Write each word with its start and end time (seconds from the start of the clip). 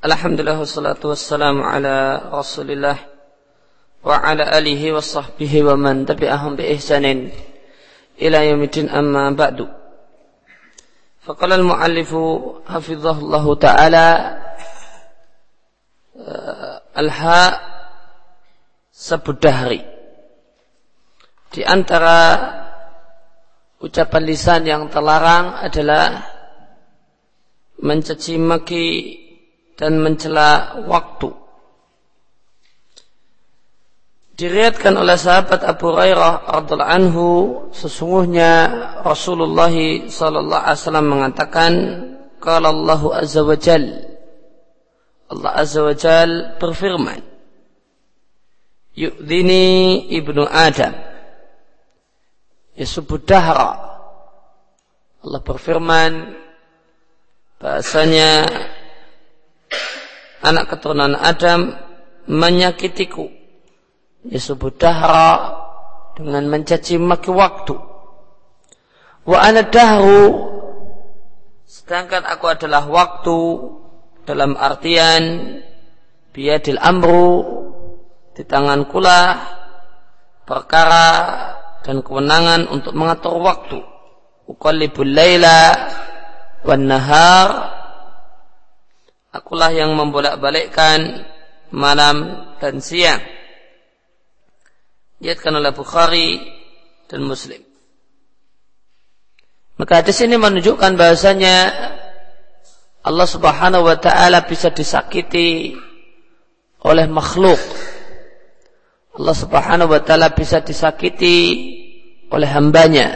Alhamdulillah 0.00 0.56
wassalatu 0.56 1.12
wassalamu 1.12 1.60
ala 1.60 2.32
Rasulillah 2.32 2.96
wa 4.00 4.16
ala 4.16 4.48
alihi 4.48 4.96
wa 4.96 5.04
sahbihi 5.04 5.60
wa 5.60 5.76
man 5.76 6.08
tabi'ahum 6.08 6.56
bi 6.56 6.72
ihsanin 6.72 7.28
ila 8.16 8.40
yaumiddin 8.40 8.88
amma 8.88 9.28
ba'du. 9.36 9.68
Faqala 11.20 11.60
al-muallifu 11.60 12.64
hafizahullah 12.64 13.44
taala 13.60 14.08
al-ha 16.96 17.60
sebudahri 18.88 19.84
di 21.52 21.60
antara 21.60 22.40
ucapan 23.84 24.22
lisan 24.24 24.64
yang 24.64 24.88
terlarang 24.88 25.60
adalah 25.60 26.24
mencaci 27.84 28.40
maki 28.40 29.19
dan 29.80 29.96
mencela 29.96 30.76
waktu. 30.84 31.32
Diriatkan 34.36 34.92
oleh 35.00 35.16
sahabat 35.16 35.64
Abu 35.64 35.88
Hurairah 35.88 36.48
radhiallahu 36.60 36.92
anhu 36.92 37.26
sesungguhnya 37.72 38.52
Rasulullah 39.00 39.72
sallallahu 40.04 40.64
alaihi 40.64 40.80
wasallam 40.84 41.06
mengatakan 41.08 41.72
qala 42.44 42.68
Allah 42.68 43.00
azza 43.24 43.40
wa 43.40 43.56
jal. 43.56 43.84
Allah 45.32 45.50
azza 45.56 45.80
wa 45.80 45.96
jal 45.96 46.60
berfirman 46.60 47.24
Yu'dini 48.96 50.08
ibnu 50.12 50.44
Adam. 50.44 50.92
Yasubud 52.76 53.24
dahra 53.24 53.76
Allah 55.20 55.40
berfirman 55.44 56.32
bahasanya 57.60 58.48
anak 60.40 60.72
keturunan 60.72 61.16
Adam 61.16 61.76
menyakitiku. 62.28 63.28
Disebut 64.20 64.76
dahra 64.76 65.56
dengan 66.12 66.44
mencaci 66.48 67.00
maki 67.00 67.32
waktu. 67.32 67.72
Wa 69.24 69.38
ana 69.40 69.64
dahru 69.64 70.52
sedangkan 71.64 72.26
aku 72.26 72.44
adalah 72.50 72.84
waktu 72.90 73.38
dalam 74.28 74.58
artian 74.58 75.22
biadil 76.34 76.76
amru 76.82 77.46
di 78.36 78.42
tangan 78.44 78.84
kula 78.90 79.22
perkara 80.44 81.08
dan 81.80 82.04
kewenangan 82.04 82.68
untuk 82.68 82.92
mengatur 82.92 83.40
waktu. 83.40 83.80
Uqallibul 84.50 85.08
laila 85.08 85.88
wan 86.66 86.84
nahar 86.90 87.79
Akulah 89.30 89.70
yang 89.70 89.94
membolak-balikkan 89.94 91.22
malam 91.70 92.50
dan 92.58 92.82
siang. 92.82 93.22
Diatkan 95.22 95.54
oleh 95.54 95.70
Bukhari 95.70 96.42
dan 97.06 97.22
Muslim. 97.22 97.62
Maka 99.78 100.02
di 100.02 100.12
sini 100.12 100.34
menunjukkan 100.34 100.92
bahasanya 100.98 101.56
Allah 103.00 103.28
Subhanahu 103.30 103.86
wa 103.86 103.96
taala 103.96 104.44
bisa 104.44 104.68
disakiti 104.74 105.72
oleh 106.84 107.06
makhluk. 107.08 107.60
Allah 109.16 109.36
Subhanahu 109.36 109.94
wa 109.94 110.02
taala 110.02 110.34
bisa 110.34 110.60
disakiti 110.60 111.38
oleh 112.28 112.48
hambanya. 112.50 113.14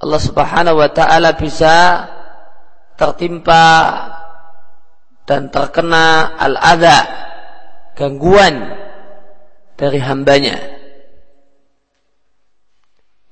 Allah 0.00 0.20
Subhanahu 0.20 0.76
wa 0.76 0.90
taala 0.92 1.36
bisa 1.36 2.04
tertimpa 3.00 3.64
dan 5.30 5.46
terkena 5.46 6.34
al-adha, 6.34 7.06
gangguan 7.94 8.74
dari 9.78 10.02
hambanya. 10.02 10.58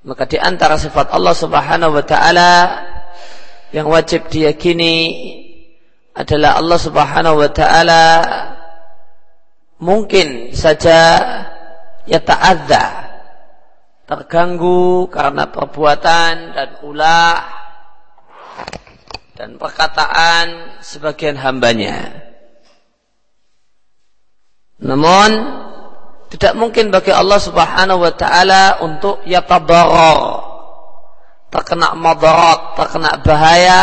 Maka 0.06 0.30
di 0.30 0.38
antara 0.38 0.78
sifat 0.78 1.10
Allah 1.10 1.34
Subhanahu 1.34 1.98
wa 1.98 2.04
taala 2.06 2.52
yang 3.74 3.90
wajib 3.90 4.30
diyakini 4.30 4.94
adalah 6.14 6.62
Allah 6.62 6.78
Subhanahu 6.78 7.42
wa 7.42 7.50
taala 7.50 8.02
mungkin 9.82 10.54
saja 10.54 10.98
ya 12.06 12.22
ta'adza 12.22 13.10
terganggu 14.06 15.10
karena 15.10 15.50
perbuatan 15.50 16.54
dan 16.54 16.68
ulah 16.86 17.58
dan 19.38 19.54
perkataan 19.54 20.82
sebagian 20.82 21.38
hambanya. 21.38 22.26
Namun 24.82 25.30
tidak 26.34 26.58
mungkin 26.58 26.90
bagi 26.90 27.14
Allah 27.14 27.38
Subhanahu 27.38 28.02
wa 28.02 28.12
taala 28.18 28.82
untuk 28.82 29.22
yatadarrar 29.22 30.42
terkena 31.54 31.94
madarat, 31.94 32.74
terkena 32.74 33.22
bahaya 33.22 33.82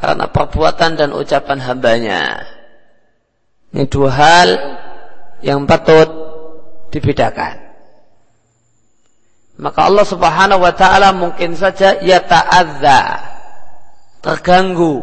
karena 0.00 0.24
perbuatan 0.32 0.96
dan 0.96 1.12
ucapan 1.12 1.60
hambanya. 1.60 2.22
Ini 3.76 3.84
dua 3.84 4.10
hal 4.16 4.48
yang 5.44 5.68
patut 5.68 6.08
dibedakan. 6.88 7.60
Maka 9.60 9.92
Allah 9.92 10.06
Subhanahu 10.08 10.64
wa 10.64 10.72
taala 10.72 11.12
mungkin 11.12 11.52
saja 11.52 12.00
yata'adza 12.00 13.32
terganggu 14.22 15.02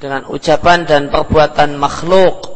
dengan 0.00 0.24
ucapan 0.26 0.88
dan 0.88 1.12
perbuatan 1.12 1.76
makhluk. 1.76 2.48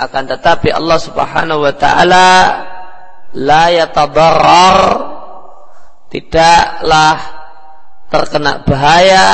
Akan 0.00 0.24
tetapi 0.24 0.72
Allah 0.72 0.98
Subhanahu 0.98 1.60
wa 1.68 1.74
taala 1.76 2.28
la 3.36 3.64
yatadarrar 3.68 4.80
tidaklah 6.08 7.18
terkena 8.08 8.64
bahaya 8.64 9.26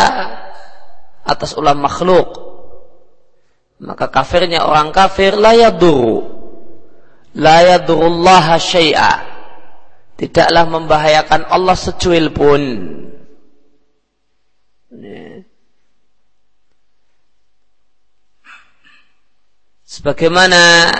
atas 1.22 1.54
ulah 1.54 1.78
makhluk. 1.78 2.42
Maka 3.78 4.10
kafirnya 4.10 4.66
orang 4.66 4.90
kafir 4.90 5.38
la 5.38 5.54
yaduru 5.54 6.34
la 7.38 8.58
syai'a. 8.58 9.32
Tidaklah 10.14 10.64
membahayakan 10.70 11.50
Allah 11.50 11.74
secuil 11.74 12.30
pun 12.30 12.62
Sebagaimana 19.94 20.90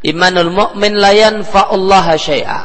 imanul 0.00 0.48
mu'min 0.48 0.96
la 0.96 1.12
yanfa'ullaha 1.12 2.16
syai'a. 2.16 2.60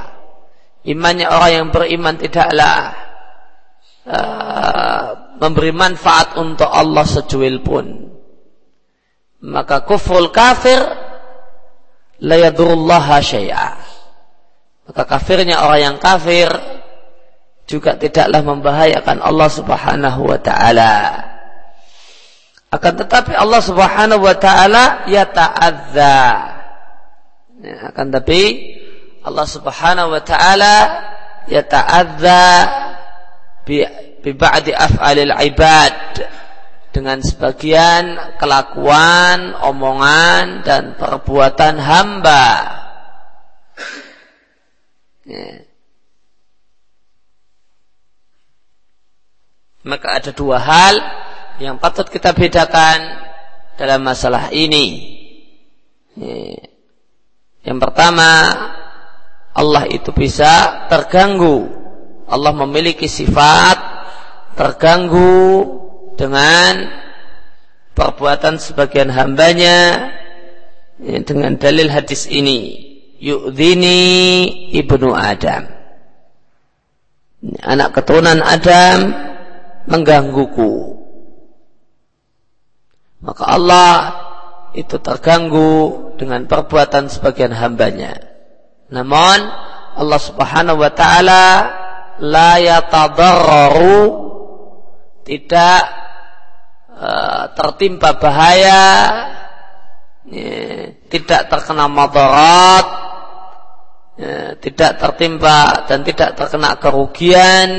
Imannya 0.88 1.28
orang 1.28 1.52
yang 1.52 1.68
beriman 1.76 2.16
tidaklah 2.16 2.96
uh, 4.08 5.36
memberi 5.44 5.76
manfaat 5.76 6.40
untuk 6.40 6.72
Allah 6.72 7.04
secuil 7.04 7.60
pun. 7.60 8.16
Maka 9.44 9.84
kufrul 9.84 10.32
kafir 10.32 10.80
la 12.24 12.36
yadurullaha 12.40 13.20
syai'a. 13.20 13.76
Maka 14.88 15.04
kafirnya 15.04 15.68
orang 15.68 15.82
yang 15.84 15.98
kafir 16.00 16.48
juga 17.68 18.00
tidaklah 18.00 18.40
membahayakan 18.40 19.20
Allah 19.20 19.50
Subhanahu 19.52 20.32
wa 20.32 20.40
taala. 20.40 20.94
Akan 22.76 23.00
tetapi 23.00 23.32
Allah 23.32 23.64
Subhanahu 23.64 24.20
wa 24.20 24.36
taala 24.36 25.08
ya 25.08 25.24
ta'adza. 25.24 26.20
Ya, 27.64 27.76
akan 27.88 28.12
tapi 28.12 28.76
Allah 29.24 29.48
Subhanahu 29.48 30.12
wa 30.12 30.20
taala 30.20 30.76
ya 31.48 31.64
ta'adza 31.64 32.44
bi, 33.64 33.80
bi 34.20 34.32
ba'di 34.36 34.76
af'alil 34.76 35.32
ibad 35.32 36.20
dengan 36.92 37.24
sebagian 37.24 38.36
kelakuan, 38.36 39.56
omongan 39.56 40.68
dan 40.68 41.00
perbuatan 41.00 41.80
hamba. 41.80 42.48
Ya. 45.24 45.64
Maka 49.88 50.20
ada 50.20 50.36
dua 50.36 50.60
hal 50.60 51.25
yang 51.60 51.80
patut 51.80 52.08
kita 52.12 52.36
bedakan 52.36 53.00
dalam 53.80 54.04
masalah 54.04 54.52
ini. 54.52 55.16
Yang 57.64 57.78
pertama, 57.80 58.30
Allah 59.56 59.84
itu 59.88 60.12
bisa 60.12 60.86
terganggu. 60.92 61.68
Allah 62.26 62.52
memiliki 62.56 63.06
sifat 63.06 63.78
terganggu 64.56 65.64
dengan 66.16 66.90
perbuatan 67.96 68.60
sebagian 68.60 69.12
hambanya 69.12 70.12
dengan 71.00 71.56
dalil 71.60 71.92
hadis 71.92 72.28
ini. 72.28 72.84
Yu'dhini 73.20 74.00
ibnu 74.76 75.16
Adam. 75.16 75.72
Anak 77.64 77.96
keturunan 77.96 78.42
Adam 78.44 79.14
menggangguku 79.86 80.95
maka 83.24 83.44
Allah 83.48 83.92
itu 84.76 85.00
terganggu 85.00 86.12
dengan 86.20 86.44
perbuatan 86.46 87.08
sebagian 87.08 87.56
hambanya. 87.56 88.20
Namun 88.92 89.40
Allah 89.96 90.20
Subhanahu 90.20 90.84
wa 90.84 90.92
taala 90.92 91.46
la 92.20 92.60
yatadarraru 92.60 94.00
tidak 95.24 95.82
uh, 96.92 97.44
tertimpa 97.56 98.20
bahaya 98.20 98.84
ya, 100.28 100.92
tidak 101.08 101.48
terkena 101.50 101.88
madarat 101.88 102.88
ya, 104.20 104.60
tidak 104.60 104.92
tertimpa 105.00 105.88
dan 105.88 106.04
tidak 106.04 106.36
terkena 106.36 106.76
kerugian 106.78 107.70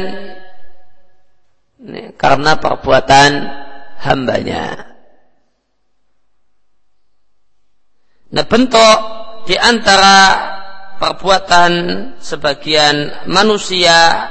karena 2.16 2.56
perbuatan 2.58 3.30
hambanya. 4.00 4.95
Nah 8.34 8.44
bentuk 8.46 8.98
di 9.46 9.54
antara 9.54 10.18
perbuatan 10.98 11.72
sebagian 12.18 13.26
manusia 13.30 14.26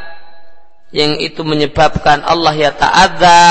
yang 0.91 1.15
itu 1.19 1.43
menyebabkan 1.43 2.23
Allah 2.23 2.53
ya 2.55 2.71
ta'adha 2.75 3.43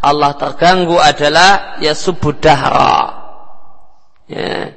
Allah 0.00 0.32
terganggu 0.36 0.96
adalah 0.96 1.76
ya 1.84 1.92
subudahra 1.92 3.20
ya, 4.28 4.72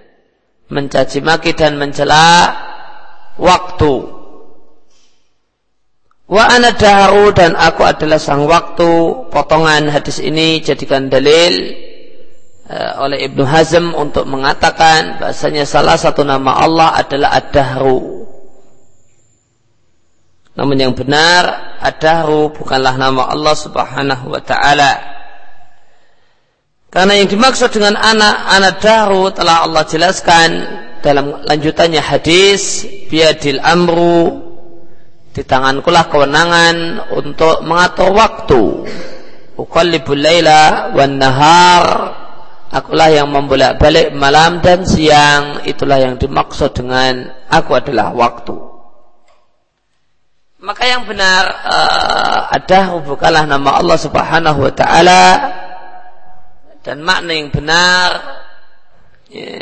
mencaci 0.68 1.24
maki 1.24 1.56
dan 1.56 1.80
mencela 1.80 2.52
waktu. 3.40 4.24
Wa 6.24 6.50
ana 6.50 6.74
dan 7.36 7.54
aku 7.54 7.84
adalah 7.86 8.18
sang 8.18 8.50
waktu. 8.50 8.92
Potongan 9.30 9.92
hadis 9.92 10.18
ini 10.24 10.64
jadikan 10.64 11.08
dalil 11.12 11.83
oleh 12.72 13.28
Ibnu 13.28 13.44
Hazm 13.44 13.92
untuk 13.92 14.24
mengatakan 14.24 15.20
bahasanya 15.20 15.68
salah 15.68 16.00
satu 16.00 16.24
nama 16.24 16.64
Allah 16.64 16.96
adalah 16.96 17.36
Ad-Dahru. 17.36 18.24
Namun 20.56 20.78
yang 20.80 20.94
benar 20.96 21.76
Ad-Dahru 21.84 22.56
bukanlah 22.56 22.96
nama 22.96 23.28
Allah 23.28 23.56
Subhanahu 23.58 24.32
wa 24.32 24.40
taala. 24.40 25.14
Karena 26.94 27.18
yang 27.18 27.26
dimaksud 27.26 27.74
dengan 27.74 27.98
anak 27.98 28.36
anak 28.54 28.78
dahru 28.78 29.34
telah 29.34 29.66
Allah 29.66 29.82
jelaskan 29.90 30.50
dalam 31.02 31.42
lanjutannya 31.42 31.98
hadis 31.98 32.86
biadil 33.10 33.58
amru 33.58 34.46
di 35.34 35.42
tangankulah 35.42 36.06
kewenangan 36.14 37.10
untuk 37.18 37.66
mengatur 37.66 38.14
waktu. 38.14 38.86
Uqallibul 39.58 40.22
laila 40.22 40.94
wan 40.94 41.18
nahar 41.18 41.86
Akulah 42.74 43.14
yang 43.14 43.30
membolak-balik 43.30 44.18
malam 44.18 44.58
dan 44.66 44.82
siang. 44.82 45.62
Itulah 45.62 46.02
yang 46.02 46.18
dimaksud 46.18 46.74
dengan 46.74 47.30
aku 47.46 47.78
adalah 47.78 48.10
waktu. 48.18 48.58
Maka 50.58 50.82
yang 50.90 51.06
benar 51.06 51.44
uh, 51.70 52.50
ada 52.50 52.98
bukanlah 53.04 53.46
nama 53.46 53.78
Allah 53.78 54.00
Subhanahu 54.00 54.64
wa 54.64 54.74
taala 54.74 55.24
dan 56.82 57.04
makna 57.04 57.36
yang 57.36 57.52
benar 57.52 58.10
ya, 59.28 59.60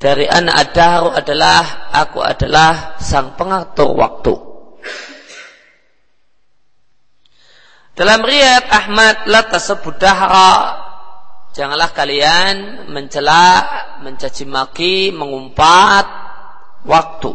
dari 0.00 0.26
anak 0.26 0.54
adahu 0.58 1.12
adalah 1.12 1.92
aku 1.94 2.18
adalah 2.18 2.98
sang 2.98 3.38
pengatur 3.38 3.94
waktu. 3.94 4.34
Dalam 7.94 8.24
riat 8.24 8.66
Ahmad 8.72 9.28
la 9.28 9.44
tasebut 9.46 10.00
dahra 10.00 10.81
Janganlah 11.52 11.92
kalian 11.92 12.88
mencela, 12.88 13.60
mencaci 14.00 14.48
maki, 14.48 15.12
mengumpat 15.12 16.08
waktu. 16.88 17.32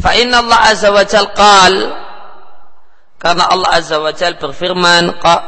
Fa 0.00 0.16
inna 0.16 0.40
Allah 0.40 0.60
azza 0.72 0.88
wa 0.88 1.04
jal 1.04 1.28
qal 1.36 1.74
karena 3.20 3.44
Allah 3.52 3.70
azza 3.76 4.00
wa 4.00 4.16
jal 4.16 4.40
berfirman 4.40 5.12
uh, 5.20 5.40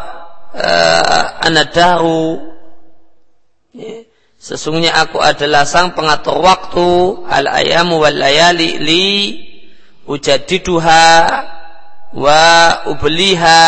ana 1.41 1.65
dahru 1.65 2.53
ya, 3.73 4.05
sesungguhnya 4.37 4.93
aku 4.93 5.17
adalah 5.25 5.65
sang 5.65 5.97
pengatur 5.97 6.45
waktu 6.45 7.25
al 7.33 7.49
ayamu 7.49 7.97
wal 7.97 8.13
layali 8.13 8.77
li 8.77 9.09
ujadiduha 10.05 11.09
wa 12.13 12.45
ubliha 12.93 13.65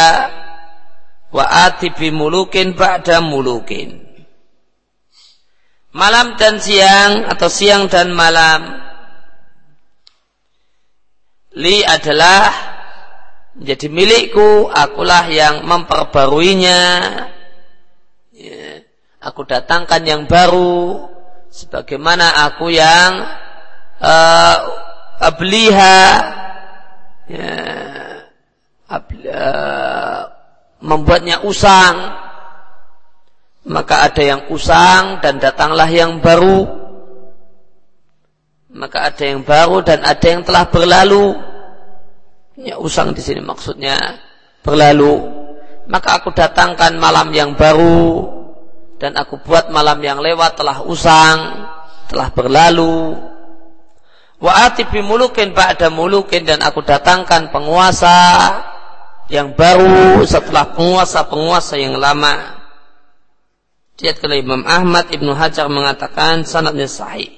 wa 1.34 1.44
ati 1.66 1.90
bi 1.90 2.14
mulukin 2.14 2.78
ba'da 2.78 3.18
mulukin. 3.18 4.06
Malam 5.94 6.38
dan 6.38 6.62
siang 6.62 7.26
atau 7.26 7.50
siang 7.50 7.86
dan 7.90 8.14
malam 8.14 8.82
li 11.54 11.82
adalah 11.86 12.50
menjadi 13.54 13.86
milikku, 13.86 14.66
akulah 14.70 15.30
yang 15.30 15.62
memperbaruinya. 15.62 16.80
Ya, 18.34 18.82
aku 19.22 19.46
datangkan 19.46 20.02
yang 20.02 20.22
baru 20.26 21.06
sebagaimana 21.54 22.50
aku 22.50 22.74
yang 22.74 23.22
uh, 24.02 24.56
abliha 25.22 25.98
ya, 27.30 27.54
abli, 28.90 29.30
uh, 29.30 30.33
membuatnya 30.84 31.40
usang. 31.40 32.20
Maka 33.64 34.12
ada 34.12 34.20
yang 34.20 34.42
usang 34.52 35.24
dan 35.24 35.40
datanglah 35.40 35.88
yang 35.88 36.20
baru. 36.20 36.68
Maka 38.76 39.08
ada 39.08 39.24
yang 39.24 39.40
baru 39.40 39.80
dan 39.80 40.04
ada 40.04 40.26
yang 40.28 40.44
telah 40.44 40.68
berlalu. 40.68 41.32
Ya 42.60 42.76
usang 42.76 43.16
di 43.16 43.24
sini 43.24 43.40
maksudnya 43.40 43.96
berlalu. 44.60 45.24
Maka 45.88 46.20
aku 46.20 46.36
datangkan 46.36 47.00
malam 47.00 47.32
yang 47.32 47.56
baru 47.56 48.28
dan 49.00 49.16
aku 49.16 49.40
buat 49.40 49.72
malam 49.72 50.00
yang 50.04 50.20
lewat 50.20 50.60
telah 50.60 50.84
usang 50.84 51.64
telah 52.12 52.28
berlalu. 52.36 53.16
Wa 54.44 54.68
atibi 54.68 55.00
mulukin 55.00 55.56
ba'da 55.56 55.88
mulukin 55.88 56.44
dan 56.44 56.60
aku 56.60 56.84
datangkan 56.84 57.48
penguasa 57.48 58.20
yang 59.32 59.56
baru 59.56 60.20
setelah 60.28 60.76
penguasa-penguasa 60.76 61.80
yang 61.80 61.96
lama. 61.96 62.60
Lihat 64.00 64.20
kalau 64.20 64.36
Imam 64.36 64.66
Ahmad 64.66 65.08
Ibnu 65.08 65.32
Hajar 65.32 65.70
mengatakan 65.70 66.44
sanadnya 66.44 66.90
sahih. 66.90 67.30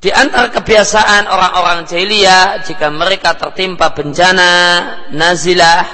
Di 0.00 0.08
antara 0.08 0.48
kebiasaan 0.48 1.28
orang-orang 1.28 1.84
jahiliyah 1.84 2.64
jika 2.64 2.88
mereka 2.88 3.36
tertimpa 3.36 3.92
bencana 3.92 4.48
nazilah, 5.12 5.84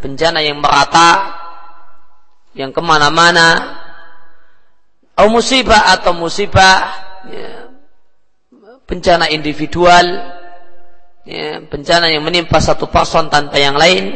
bencana 0.00 0.40
yang 0.40 0.64
merata, 0.64 1.44
yang 2.56 2.72
ke 2.72 2.80
mana-mana, 2.80 3.76
atau 5.12 5.28
musibah 5.28 5.92
atau 5.92 6.16
musibah, 6.16 6.88
ya, 7.28 7.68
bencana 8.88 9.28
individual, 9.28 10.06
ya, 11.24 11.60
bencana 11.64 12.12
yang 12.12 12.24
menimpa 12.24 12.60
satu 12.60 12.88
person 12.88 13.32
tanpa 13.32 13.58
yang 13.60 13.74
lain. 13.74 14.14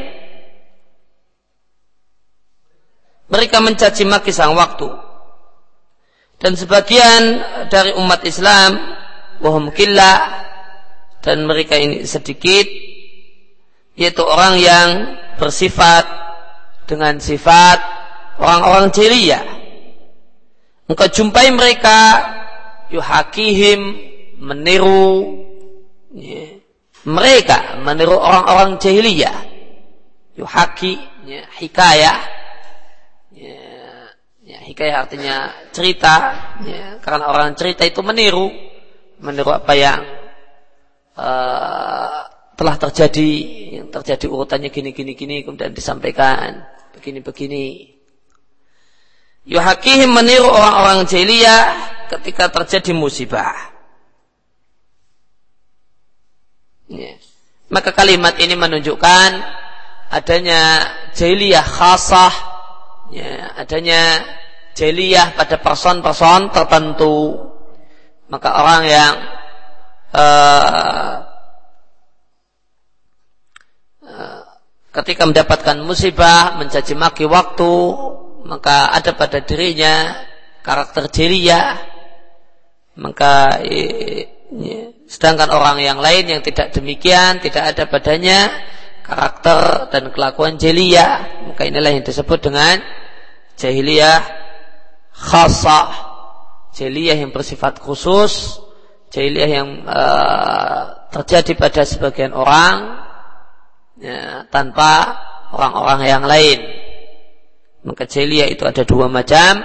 Mereka 3.28 3.60
mencaci 3.60 4.08
maki 4.08 4.32
sang 4.32 4.56
waktu. 4.56 4.88
Dan 6.38 6.54
sebagian 6.54 7.42
dari 7.68 7.92
umat 7.98 8.22
Islam 8.24 8.78
wahum 9.42 9.74
killah 9.74 10.46
dan 11.22 11.46
mereka 11.46 11.74
ini 11.74 12.06
sedikit 12.06 12.66
yaitu 13.98 14.22
orang 14.22 14.54
yang 14.62 14.88
bersifat 15.38 16.06
dengan 16.86 17.18
sifat 17.18 17.82
orang-orang 18.38 18.94
ceria 18.94 19.42
engkau 20.86 21.10
jumpai 21.10 21.50
mereka 21.50 22.22
yuhakihim 22.94 23.98
meniru 24.38 25.42
ya, 26.14 26.57
mereka 27.08 27.80
meniru 27.80 28.20
orang-orang 28.20 28.76
jahiliyah. 28.76 29.48
Yuhaki 30.36 31.00
ya, 31.24 31.42
hikayah. 31.56 32.18
Ya, 33.32 33.60
ya, 34.44 34.58
hikayah 34.68 34.96
artinya 35.08 35.36
cerita. 35.72 36.14
Ya, 36.68 37.00
karena 37.00 37.32
orang 37.32 37.56
cerita 37.56 37.88
itu 37.88 38.04
meniru. 38.04 38.52
Meniru 39.18 39.50
apa 39.50 39.72
yang 39.74 39.98
uh, 41.18 42.22
telah 42.54 42.76
terjadi 42.78 43.30
yang 43.82 43.88
terjadi 43.90 44.26
urutannya 44.30 44.70
gini 44.70 44.90
gini 44.90 45.14
gini 45.14 45.46
kemudian 45.46 45.70
disampaikan 45.70 46.66
begini 46.90 47.22
begini 47.22 47.62
yuhakihim 49.46 50.10
meniru 50.10 50.50
orang-orang 50.50 51.06
jahiliyah 51.06 51.62
ketika 52.10 52.50
terjadi 52.50 52.98
musibah 52.98 53.78
Ya. 56.88 57.20
Maka 57.68 57.92
kalimat 57.92 58.40
ini 58.40 58.56
menunjukkan 58.56 59.30
adanya 60.08 60.88
jahiliyah 61.12 61.66
khasah 61.68 62.34
ya, 63.12 63.52
adanya 63.60 64.24
jeliyah 64.72 65.36
pada 65.36 65.60
person-person 65.60 66.48
tertentu. 66.54 67.50
Maka 68.28 68.48
orang 68.60 68.82
yang 68.88 69.14
uh, 70.16 71.28
ketika 74.92 75.28
mendapatkan 75.28 75.78
musibah 75.84 76.56
mencaci 76.56 76.96
maki 76.96 77.28
waktu 77.28 77.74
maka 78.48 78.90
ada 78.96 79.12
pada 79.12 79.44
dirinya 79.44 80.24
karakter 80.64 81.12
jeliyah 81.12 81.76
maka 82.98 83.62
sedangkan 85.08 85.48
orang 85.48 85.80
yang 85.80 85.98
lain 85.98 86.28
yang 86.28 86.40
tidak 86.44 86.70
demikian 86.76 87.40
tidak 87.40 87.74
ada 87.74 87.88
padanya 87.88 88.52
karakter 89.00 89.88
dan 89.88 90.12
kelakuan 90.12 90.60
jeliyah 90.60 91.48
maka 91.48 91.64
inilah 91.64 91.96
yang 91.96 92.04
disebut 92.04 92.38
dengan 92.44 92.76
jahiliyah 93.56 94.20
khasah. 95.16 95.90
Jahiliyah 96.76 97.26
yang 97.26 97.34
bersifat 97.34 97.82
khusus 97.82 98.62
jahiliyah 99.08 99.50
yang 99.50 99.68
uh, 99.88 101.08
terjadi 101.12 101.56
pada 101.56 101.82
sebagian 101.88 102.36
orang 102.36 103.00
ya, 103.98 104.44
tanpa 104.52 105.16
orang-orang 105.52 106.00
yang 106.04 106.24
lain. 106.24 106.58
Maka 107.84 108.04
jahiliyah 108.04 108.48
itu 108.52 108.68
ada 108.68 108.84
dua 108.84 109.08
macam. 109.08 109.64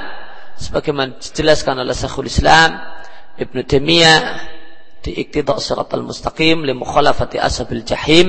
Sebagaimana 0.54 1.18
dijelaskan 1.18 1.82
oleh 1.82 1.98
Syekhul 1.98 2.30
Islam 2.30 2.78
Ibn 3.42 3.58
Taimiyah 3.66 4.22
di 5.04 5.12
Iqtida' 5.20 5.60
Siratal 5.60 6.08
Mustaqim 6.08 6.64
li 6.64 6.72
mukhalafati 6.72 7.38
jahim 7.84 8.28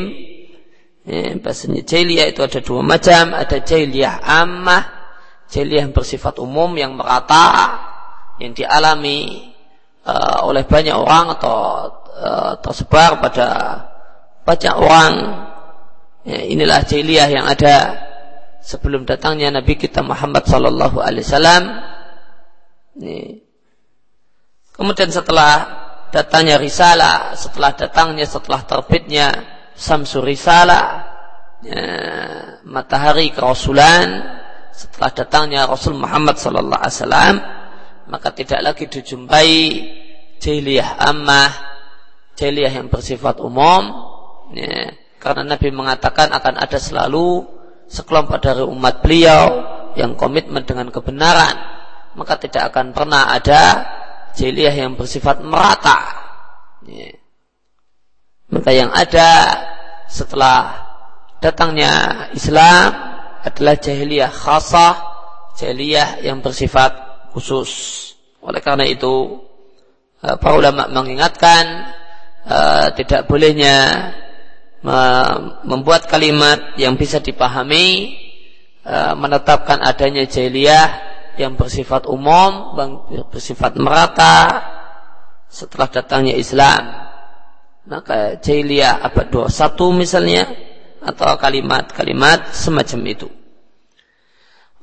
Ya, 1.04 1.36
bahasanya 1.36 1.84
jahiliyah 1.84 2.32
itu 2.32 2.40
ada 2.40 2.64
dua 2.64 2.80
macam, 2.80 3.36
ada 3.36 3.60
jahiliyah 3.60 4.24
ammah, 4.24 4.88
jahiliyah 5.52 5.92
bersifat 5.92 6.40
umum 6.40 6.72
yang 6.80 6.96
merata, 6.96 7.76
yang 8.40 8.56
dialami 8.56 9.52
uh, 10.08 10.48
oleh 10.48 10.64
banyak 10.64 10.96
orang 10.96 11.36
atau 11.36 11.56
uh, 12.08 12.56
tersebar 12.56 13.20
pada 13.20 13.48
banyak 14.48 14.74
orang. 14.80 15.14
Ya, 16.24 16.40
inilah 16.40 16.88
jahiliyah 16.88 17.28
yang 17.28 17.44
ada 17.52 18.00
sebelum 18.64 19.04
datangnya 19.04 19.52
Nabi 19.52 19.76
kita 19.76 20.00
Muhammad 20.00 20.48
Sallallahu 20.48 21.04
Alaihi. 21.04 21.28
Kemudian 24.72 25.12
setelah 25.12 25.83
datangnya 26.14 26.62
risalah, 26.62 27.34
setelah 27.34 27.74
datangnya, 27.74 28.22
setelah 28.22 28.62
terbitnya 28.62 29.34
Samsu 29.74 30.22
Risalah 30.22 30.86
ya, 31.66 31.82
matahari 32.62 33.34
kerasulan 33.34 34.22
setelah 34.70 35.10
datangnya 35.10 35.60
Rasul 35.66 35.98
Muhammad 35.98 36.38
sallallahu 36.38 36.78
alaihi 36.78 36.98
wasallam 36.98 37.36
maka 38.06 38.30
tidak 38.30 38.60
lagi 38.62 38.86
dijumpai 38.86 39.50
jahiliyah 40.38 41.02
ammah 41.02 41.50
jahiliyah 42.38 42.78
yang 42.78 42.86
bersifat 42.86 43.42
umum 43.42 43.82
ya, 44.54 44.94
karena 45.18 45.42
Nabi 45.42 45.74
mengatakan 45.74 46.30
akan 46.30 46.54
ada 46.54 46.78
selalu 46.78 47.42
sekelompok 47.90 48.38
dari 48.38 48.62
umat 48.62 49.02
beliau 49.02 49.42
yang 49.98 50.14
komitmen 50.14 50.62
dengan 50.62 50.90
kebenaran 50.94 51.54
maka 52.14 52.38
tidak 52.38 52.70
akan 52.70 52.94
pernah 52.94 53.30
ada 53.30 53.62
jahiliyah 54.34 54.74
yang 54.74 54.98
bersifat 54.98 55.42
merata 55.42 55.98
ya 56.84 57.14
maka 58.54 58.70
yang 58.70 58.94
ada 58.94 59.30
setelah 60.06 60.84
datangnya 61.42 62.28
Islam 62.38 62.94
adalah 63.44 63.74
jahiliyah 63.76 64.30
khasah, 64.30 64.94
jahiliyah 65.58 66.22
yang 66.22 66.38
bersifat 66.38 66.94
khusus. 67.34 67.70
Oleh 68.40 68.62
karena 68.62 68.86
itu, 68.86 69.42
eh, 70.22 70.36
para 70.38 70.54
ulama 70.54 70.88
mengingatkan 70.88 71.64
uh, 72.46 72.88
tidak 72.94 73.26
bolehnya 73.28 74.12
membuat 75.64 76.04
kalimat 76.12 76.76
yang 76.76 77.00
bisa 77.00 77.16
dipahami 77.16 78.20
uh, 78.84 79.16
menetapkan 79.16 79.80
adanya 79.80 80.28
jahiliyah 80.28 81.13
yang 81.40 81.58
bersifat 81.58 82.06
umum, 82.10 82.78
bersifat 83.30 83.78
merata 83.78 84.62
setelah 85.50 85.86
datangnya 85.90 86.34
Islam 86.34 87.04
maka 87.84 88.40
jahiliyah 88.40 89.04
abad 89.04 89.28
21 89.28 90.00
misalnya 90.00 90.48
atau 91.04 91.36
kalimat-kalimat 91.36 92.56
semacam 92.56 93.00
itu. 93.12 93.28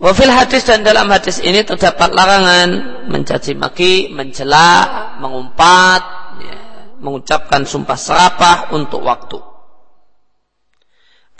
Wafil 0.01 0.33
hadis 0.33 0.65
dan 0.65 0.81
dalam 0.81 1.09
hadis 1.13 1.41
ini 1.41 1.61
terdapat 1.61 2.09
larangan 2.13 2.69
mencaci 3.09 3.53
maki, 3.53 4.09
mencela, 4.09 5.13
mengumpat, 5.21 6.01
ya, 6.41 6.57
mengucapkan 6.97 7.65
sumpah 7.65 7.97
serapah 7.97 8.57
untuk 8.73 9.05
waktu. 9.05 9.37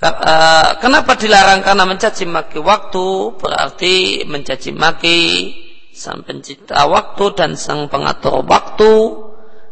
Eh, 0.01 0.69
kenapa 0.81 1.13
dilarang? 1.13 1.61
Karena 1.61 1.85
mencaci 1.85 2.25
maki 2.25 2.57
waktu 2.57 3.37
berarti 3.37 4.25
mencaci 4.25 4.73
maki 4.73 5.19
sang 5.93 6.25
pencipta 6.25 6.89
waktu 6.89 7.37
dan 7.37 7.53
sang 7.53 7.85
pengatur 7.85 8.41
waktu 8.41 8.93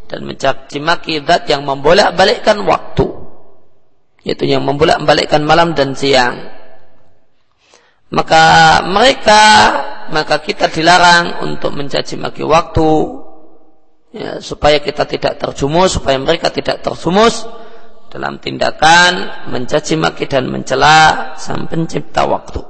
dan 0.05 0.29
mencaci 0.29 0.77
maki 0.77 1.25
zat 1.25 1.49
yang 1.49 1.65
membolak-balikkan 1.65 2.61
waktu. 2.61 3.09
Yaitu 4.21 4.45
yang 4.45 4.61
membolak-balikkan 4.69 5.41
malam 5.41 5.73
dan 5.73 5.97
siang. 5.97 6.37
Maka 8.13 8.45
mereka 8.85 9.41
maka 10.13 10.45
kita 10.45 10.69
dilarang 10.69 11.41
untuk 11.41 11.73
mencaci 11.73 12.21
maki 12.21 12.45
waktu 12.45 12.89
ya, 14.13 14.37
supaya 14.45 14.77
kita 14.77 15.09
tidak 15.09 15.41
terjumus 15.41 15.97
supaya 15.97 16.21
mereka 16.21 16.53
tidak 16.53 16.85
terjumus 16.85 17.49
dalam 18.09 18.41
tindakan 18.41 19.45
mencaci 19.53 19.93
maki 19.93 20.25
dan 20.25 20.49
mencela 20.49 21.37
sang 21.37 21.69
pencipta 21.69 22.25
waktu. 22.25 22.61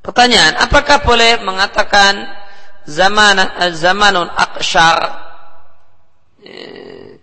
Pertanyaan, 0.00 0.56
apakah 0.56 1.04
boleh 1.04 1.44
mengatakan 1.44 2.24
zaman 2.88 3.36
zamanun 3.76 4.32
akshar 4.32 4.98
eh, 6.40 7.20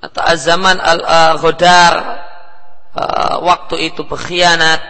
atau 0.00 0.22
zaman 0.34 0.80
al-ghodar 0.80 1.92
eh, 2.96 3.36
waktu 3.44 3.92
itu 3.92 4.08
berkhianat 4.08 4.80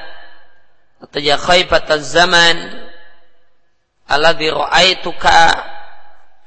atau 1.03 1.19
ya 1.19 1.35
khaybat 1.35 1.91
zaman 1.99 2.55
alladhi 4.09 4.51
ra'aituka 4.51 5.39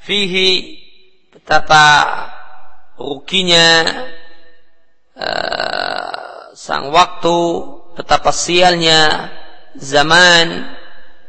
fihi 0.03 0.79
betapa 1.33 1.85
ruginya 2.99 3.85
uh, 5.19 6.55
sang 6.55 6.89
waktu 6.91 7.39
betapa 7.95 8.31
sialnya 8.31 9.31
zaman 9.75 10.71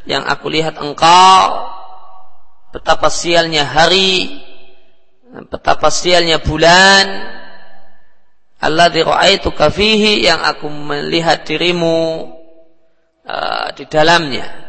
yang 0.06 0.22
aku 0.22 0.46
lihat 0.50 0.78
engkau 0.78 1.66
betapa 2.70 3.10
sialnya 3.10 3.66
hari 3.66 4.42
betapa 5.50 5.90
sialnya 5.90 6.38
bulan 6.38 7.34
Allah 8.56 8.88
itu 9.28 9.52
kafihi 9.52 10.24
yang 10.24 10.40
aku 10.40 10.66
melihat 10.72 11.44
dirimu 11.44 12.32
uh, 13.28 13.68
di 13.76 13.84
dalamnya 13.84 14.65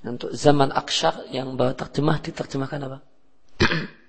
untuk 0.00 0.32
zaman 0.32 0.72
aksyar 0.72 1.28
yang 1.28 1.60
bawa 1.60 1.76
terjemah 1.76 2.24
diterjemahkan 2.24 2.80
apa? 2.88 2.98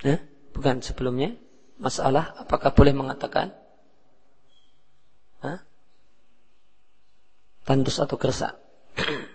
Ya, 0.00 0.16
bukan 0.56 0.80
sebelumnya. 0.80 1.36
Masalah 1.76 2.32
apakah 2.40 2.72
boleh 2.72 2.96
mengatakan 2.96 3.52
Hah? 5.44 5.60
tandus 7.68 8.00
atau 8.00 8.16
gersa? 8.16 8.56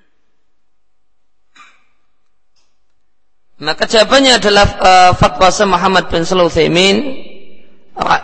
Maka 3.62 3.86
jawabannya 3.86 4.42
adalah 4.42 4.66
uh, 4.82 5.14
fatwa 5.14 5.54
Muhammad 5.70 6.10
bin 6.10 6.26
Sulaiman 6.26 6.98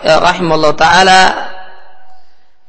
rahimahullah 0.01 0.73
taala 0.75 1.19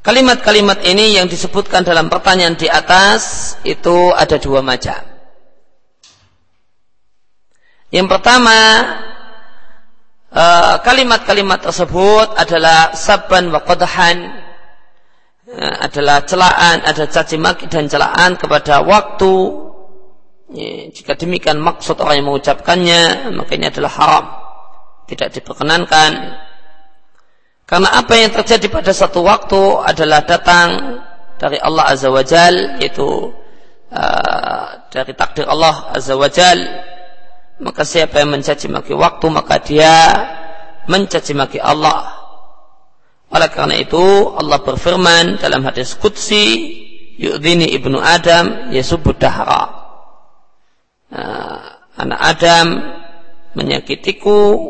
Kalimat-kalimat 0.02 0.82
ini 0.82 1.14
yang 1.14 1.30
disebutkan 1.30 1.86
dalam 1.86 2.10
pertanyaan 2.10 2.58
di 2.58 2.66
atas 2.66 3.54
itu 3.62 4.10
ada 4.10 4.34
dua 4.42 4.58
macam. 4.58 4.98
Yang 7.92 8.08
pertama 8.10 8.58
Eh, 10.32 10.76
kalimat-kalimat 10.80 11.60
tersebut 11.60 12.40
adalah 12.40 12.96
saban 12.96 13.52
wa 13.52 13.60
qadhan 13.68 14.32
eh, 15.44 15.74
adalah 15.84 16.24
celaan, 16.24 16.80
ada 16.88 17.04
caci 17.04 17.36
maki 17.36 17.68
dan 17.68 17.84
celaan 17.84 18.40
kepada 18.40 18.80
waktu. 18.80 19.60
Jika 20.92 21.16
demikian 21.20 21.60
maksud 21.60 22.00
orang 22.00 22.20
yang 22.20 22.28
mengucapkannya, 22.32 23.32
maka 23.36 23.52
ini 23.56 23.68
adalah 23.68 23.92
haram. 23.92 24.24
Tidak 25.08 25.28
diperkenankan. 25.36 26.12
Karena 27.72 27.88
apa 27.88 28.20
yang 28.20 28.36
terjadi 28.36 28.68
pada 28.68 28.92
satu 28.92 29.24
waktu 29.24 29.56
adalah 29.80 30.28
datang 30.28 31.00
dari 31.40 31.56
Allah 31.56 31.88
Azza 31.88 32.12
wa 32.12 32.20
Jal, 32.20 32.76
yaitu 32.76 33.32
uh, 33.88 34.66
dari 34.92 35.16
takdir 35.16 35.48
Allah 35.48 35.88
Azza 35.96 36.12
wa 36.12 36.28
Jal. 36.28 36.60
Maka 37.64 37.80
siapa 37.88 38.20
yang 38.20 38.36
mencaci 38.36 38.68
maki 38.68 38.92
waktu, 38.92 39.24
maka 39.32 39.56
dia 39.56 39.96
mencaci 40.84 41.32
maki 41.32 41.64
Allah. 41.64 42.12
Oleh 43.32 43.48
karena 43.48 43.80
itu 43.80 44.36
Allah 44.36 44.60
berfirman 44.60 45.40
dalam 45.40 45.64
hadis 45.64 45.96
Qudsi 45.96 46.76
Yu'dini 47.16 47.72
ibnu 47.72 47.96
Adam 47.96 48.68
yasubud 48.68 49.16
dahra 49.16 49.72
nah, 51.08 51.88
Anak 51.96 52.20
Adam 52.20 52.66
menyakitiku 53.56 54.60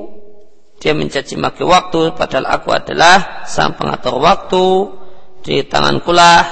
Dia 0.83 0.99
mencaci 0.99 1.39
maki 1.39 1.63
waktu 1.63 2.11
Padahal 2.19 2.51
aku 2.51 2.75
adalah 2.75 3.47
sang 3.47 3.79
pengatur 3.79 4.19
waktu 4.19 4.67
Di 5.47 5.63
tangankulah 5.63 6.43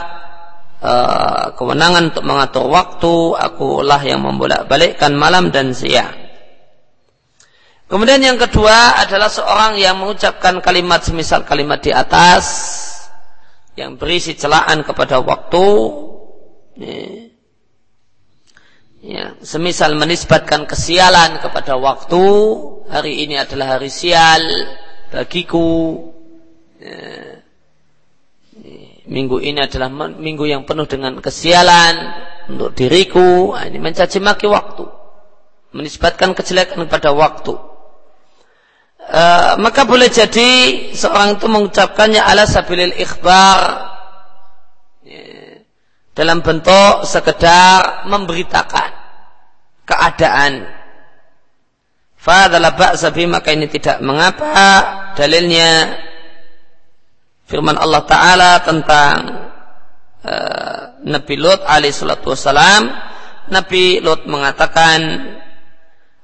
uh, 0.79 1.45
Kewenangan 1.59 2.15
untuk 2.15 2.23
mengatur 2.23 2.71
waktu 2.71 3.35
Akulah 3.35 3.99
yang 4.07 4.23
membolak-balikkan 4.23 5.19
malam 5.19 5.51
dan 5.51 5.75
siang 5.75 6.31
Kemudian 7.91 8.23
yang 8.23 8.39
kedua 8.39 9.03
adalah 9.03 9.27
seorang 9.27 9.75
yang 9.75 9.99
mengucapkan 9.99 10.63
kalimat 10.63 11.03
semisal 11.03 11.43
kalimat 11.43 11.83
di 11.83 11.91
atas 11.91 12.47
yang 13.75 13.99
berisi 13.99 14.39
celaan 14.39 14.87
kepada 14.87 15.19
waktu. 15.19 15.67
Ya, 19.03 19.35
semisal 19.43 19.99
menisbatkan 19.99 20.71
kesialan 20.71 21.43
kepada 21.43 21.75
waktu. 21.83 22.23
Hari 22.91 23.23
ini 23.23 23.39
adalah 23.39 23.79
hari 23.79 23.87
sial 23.87 24.43
bagiku. 25.15 26.11
Ya, 26.83 27.39
minggu 29.07 29.39
ini 29.39 29.63
adalah 29.63 29.87
minggu 29.95 30.51
yang 30.51 30.67
penuh 30.67 30.91
dengan 30.91 31.23
kesialan 31.23 31.95
untuk 32.51 32.75
diriku. 32.75 33.55
Nah, 33.55 33.71
ini 33.71 33.79
mencaci 33.79 34.19
maki 34.19 34.51
waktu. 34.51 34.91
Menisbatkan 35.71 36.35
kejelekan 36.35 36.83
kepada 36.91 37.15
waktu. 37.15 37.55
Eh, 39.11 39.53
maka 39.63 39.87
boleh 39.87 40.11
jadi 40.11 40.51
seorang 40.91 41.39
itu 41.39 41.47
mengucapkannya 41.47 42.23
ala 42.23 42.47
sabilil 42.47 42.95
ikhbar 42.95 43.91
ya, 45.03 45.23
dalam 46.15 46.43
bentuk 46.43 47.07
sekedar 47.07 48.07
memberitakan 48.11 48.91
keadaan. 49.87 50.80
Fadalah 52.21 52.77
ba'sa 52.77 53.09
maka 53.25 53.57
ini 53.57 53.65
tidak 53.65 54.05
mengapa 54.05 54.53
dalilnya 55.17 55.97
firman 57.49 57.81
Allah 57.81 58.05
Ta'ala 58.05 58.53
tentang 58.61 59.17
uh, 60.21 61.01
Nabi 61.01 61.35
Lut 61.41 61.65
alaihi 61.65 61.97
salatu 61.97 62.37
wassalam 62.37 62.93
Nabi 63.49 64.05
Lut 64.05 64.29
mengatakan 64.29 65.01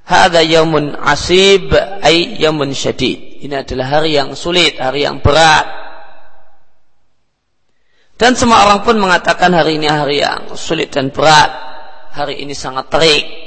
Hada 0.07 0.39
yaumun 0.39 0.95
asib 1.03 1.75
ay 1.75 2.39
yaumun 2.39 2.71
syadid. 2.71 3.43
Ini 3.43 3.67
adalah 3.67 3.99
hari 3.99 4.15
yang 4.15 4.39
sulit, 4.39 4.79
hari 4.79 5.03
yang 5.03 5.19
berat. 5.19 5.67
Dan 8.15 8.39
semua 8.39 8.71
orang 8.71 8.87
pun 8.87 9.03
mengatakan 9.03 9.51
hari 9.51 9.83
ini 9.83 9.91
hari 9.91 10.23
yang 10.23 10.55
sulit 10.55 10.95
dan 10.95 11.11
berat. 11.11 11.51
Hari 12.15 12.39
ini 12.39 12.55
sangat 12.55 12.87
terik. 12.87 13.46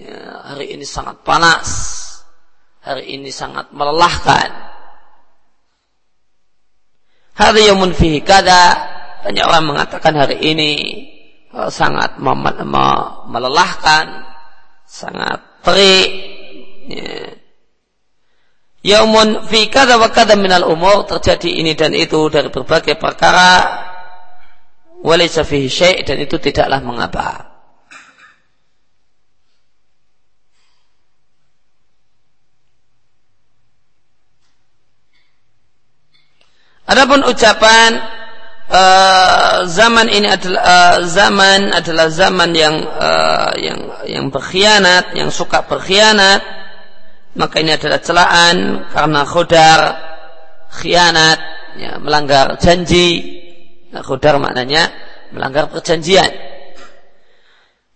Ya, 0.00 0.48
hari 0.48 0.72
ini 0.72 0.88
sangat 0.88 1.20
panas. 1.28 1.68
Hari 2.80 3.20
ini 3.20 3.28
sangat 3.28 3.68
melelahkan. 3.76 4.48
Hari 7.36 7.68
yaumun 7.68 7.92
fihi 7.92 8.24
kada. 8.24 8.88
Banyak 9.20 9.44
orang 9.44 9.64
mengatakan 9.68 10.16
hari 10.16 10.40
ini 10.40 10.70
uh, 11.52 11.68
sangat 11.68 12.16
melelahkan, 13.28 14.24
sangat 14.88 15.60
terik 15.60 16.08
ya. 16.88 17.36
Yaumun 18.80 19.44
fi 19.44 19.68
kada 19.68 20.00
wa 20.00 20.08
kada 20.08 20.40
minal 20.40 20.64
umur 20.64 21.04
terjadi 21.04 21.60
ini 21.60 21.76
dan 21.76 21.92
itu 21.92 22.32
dari 22.32 22.48
berbagai 22.48 22.96
perkara 22.96 23.60
walaysa 25.04 25.44
fihi 25.44 26.00
dan 26.00 26.16
itu 26.16 26.40
tidaklah 26.40 26.80
mengapa. 26.80 27.49
Adapun 36.90 37.22
ucapan 37.22 38.02
uh, 38.66 39.62
zaman 39.70 40.10
ini 40.10 40.26
adalah 40.26 40.62
uh, 40.66 40.96
zaman 41.06 41.70
adalah 41.70 42.10
zaman 42.10 42.50
yang 42.50 42.82
uh, 42.82 43.54
yang 43.54 43.78
yang 44.10 44.26
berkhianat, 44.34 45.14
yang 45.14 45.30
suka 45.30 45.62
berkhianat, 45.70 46.42
maka 47.38 47.62
ini 47.62 47.78
adalah 47.78 48.02
celaan 48.02 48.90
karena 48.90 49.22
khodar 49.22 49.80
khianat, 50.82 51.38
ya, 51.78 52.02
melanggar 52.02 52.58
janji. 52.58 53.38
Nah, 53.94 54.02
khodar 54.02 54.42
maknanya 54.42 54.90
melanggar 55.30 55.70
perjanjian. 55.70 56.30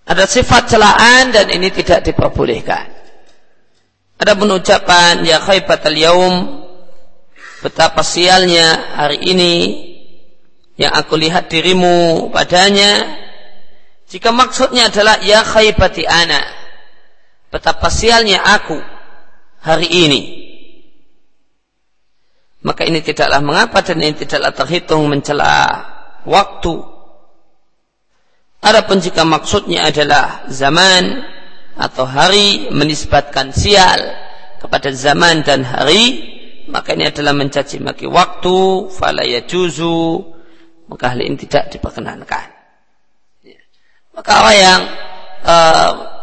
Ada 0.07 0.31
sifat 0.31 0.71
celaan 0.71 1.35
dan 1.35 1.51
ini 1.51 1.67
tidak 1.75 2.07
diperbolehkan. 2.07 2.95
Ada 4.23 4.39
ucapan 4.39 5.27
ya 5.27 5.43
khaybatal 5.43 5.99
yaum 5.99 6.63
betapa 7.64 8.05
sialnya 8.05 8.92
hari 8.92 9.24
ini 9.24 9.55
yang 10.77 10.92
aku 10.92 11.16
lihat 11.16 11.48
dirimu 11.48 12.29
padanya. 12.29 13.24
Jika 14.05 14.37
maksudnya 14.37 14.92
adalah 14.92 15.24
ya 15.24 15.40
khaybati 15.40 16.05
ana 16.05 16.44
betapa 17.48 17.88
sialnya 17.88 18.44
aku 18.44 18.77
hari 19.64 19.88
ini. 19.88 20.22
Maka 22.64 22.85
ini 22.85 23.00
tidaklah 23.00 23.40
mengapa 23.40 23.81
dan 23.81 24.05
ini 24.05 24.12
tidaklah 24.12 24.53
terhitung 24.53 25.09
mencela 25.09 25.85
waktu. 26.29 26.85
Adapun 28.64 29.00
jika 29.00 29.24
maksudnya 29.24 29.88
adalah 29.88 30.48
zaman 30.48 31.20
atau 31.77 32.09
hari 32.09 32.72
menisbatkan 32.72 33.53
sial 33.53 34.00
kepada 34.61 34.88
zaman 34.96 35.44
dan 35.44 35.61
hari 35.61 36.34
maka 36.68 36.96
ini 36.96 37.09
adalah 37.09 37.37
mencaci 37.37 37.81
maki 37.81 38.09
waktu 38.09 38.88
fala 38.88 39.24
yajuzu 39.24 40.35
maka 40.88 41.16
hal 41.16 41.20
ini 41.24 41.37
tidak 41.40 41.72
diperkenankan. 41.72 42.46
Ya. 43.40 43.61
Maka 44.12 44.31
orang 44.44 44.57
yang 44.57 44.83
e, 45.40 45.57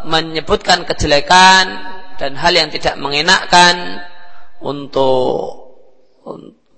menyebutkan 0.06 0.86
kejelekan 0.86 1.64
dan 2.18 2.38
hal 2.38 2.54
yang 2.54 2.70
tidak 2.70 2.94
mengenakkan 2.98 4.06
untuk 4.62 5.58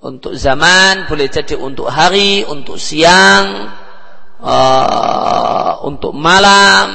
untuk 0.04 0.36
zaman, 0.36 1.08
boleh 1.08 1.28
jadi 1.28 1.56
untuk 1.56 1.88
hari, 1.88 2.44
untuk 2.44 2.80
siang, 2.80 3.68
e, 4.40 4.56
untuk 5.84 6.16
malam. 6.16 6.88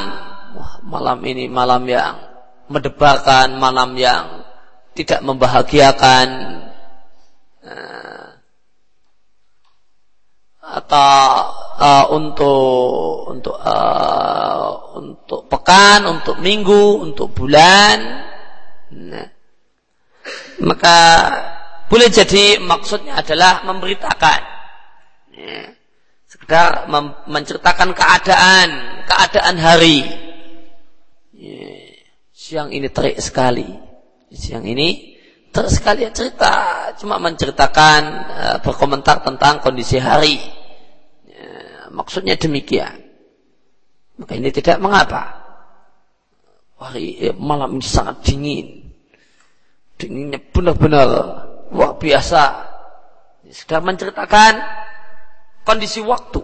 Wah, 0.58 0.74
malam 0.82 1.22
ini 1.26 1.46
malam 1.46 1.86
yang 1.86 2.18
mendebarkan, 2.70 3.58
malam 3.62 3.94
yang 3.94 4.39
tidak 5.00 5.24
membahagiakan. 5.24 6.28
Nah, 7.64 8.28
atau 10.60 11.16
uh, 11.80 12.06
untuk 12.12 13.32
untuk 13.32 13.56
uh, 13.56 15.00
untuk 15.00 15.48
pekan, 15.48 16.04
untuk 16.04 16.36
minggu, 16.44 17.00
untuk 17.00 17.32
bulan. 17.32 18.28
Nah, 18.92 19.28
maka 20.68 20.98
boleh 21.88 22.12
jadi 22.12 22.60
maksudnya 22.60 23.24
adalah 23.24 23.64
memberitakan. 23.64 24.42
Ya, 25.32 25.72
sekedar 26.28 26.92
menceritakan 27.24 27.96
keadaan, 27.96 28.70
keadaan 29.08 29.56
hari. 29.56 30.04
Ya, 31.32 31.72
siang 32.36 32.76
ini 32.76 32.92
terik 32.92 33.16
sekali. 33.24 33.89
Siang 34.30 34.66
ini 34.66 35.18
terik 35.50 35.74
sekali 35.74 36.06
ya 36.06 36.14
cerita, 36.14 36.54
cuma 37.02 37.18
menceritakan 37.18 38.02
uh, 38.30 38.58
berkomentar 38.62 39.26
tentang 39.26 39.62
kondisi 39.62 39.98
hari 39.98 40.60
maksudnya 41.94 42.38
demikian. 42.40 42.96
Maka 44.20 44.36
ini 44.36 44.50
tidak 44.56 44.78
mengapa. 44.80 45.24
Hari 46.80 47.32
eh, 47.32 47.36
malam 47.36 47.76
ini 47.76 47.84
sangat 47.84 48.24
dingin. 48.24 48.88
Dinginnya 50.00 50.40
benar-benar 50.40 51.10
luar 51.76 52.00
biasa. 52.00 52.72
Sudah 53.52 53.82
menceritakan 53.84 54.54
kondisi 55.66 56.00
waktu, 56.06 56.40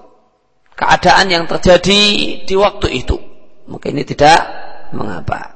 keadaan 0.76 1.32
yang 1.32 1.46
terjadi 1.48 2.02
di 2.44 2.56
waktu 2.58 2.88
itu. 3.00 3.16
Mungkin 3.70 3.96
ini 3.96 4.04
tidak 4.04 4.40
mengapa. 4.92 5.55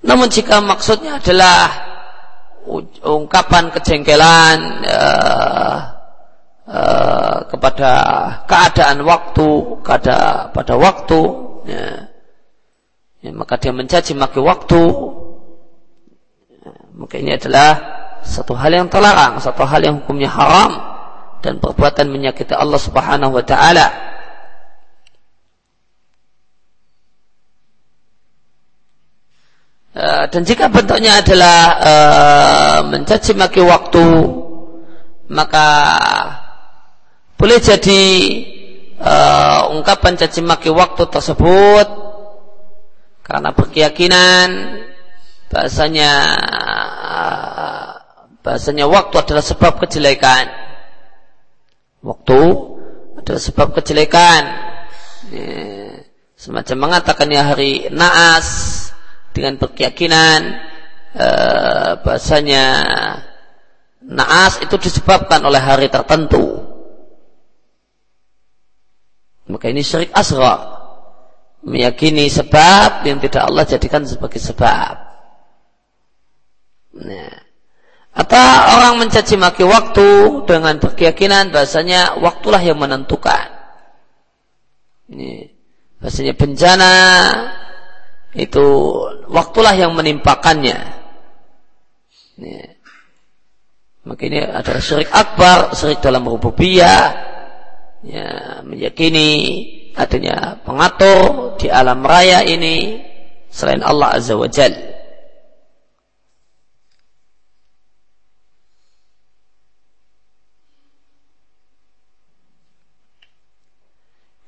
Namun 0.00 0.32
jika 0.32 0.64
maksudnya 0.64 1.20
adalah 1.20 1.90
ungkapan 3.04 3.72
kejengkelan 3.72 4.58
uh, 4.84 5.76
uh, 6.68 7.36
kepada 7.48 7.92
keadaan 8.48 9.04
waktu, 9.04 9.48
kepada 9.84 10.48
pada 10.52 10.74
waktu, 10.76 11.20
ya, 11.68 11.84
ya, 13.24 13.30
maka 13.36 13.60
dia 13.60 13.72
mencaci 13.72 14.16
maki 14.16 14.40
waktu, 14.40 14.82
ya, 16.48 16.70
maka 16.96 17.14
ini 17.20 17.36
adalah 17.36 17.70
satu 18.24 18.56
hal 18.56 18.72
yang 18.72 18.88
terlarang, 18.88 19.40
satu 19.40 19.64
hal 19.64 19.80
yang 19.84 20.04
hukumnya 20.04 20.28
haram 20.28 20.70
dan 21.40 21.56
perbuatan 21.56 22.12
menyakiti 22.12 22.52
Allah 22.52 22.80
Subhanahu 22.80 23.36
wa 23.36 23.44
taala. 23.44 23.86
Dan 30.30 30.42
jika 30.46 30.70
bentuknya 30.70 31.18
adalah 31.18 31.58
uh, 31.82 32.78
mencaci 32.86 33.34
maki 33.34 33.58
waktu 33.58 34.06
maka 35.26 35.68
boleh 37.34 37.58
jadi 37.58 38.02
uh, 39.02 39.74
ungkapan 39.74 40.14
caci 40.14 40.42
maki 40.46 40.70
waktu 40.70 41.10
tersebut 41.10 41.88
karena 43.26 43.50
berkeyakinan 43.54 44.48
bahasanya 45.50 46.10
bahasanya 48.40 48.88
waktu 48.88 49.14
adalah 49.20 49.44
sebab 49.44 49.78
kejelekan. 49.86 50.48
Waktu 52.00 52.38
adalah 53.20 53.42
sebab 53.42 53.68
kejelekan. 53.76 54.42
Semacam 56.40 56.76
mengatakan 56.88 57.28
ya 57.28 57.52
hari 57.52 57.92
naas 57.92 58.89
dengan 59.30 59.58
berkeyakinan 59.58 60.40
e, 61.14 61.28
bahasanya 62.02 62.66
naas 64.04 64.58
itu 64.62 64.74
disebabkan 64.80 65.42
oleh 65.44 65.60
hari 65.60 65.86
tertentu. 65.92 66.66
Maka 69.50 69.66
ini 69.70 69.82
syirik 69.82 70.14
asra. 70.14 70.78
Meyakini 71.60 72.24
sebab 72.32 73.04
yang 73.04 73.20
tidak 73.20 73.42
Allah 73.44 73.68
jadikan 73.68 74.06
sebagai 74.08 74.40
sebab. 74.40 74.94
Nah. 76.96 77.50
Atau 78.10 78.42
orang 78.74 78.98
mencaci 78.98 79.38
maki 79.38 79.62
waktu 79.62 80.42
dengan 80.48 80.82
berkeyakinan 80.82 81.54
bahasanya 81.54 82.18
waktulah 82.18 82.58
yang 82.58 82.80
menentukan. 82.80 83.46
Ini 85.10 85.46
bahasanya 86.02 86.34
bencana 86.34 86.92
itu 88.34 88.66
waktulah 89.26 89.74
yang 89.74 89.94
menimpakannya. 89.94 90.78
Ini. 92.38 92.78
Maka 94.00 94.22
ini 94.26 94.40
syirik 94.80 95.12
akbar, 95.12 95.76
syirik 95.76 96.00
dalam 96.00 96.24
rububiyah, 96.24 97.04
ya, 98.00 98.28
meyakini 98.64 99.28
adanya 99.92 100.56
pengatur 100.64 101.54
di 101.60 101.68
alam 101.68 102.00
raya 102.00 102.40
ini 102.40 103.04
selain 103.52 103.84
Allah 103.84 104.16
Azza 104.16 104.40
wa 104.40 104.48
Jal. 104.48 104.72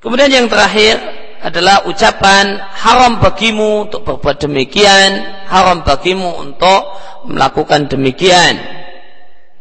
Kemudian 0.03 0.33
yang 0.35 0.47
terakhir 0.51 0.99
adalah 1.43 1.91
ucapan 1.91 2.55
haram 2.71 3.19
bagimu 3.19 3.91
untuk 3.91 4.07
berbuat 4.07 4.39
demikian, 4.47 5.27
haram 5.51 5.83
bagimu 5.83 6.39
untuk 6.39 6.95
melakukan 7.27 7.91
demikian. 7.91 8.63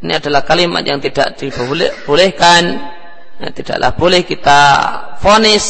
Ini 0.02 0.22
adalah 0.22 0.46
kalimat 0.46 0.86
yang 0.86 1.02
tidak 1.02 1.42
dibolehkan, 1.42 2.78
tidaklah 3.50 3.98
boleh 3.98 4.22
kita 4.22 4.62
fonis 5.18 5.66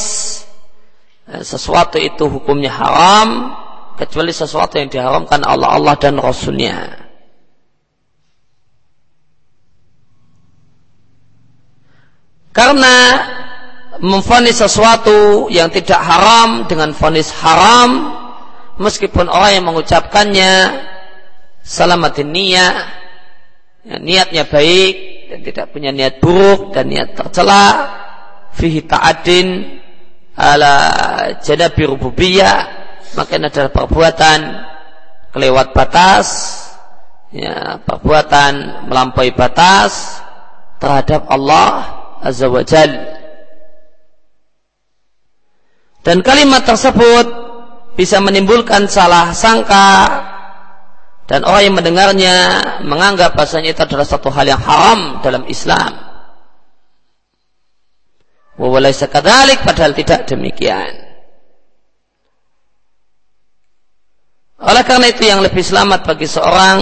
ya, 1.31 1.39
sesuatu 1.39 1.95
itu 1.95 2.27
hukumnya 2.27 2.71
haram 2.71 3.55
kecuali 3.95 4.35
sesuatu 4.35 4.75
yang 4.75 4.91
diharamkan 4.91 5.47
Allah 5.47 5.79
Allah 5.79 5.95
dan 5.95 6.19
Rasulnya. 6.19 7.07
Karena 12.51 12.95
memfonis 13.99 14.63
sesuatu 14.63 15.51
yang 15.51 15.67
tidak 15.67 15.99
haram 15.99 16.63
dengan 16.71 16.95
fonis 16.95 17.27
haram 17.43 18.15
meskipun 18.79 19.27
orang 19.27 19.59
yang 19.59 19.65
mengucapkannya 19.67 20.53
salamatin 21.59 22.31
niat 22.31 22.75
ya, 23.83 23.95
niatnya 23.99 24.43
baik 24.47 24.95
dan 25.27 25.39
tidak 25.43 25.65
punya 25.75 25.91
niat 25.91 26.23
buruk 26.23 26.71
dan 26.71 26.87
niat 26.87 27.11
tercela 27.11 27.67
fihi 28.55 28.87
ta'adin 28.87 29.47
ala 30.39 30.75
jadabi 31.43 31.83
rububiyah 31.91 32.59
maka 33.19 33.35
ini 33.35 33.51
adalah 33.51 33.71
perbuatan 33.75 34.39
kelewat 35.35 35.75
batas 35.75 36.27
ya, 37.35 37.83
perbuatan 37.83 38.87
melampaui 38.87 39.35
batas 39.35 40.23
terhadap 40.79 41.27
Allah 41.27 41.99
Azza 42.23 42.47
wa 42.47 42.63
Jalla 42.63 43.20
dan 46.01 46.25
kalimat 46.25 46.65
tersebut 46.65 47.25
bisa 47.93 48.17
menimbulkan 48.17 48.89
salah 48.89 49.29
sangka 49.35 50.07
dan 51.29 51.47
orang 51.47 51.63
yang 51.63 51.75
mendengarnya 51.77 52.35
menganggap 52.83 53.37
bahasanya 53.37 53.71
itu 53.71 53.81
adalah 53.85 54.03
satu 54.03 54.27
hal 54.33 54.43
yang 54.43 54.59
haram 54.59 55.23
dalam 55.23 55.47
Islam. 55.47 56.11
Wawalai 58.59 58.91
sekadalik 58.91 59.63
padahal 59.63 59.95
tidak 59.95 60.27
demikian. 60.27 60.91
Oleh 64.61 64.83
karena 64.85 65.09
itu 65.09 65.23
yang 65.25 65.41
lebih 65.41 65.63
selamat 65.63 66.05
bagi 66.05 66.27
seorang 66.29 66.77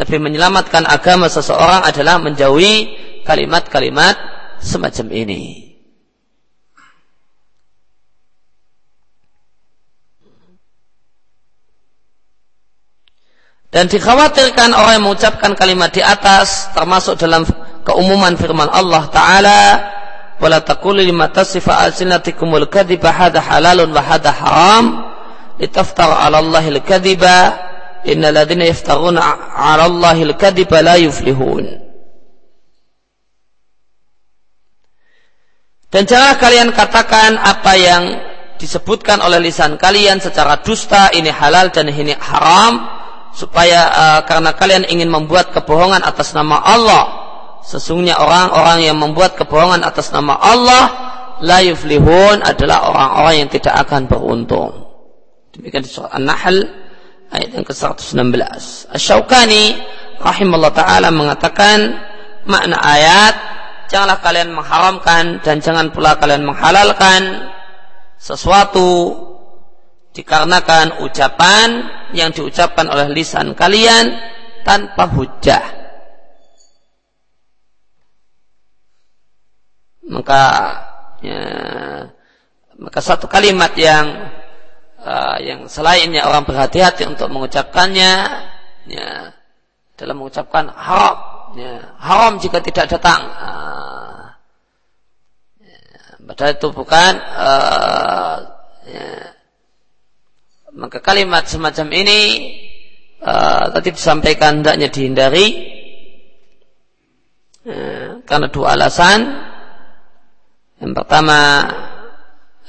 lebih 0.00 0.22
menyelamatkan 0.22 0.88
agama 0.88 1.28
seseorang 1.28 1.84
adalah 1.84 2.16
menjauhi 2.22 2.96
kalimat-kalimat 3.26 4.16
semacam 4.62 5.06
ini. 5.12 5.71
Dan 13.72 13.88
dikhawatirkan 13.88 14.76
orang 14.76 15.00
yang 15.00 15.04
mengucapkan 15.08 15.56
kalimat 15.56 15.88
di 15.88 16.04
atas 16.04 16.68
termasuk 16.76 17.16
dalam 17.16 17.48
keumuman 17.88 18.36
firman 18.36 18.68
Allah 18.68 19.08
Ta'ala 19.08 19.60
wala 20.36 20.60
taqulu 20.60 21.00
lima 21.00 21.32
tasifa 21.32 21.80
alsinatikumul 21.80 22.68
kadhiba 22.68 23.08
hadha 23.08 23.40
halalun 23.40 23.88
wa 23.88 24.04
hadha 24.04 24.28
haram 24.28 24.84
litaftaru 25.56 26.12
'ala 26.12 26.44
Allahil 26.44 26.84
kadhiba 26.84 27.56
innal 28.04 28.36
ladzina 28.36 28.68
yaftaruna 28.68 29.24
'ala 29.56 29.88
Allahil 29.88 30.36
kadhiba 30.36 30.84
la 30.84 31.00
yuflihun. 31.00 31.80
Dan 35.88 36.04
jangan 36.04 36.36
kalian 36.36 36.76
katakan 36.76 37.40
apa 37.40 37.72
yang 37.80 38.04
disebutkan 38.60 39.24
oleh 39.24 39.40
lisan 39.40 39.80
kalian 39.80 40.20
secara 40.20 40.60
dusta 40.60 41.08
ini 41.16 41.32
halal 41.32 41.72
dan 41.72 41.88
ini 41.88 42.12
haram 42.20 43.00
supaya 43.32 43.80
uh, 43.88 44.20
karena 44.28 44.52
kalian 44.52 44.84
ingin 44.88 45.08
membuat 45.08 45.56
kebohongan 45.56 46.04
atas 46.04 46.36
nama 46.36 46.60
Allah 46.60 47.04
sesungguhnya 47.64 48.20
orang-orang 48.20 48.84
yang 48.84 48.98
membuat 49.00 49.34
kebohongan 49.40 49.80
atas 49.82 50.12
nama 50.12 50.36
Allah 50.36 50.84
la 51.40 51.58
yuflihun 51.64 52.44
adalah 52.44 52.92
orang-orang 52.92 53.34
yang 53.46 53.50
tidak 53.50 53.74
akan 53.88 54.06
beruntung. 54.06 54.70
Demikian 55.52 55.84
di 55.84 55.90
surah 55.90 56.12
An-Nahl 56.16 56.56
ayat 57.32 57.50
yang 57.56 57.64
ke-116 57.64 58.92
Asy-Syaukani 58.92 59.64
rahimallahu 60.20 60.76
taala 60.76 61.08
mengatakan 61.08 61.96
makna 62.44 62.76
ayat 62.80 63.34
janganlah 63.88 64.20
kalian 64.20 64.52
mengharamkan 64.52 65.40
dan 65.44 65.60
jangan 65.60 65.92
pula 65.92 66.16
kalian 66.16 66.44
menghalalkan 66.44 67.52
sesuatu 68.16 69.12
dikarenakan 70.12 71.00
ucapan 71.04 71.88
yang 72.12 72.32
diucapkan 72.32 72.88
oleh 72.88 73.08
lisan 73.12 73.56
kalian 73.56 74.12
tanpa 74.64 75.08
hujah. 75.08 75.64
Maka 80.12 80.42
ya, 81.24 81.42
maka 82.76 83.00
satu 83.00 83.24
kalimat 83.24 83.72
yang 83.74 84.28
uh, 85.00 85.40
yang 85.40 85.64
selainnya 85.66 86.28
orang 86.28 86.44
berhati-hati 86.44 87.08
untuk 87.08 87.32
mengucapkannya 87.32 88.12
ya, 88.92 89.32
dalam 89.96 90.20
mengucapkan 90.20 90.68
haram 90.68 91.16
ya, 91.56 91.96
haram 91.96 92.36
jika 92.36 92.60
tidak 92.60 92.92
datang 92.92 93.24
uh, 93.40 93.82
Padahal 96.22 96.54
itu 96.54 96.68
bukan 96.70 97.12
uh, 97.34 98.36
ya, 98.86 99.36
maka 100.72 101.04
kalimat 101.04 101.44
semacam 101.44 101.88
ini 101.92 102.20
uh, 103.20 103.68
tadi 103.76 103.92
disampaikan 103.92 104.60
hendaknya 104.60 104.88
dihindari 104.88 105.46
uh, 107.68 108.24
karena 108.24 108.48
dua 108.48 108.76
alasan. 108.76 109.20
Yang 110.80 110.92
pertama 110.98 111.38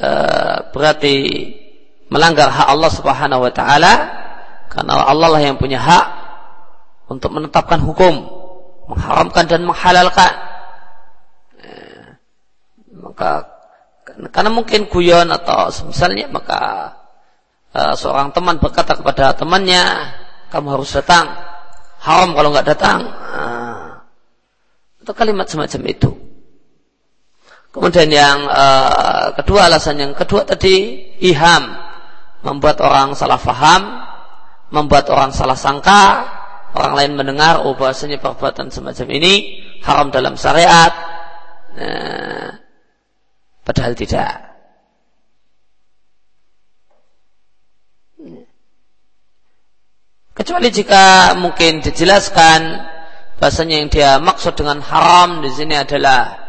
uh, 0.04 0.58
berarti 0.76 1.16
melanggar 2.12 2.52
hak 2.52 2.68
Allah 2.70 2.92
Subhanahu 2.92 3.42
wa 3.48 3.52
taala 3.56 3.94
karena 4.70 4.94
Allah 5.08 5.30
lah 5.34 5.42
yang 5.42 5.58
punya 5.58 5.80
hak 5.80 6.06
untuk 7.08 7.32
menetapkan 7.32 7.80
hukum, 7.82 8.26
mengharamkan 8.92 9.48
dan 9.48 9.64
menghalalkan. 9.64 10.34
Maka 13.04 13.46
karena 14.32 14.50
mungkin 14.54 14.90
guyon 14.90 15.30
atau 15.34 15.70
misalnya 15.90 16.30
maka 16.30 16.60
uh, 17.74 17.94
seorang 17.98 18.30
teman 18.32 18.62
berkata 18.62 18.94
kepada 18.94 19.34
temannya 19.34 20.14
kamu 20.54 20.80
harus 20.80 20.94
datang. 20.94 21.34
Haram 22.04 22.36
kalau 22.38 22.54
nggak 22.54 22.68
datang. 22.68 23.00
Nah, 23.10 24.06
atau 25.02 25.14
kalimat 25.16 25.50
semacam 25.50 25.82
itu. 25.90 26.12
Kemudian 27.74 28.08
yang 28.14 28.46
uh, 28.46 29.34
kedua 29.34 29.66
alasan 29.66 29.98
yang 29.98 30.14
kedua 30.14 30.46
tadi 30.46 31.10
iham 31.26 31.74
membuat 32.46 32.78
orang 32.86 33.18
salah 33.18 33.42
faham, 33.42 34.04
membuat 34.70 35.10
orang 35.10 35.34
salah 35.34 35.58
sangka, 35.58 36.28
orang 36.78 36.94
lain 36.94 37.12
mendengar 37.18 37.66
oh 37.66 37.74
bahasanya 37.74 38.22
perbuatan 38.22 38.70
semacam 38.70 39.08
ini 39.18 39.34
haram 39.82 40.14
dalam 40.14 40.38
syariat. 40.38 40.94
Padahal 43.64 43.96
tidak. 43.96 44.53
Kecuali 50.34 50.74
jika 50.74 51.38
mungkin 51.38 51.86
dijelaskan 51.86 52.90
bahasanya 53.38 53.86
yang 53.86 53.90
dia 53.94 54.18
maksud 54.18 54.58
dengan 54.58 54.82
haram 54.82 55.46
di 55.46 55.50
sini 55.54 55.78
adalah 55.78 56.42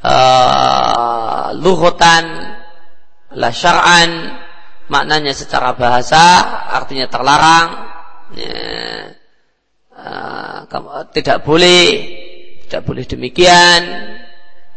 uh, 0.00 1.52
luhutan, 1.52 2.24
la 3.36 3.52
syar'an, 3.52 4.32
maknanya 4.88 5.36
secara 5.36 5.76
bahasa 5.76 6.40
artinya 6.72 7.04
terlarang, 7.12 7.68
uh, 8.32 9.04
tidak 11.12 11.44
boleh, 11.44 11.84
tidak 12.64 12.82
boleh 12.88 13.04
demikian, 13.04 14.08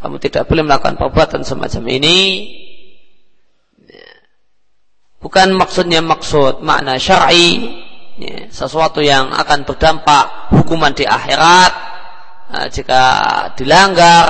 kamu 0.04 0.20
tidak 0.20 0.52
boleh 0.52 0.68
melakukan 0.68 1.00
perbuatan 1.00 1.48
semacam 1.48 1.88
ini. 1.88 2.52
Ya. 3.88 4.12
Bukan 5.24 5.56
maksudnya 5.56 6.04
maksud 6.04 6.60
makna 6.60 7.00
syar'i, 7.00 7.88
ya, 8.17 8.50
sesuatu 8.52 9.00
yang 9.00 9.32
akan 9.32 9.63
berdampak 9.63 10.52
hukuman 10.56 10.91
di 10.91 11.08
akhirat 11.08 11.91
jika 12.67 13.04
dilanggar 13.56 14.28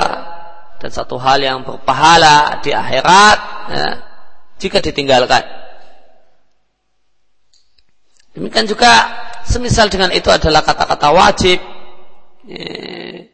dan 0.78 0.90
satu 0.94 1.18
hal 1.18 1.42
yang 1.42 1.66
berpahala 1.66 2.62
di 2.62 2.70
akhirat 2.70 3.38
jika 4.62 4.78
ditinggalkan. 4.78 5.42
Demikian 8.32 8.70
juga 8.70 9.10
semisal 9.42 9.90
dengan 9.90 10.14
itu 10.14 10.30
adalah 10.30 10.62
kata-kata 10.62 11.08
wajib. 11.10 11.58
Ya, 12.46 13.26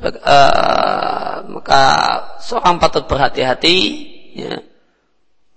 uh, 0.00 1.34
maka 1.50 1.82
seorang 2.40 2.80
patut 2.80 3.04
berhati-hati 3.04 3.78
ya, 4.38 4.54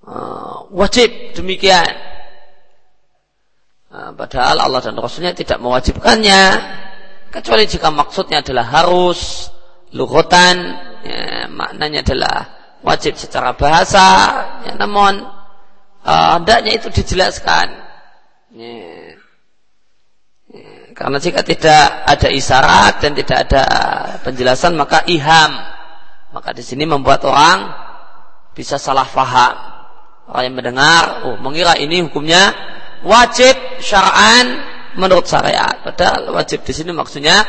uh, 0.03 0.67
wajib 0.73 1.33
demikian 1.37 1.85
padahal 3.93 4.57
Allah 4.57 4.81
dan 4.81 4.97
Rasulnya 4.97 5.37
tidak 5.37 5.61
mewajibkannya. 5.61 6.43
Kecuali 7.29 7.69
jika 7.69 7.93
maksudnya 7.93 8.41
adalah 8.41 8.65
harus 8.65 9.49
luhutan 9.93 10.57
ya, 11.05 11.45
maknanya 11.49 12.01
adalah 12.01 12.37
wajib 12.81 13.13
secara 13.17 13.53
bahasa 13.53 14.05
ya, 14.65 14.73
namun 14.81 15.21
uh, 16.05 16.37
itu 16.65 16.89
dijelaskan. 16.89 17.67
Ya, 18.53 18.73
ya, 20.49 20.93
karena 20.97 21.17
jika 21.21 21.45
tidak 21.45 21.85
ada 22.05 22.29
isyarat 22.33 22.93
dan 23.01 23.11
tidak 23.13 23.37
ada 23.49 23.63
penjelasan 24.25 24.73
maka 24.73 25.05
iham. 25.05 25.53
Maka 26.33 26.49
di 26.49 26.65
sini 26.65 26.89
membuat 26.89 27.21
orang 27.29 27.69
bisa 28.57 28.81
salah 28.81 29.05
faham. 29.05 29.53
Orang 30.33 30.49
yang 30.49 30.55
mendengar 30.57 31.29
oh 31.29 31.37
mengira 31.37 31.77
ini 31.77 32.01
hukumnya 32.01 32.73
wajib 33.03 33.55
syara'an 33.83 34.63
menurut 34.95 35.27
syariat. 35.27 35.83
Padahal 35.83 36.31
wajib 36.33 36.63
di 36.63 36.73
sini 36.73 36.91
maksudnya 36.95 37.43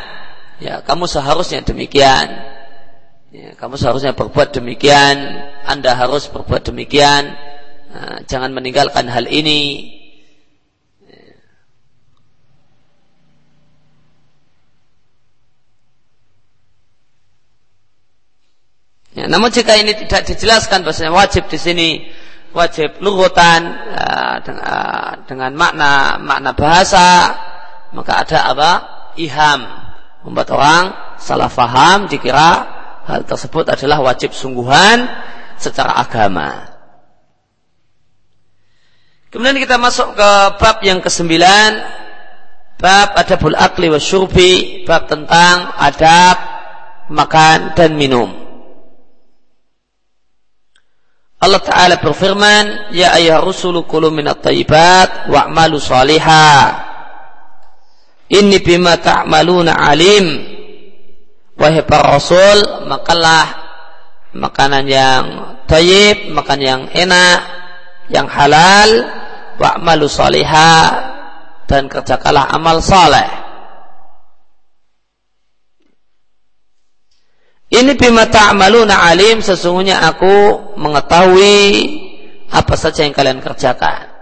ya 0.59 0.83
kamu 0.83 1.07
seharusnya 1.09 1.63
demikian. 1.63 2.55
Ya, 3.35 3.51
kamu 3.51 3.75
seharusnya 3.75 4.15
berbuat 4.15 4.55
demikian. 4.55 5.19
Anda 5.67 5.91
harus 5.99 6.31
berbuat 6.31 6.71
demikian. 6.71 7.35
Nah, 7.91 8.23
jangan 8.23 8.55
meninggalkan 8.55 9.11
hal 9.11 9.27
ini. 9.27 9.91
Ya, 19.15 19.27
namun 19.31 19.51
jika 19.51 19.75
ini 19.79 19.95
tidak 19.95 20.27
dijelaskan 20.27 20.83
bahasanya 20.83 21.11
wajib 21.11 21.47
di 21.51 21.59
sini 21.59 21.87
wajib 22.55 23.03
lugutan 23.03 23.75
dengan, 24.39 24.63
uh, 24.63 25.13
dengan 25.27 25.51
makna 25.59 26.15
makna 26.23 26.55
bahasa 26.55 27.35
maka 27.95 28.23
ada 28.23 28.39
apa? 28.51 28.71
Iham. 29.15 29.61
Membuat 30.27 30.49
orang 30.51 30.83
salah 31.21 31.47
faham 31.47 32.11
dikira 32.11 32.65
hal 33.05 33.21
tersebut 33.23 33.69
adalah 33.69 34.01
wajib 34.01 34.35
sungguhan 34.35 35.05
secara 35.55 35.95
agama. 36.01 36.75
Kemudian 39.29 39.59
kita 39.59 39.79
masuk 39.79 40.15
ke 40.15 40.31
bab 40.59 40.77
yang 40.83 40.99
kesembilan. 40.99 41.71
Bab 42.75 43.15
adabul 43.15 43.55
akli 43.55 43.87
wa 43.87 44.01
syurbi 44.01 44.83
bab 44.83 45.07
tentang 45.07 45.71
adab 45.79 46.35
makan 47.07 47.71
dan 47.71 47.95
minum 47.95 48.44
Allah 51.39 51.61
Ta'ala 51.61 51.95
berfirman, 51.99 52.95
Ya 52.95 53.13
ayah 53.19 53.43
rusulu 53.43 53.83
kulu 53.83 54.09
minat 54.09 54.39
tayyibat 54.41 55.29
wa'malu 55.29 55.77
saliha. 55.77 56.47
Inni 58.31 58.63
bima 58.63 58.97
ta'maluna 58.97 59.77
alim. 59.77 60.55
Wahai 61.55 61.85
para 61.87 62.19
rasul, 62.19 62.87
makanlah 62.89 63.45
makanan 64.35 64.85
yang 64.89 65.23
tayyib, 65.69 66.35
makan 66.35 66.59
yang 66.59 66.81
enak, 66.91 67.39
yang 68.11 68.27
halal, 68.27 68.89
wa'malu 69.55 70.11
saliha, 70.11 70.73
dan 71.69 71.87
kerjakanlah 71.87 72.51
amal 72.51 72.83
saleh. 72.83 73.44
Ini 77.75 77.91
bima 77.99 78.23
ta'maluna 78.31 79.03
alim 79.03 79.43
sesungguhnya 79.43 79.99
aku 79.99 80.31
mengetahui 80.79 81.59
apa 82.47 82.73
saja 82.79 83.03
yang 83.03 83.11
kalian 83.11 83.43
kerjakan. 83.43 84.15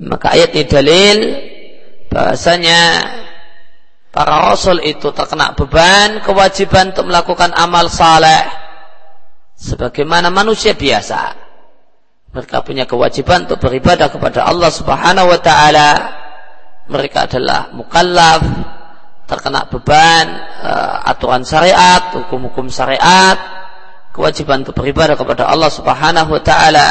Maka 0.00 0.32
ayat 0.32 0.56
ini 0.56 0.64
dalil 0.64 1.18
bahasanya 2.08 2.80
para 4.08 4.48
rasul 4.48 4.80
itu 4.80 5.12
terkena 5.12 5.52
beban 5.52 6.24
kewajiban 6.24 6.96
untuk 6.96 7.12
melakukan 7.12 7.52
amal 7.52 7.92
saleh 7.92 8.48
sebagaimana 9.58 10.32
manusia 10.32 10.72
biasa. 10.72 11.36
Mereka 12.32 12.64
punya 12.64 12.88
kewajiban 12.88 13.44
untuk 13.44 13.60
beribadah 13.60 14.08
kepada 14.08 14.48
Allah 14.48 14.72
Subhanahu 14.72 15.28
wa 15.28 15.40
taala. 15.42 15.90
Mereka 16.88 17.28
adalah 17.28 17.68
mukallaf, 17.76 18.40
terkena 19.28 19.68
beban 19.68 20.26
uh, 20.64 21.04
aturan 21.04 21.44
syariat, 21.44 22.16
hukum-hukum 22.16 22.72
syariat, 22.72 23.36
kewajiban 24.16 24.64
untuk 24.64 24.80
beribadah 24.80 25.20
kepada 25.20 25.44
Allah 25.52 25.68
Subhanahu 25.68 26.32
wa 26.32 26.42
taala 26.42 26.88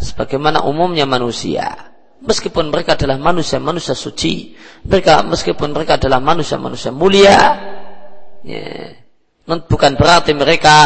sebagaimana 0.00 0.64
umumnya 0.64 1.04
manusia. 1.04 1.92
Meskipun 2.20 2.68
mereka 2.72 2.96
adalah 2.96 3.16
manusia-manusia 3.16 3.96
suci, 3.96 4.56
mereka 4.84 5.24
meskipun 5.24 5.72
mereka 5.72 5.96
adalah 5.96 6.20
manusia-manusia 6.20 6.92
mulia, 6.92 7.40
ya, 8.44 8.92
bukan 9.44 9.96
berarti 9.96 10.36
mereka 10.36 10.76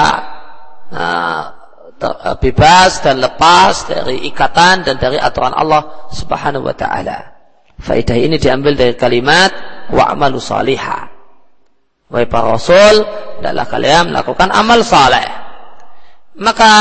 uh, 0.94 1.42
bebas 2.38 3.02
dan 3.02 3.18
lepas 3.18 3.86
dari 3.90 4.26
ikatan 4.30 4.86
dan 4.86 4.94
dari 4.98 5.18
aturan 5.18 5.54
Allah 5.54 6.10
Subhanahu 6.10 6.66
wa 6.66 6.74
taala. 6.74 7.34
Faidah 7.82 8.14
ini 8.14 8.38
diambil 8.38 8.78
dari 8.78 8.94
kalimat 8.94 9.50
wa'malu 9.92 10.38
salihah. 10.40 11.10
Wahai 12.08 12.28
para 12.28 12.54
rasul, 12.54 13.02
adalah 13.40 13.66
kalian 13.66 14.12
melakukan 14.14 14.48
amal 14.54 14.80
saleh. 14.84 15.42
maka 16.34 16.72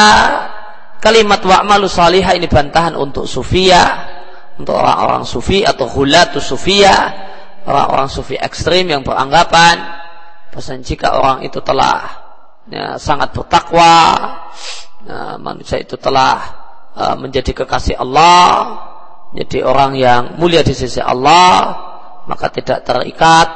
kalimat 0.98 1.44
wa'malu 1.46 1.86
salihah 1.86 2.34
ini 2.34 2.50
bantahan 2.50 2.98
untuk 2.98 3.30
sufia 3.30 3.86
untuk 4.58 4.78
orang-orang 4.78 5.26
sufi 5.26 5.62
atau 5.62 5.86
hulatu 5.89 6.42
sufia 6.42 6.94
orang-orang 7.66 8.10
sufi 8.10 8.34
ekstrim 8.38 8.89
yang 8.89 9.02
beranggapan 9.06 9.78
bahwa 10.54 10.74
jika 10.86 11.08
orang 11.18 11.39
itu 11.42 11.58
telah 11.66 12.06
ya, 12.70 12.98
sangat 13.02 13.34
bertakwa 13.34 13.94
ya, 15.06 15.38
manusia 15.42 15.82
itu 15.82 15.98
telah 15.98 16.38
uh, 16.94 17.16
menjadi 17.18 17.63
kekasih 17.63 17.98
Allah 17.98 18.78
menjadi 19.34 19.66
orang 19.66 19.98
yang 19.98 20.22
mulia 20.38 20.62
di 20.62 20.78
sisi 20.78 21.02
Allah 21.02 21.74
maka 22.29 22.47
tidak 22.53 22.86
terikat 22.88 23.47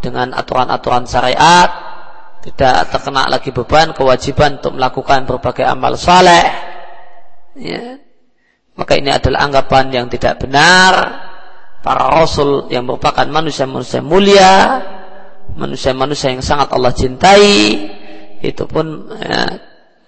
dengan 0.00 0.34
aturan-aturan 0.36 1.08
syariat 1.08 1.86
tidak 2.46 2.94
terkena 2.94 3.26
lagi 3.26 3.50
beban 3.50 3.90
kewajiban 3.90 4.62
untuk 4.62 4.78
melakukan 4.78 5.26
berbagai 5.26 5.66
amal 5.66 5.98
saleh. 5.98 6.46
Ya. 7.58 7.98
Maka 8.78 8.94
ini 8.94 9.10
adalah 9.10 9.50
anggapan 9.50 9.90
yang 9.90 10.06
tidak 10.06 10.38
benar. 10.38 10.94
Para 11.82 12.06
rasul 12.06 12.70
yang 12.70 12.86
merupakan 12.86 13.26
manusia-manusia 13.26 13.98
mulia, 13.98 14.78
manusia-manusia 15.58 16.34
yang 16.34 16.42
sangat 16.42 16.70
Allah 16.70 16.94
cintai, 16.94 17.46
itu 18.42 18.62
pun 18.66 19.10
ya, 19.18 19.58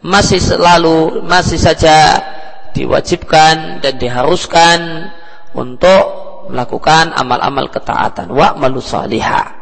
masih 0.02 0.38
selalu 0.38 1.26
masih 1.26 1.58
saja 1.58 2.22
diwajibkan 2.70 3.82
dan 3.82 3.94
diharuskan 3.98 5.10
untuk 5.54 6.27
melakukan 6.46 7.10
amal-amal 7.10 7.66
ketaatan 7.66 8.30
wa 8.30 8.54
malu 8.54 8.78
salihah. 8.78 9.58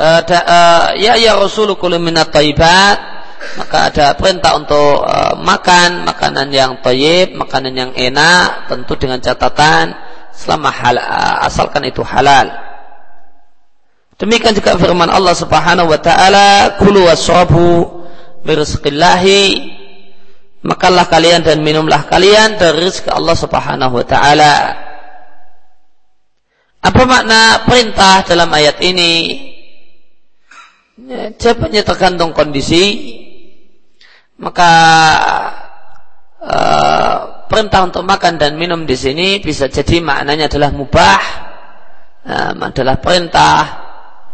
uh, 0.00 0.96
ya 0.96 1.16
ya 1.20 1.36
Rasul 1.36 1.76
minat 2.00 2.32
taibat 2.32 3.20
maka 3.56 3.88
ada 3.92 4.06
perintah 4.16 4.56
untuk 4.56 5.00
uh, 5.04 5.34
makan 5.40 6.04
makanan 6.04 6.52
yang 6.52 6.80
taib, 6.84 7.34
makanan 7.34 7.72
yang 7.72 7.92
enak, 7.96 8.68
tentu 8.68 9.00
dengan 9.00 9.18
catatan 9.20 9.96
selama 10.30 10.70
hal, 10.70 10.96
asalkan 11.48 11.88
itu 11.88 12.04
halal. 12.04 12.69
Demikian 14.20 14.52
juga 14.52 14.76
firman 14.76 15.08
Allah 15.08 15.32
Subhanahu 15.32 15.88
wa 15.88 16.00
taala, 16.00 16.76
"Kulu 16.76 17.08
wasrabu 17.08 18.04
birizqillahi" 18.44 19.76
Makanlah 20.60 21.08
kalian 21.08 21.40
dan 21.40 21.64
minumlah 21.64 22.04
kalian 22.04 22.60
dari 22.60 22.84
rezeki 22.84 23.08
Allah 23.08 23.32
Subhanahu 23.32 23.96
wa 23.96 24.04
taala. 24.04 24.54
Apa 26.84 27.02
makna 27.08 27.64
perintah 27.64 28.20
dalam 28.28 28.52
ayat 28.52 28.76
ini? 28.84 29.40
ya, 31.10 31.32
jawabannya 31.34 31.82
tergantung 31.82 32.30
kondisi 32.30 32.84
maka 34.40 34.72
uh, 36.40 37.16
perintah 37.50 37.84
untuk 37.84 38.06
makan 38.06 38.40
dan 38.40 38.56
minum 38.56 38.86
di 38.88 38.96
sini 38.96 39.42
bisa 39.42 39.68
jadi 39.68 40.00
maknanya 40.00 40.48
adalah 40.48 40.70
mubah 40.72 41.20
uh, 42.24 42.52
adalah 42.56 42.96
perintah 43.02 43.58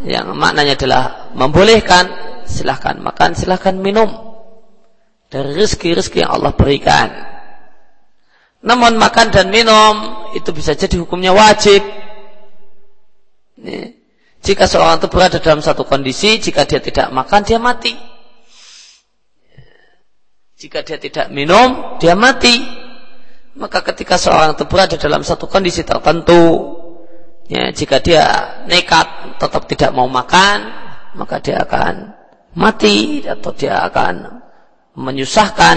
yang 0.05 0.37
maknanya 0.37 0.77
adalah 0.77 1.03
membolehkan 1.33 2.05
silahkan 2.45 3.01
makan 3.01 3.33
silahkan 3.33 3.77
minum 3.79 4.13
dari 5.33 5.57
rezeki-rezeki 5.57 6.25
yang 6.27 6.33
Allah 6.37 6.53
berikan 6.53 7.37
namun 8.67 8.99
makan 8.99 9.31
dan 9.31 9.47
minum 9.55 10.27
itu 10.35 10.51
bisa 10.51 10.75
jadi 10.75 10.99
hukumnya 10.99 11.31
wajib. 11.31 11.87
Jika 14.43 14.67
seorang 14.67 14.99
itu 14.99 15.07
berada 15.07 15.39
dalam 15.39 15.63
satu 15.63 15.87
kondisi, 15.87 16.43
jika 16.43 16.67
dia 16.67 16.83
tidak 16.83 17.15
makan, 17.15 17.47
dia 17.47 17.63
mati. 17.63 17.95
Jika 20.59 20.83
dia 20.83 20.99
tidak 20.99 21.31
minum, 21.31 21.99
dia 22.03 22.19
mati. 22.19 22.59
Maka 23.55 23.87
ketika 23.87 24.19
seorang 24.19 24.59
itu 24.59 24.67
berada 24.67 24.99
dalam 24.99 25.23
satu 25.23 25.47
kondisi 25.47 25.87
tertentu, 25.87 26.76
ya, 27.47 27.71
jika 27.71 28.03
dia 28.03 28.25
nekat 28.67 29.39
tetap 29.39 29.67
tidak 29.71 29.91
mau 29.95 30.07
makan, 30.07 30.71
maka 31.17 31.41
dia 31.41 31.63
akan 31.63 32.15
mati 32.57 33.25
atau 33.25 33.53
dia 33.53 33.85
akan 33.87 34.45
menyusahkan 34.97 35.77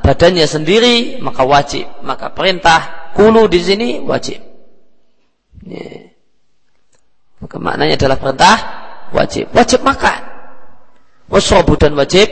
badannya 0.00 0.46
sendiri, 0.48 1.20
maka 1.20 1.44
wajib. 1.44 1.84
Maka 2.00 2.32
perintah 2.32 3.12
kulu 3.12 3.50
di 3.50 3.60
sini 3.60 3.88
wajib. 4.00 4.40
Ya. 5.66 6.08
Maka 7.42 7.56
maknanya 7.58 7.98
adalah 7.98 8.18
perintah 8.18 8.56
wajib. 9.12 9.52
Wajib 9.52 9.84
makan. 9.84 10.20
Wasrobu 11.28 11.76
dan 11.76 11.92
wajib 11.98 12.30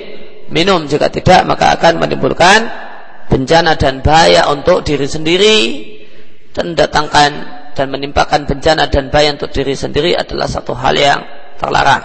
minum. 0.48 0.88
Jika 0.88 1.12
tidak 1.12 1.44
maka 1.44 1.76
akan 1.76 2.00
menimbulkan 2.00 2.70
bencana 3.28 3.76
dan 3.76 4.00
bahaya 4.00 4.48
untuk 4.48 4.82
diri 4.82 5.06
sendiri 5.06 5.58
dan 6.56 6.74
datangkan 6.74 7.59
dan 7.80 7.88
menimpakan 7.88 8.44
bencana 8.44 8.92
dan 8.92 9.08
bahaya 9.08 9.32
untuk 9.32 9.48
diri 9.56 9.72
sendiri 9.72 10.12
adalah 10.12 10.44
satu 10.44 10.76
hal 10.76 10.92
yang 10.92 11.24
terlarang 11.56 12.04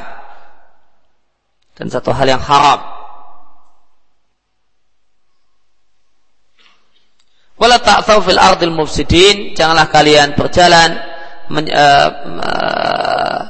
dan 1.76 1.92
satu 1.92 2.16
hal 2.16 2.32
yang 2.32 2.40
haram. 2.40 2.80
Wala 7.60 7.76
ta'thaw 7.84 8.24
fil 8.24 8.40
ardil 8.40 8.72
mufsidin, 8.72 9.52
janganlah 9.52 9.92
kalian 9.92 10.32
berjalan 10.40 10.96
uh, 11.52 12.10
uh, 12.40 13.42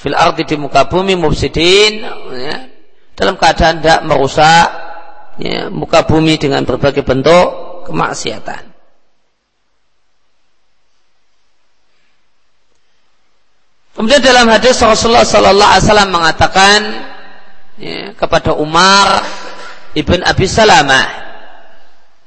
fil 0.00 0.16
ardi 0.16 0.48
di 0.48 0.56
muka 0.56 0.88
bumi 0.88 1.12
mufsidin 1.12 2.04
ya, 2.36 2.56
dalam 3.16 3.36
keadaan 3.36 3.84
tidak 3.84 4.00
merusak 4.08 4.68
ya, 5.40 5.68
muka 5.68 6.08
bumi 6.08 6.40
dengan 6.40 6.64
berbagai 6.64 7.04
bentuk 7.04 7.84
kemaksiatan. 7.88 8.75
Kemudian 13.96 14.20
dalam 14.20 14.44
hadis 14.52 14.76
Rasulullah 14.84 15.24
Sallallahu 15.24 15.72
Alaihi 15.72 15.84
Wasallam 15.88 16.10
mengatakan 16.12 16.78
ya, 17.80 18.12
kepada 18.12 18.52
Umar 18.52 19.24
ibn 19.96 20.20
Abi 20.20 20.44
Salamah, 20.44 21.08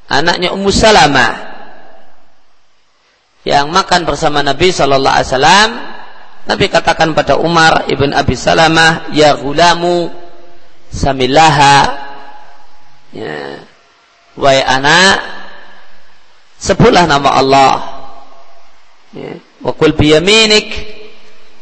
anaknya 0.10 0.50
Ummu 0.50 0.74
Salamah, 0.74 1.46
yang 3.46 3.70
makan 3.70 4.04
bersama 4.10 4.42
Nabi 4.42 4.74
Shallallahu 4.74 5.14
Alaihi 5.14 5.30
Wasallam 5.30 5.70
Nabi 6.50 6.66
katakan 6.74 7.14
pada 7.14 7.38
Umar 7.38 7.86
ibn 7.86 8.10
Abi 8.18 8.34
Salamah 8.34 9.14
ya 9.14 9.38
gulamu 9.38 10.10
samilaha. 10.90 12.10
Ya. 13.14 13.62
Wahai 14.34 14.66
anak 14.66 15.22
sebutlah 16.58 17.06
nama 17.06 17.30
Allah. 17.38 17.74
Ya. 19.14 19.38
Wakul 19.62 19.94
biyaminik 19.94 20.98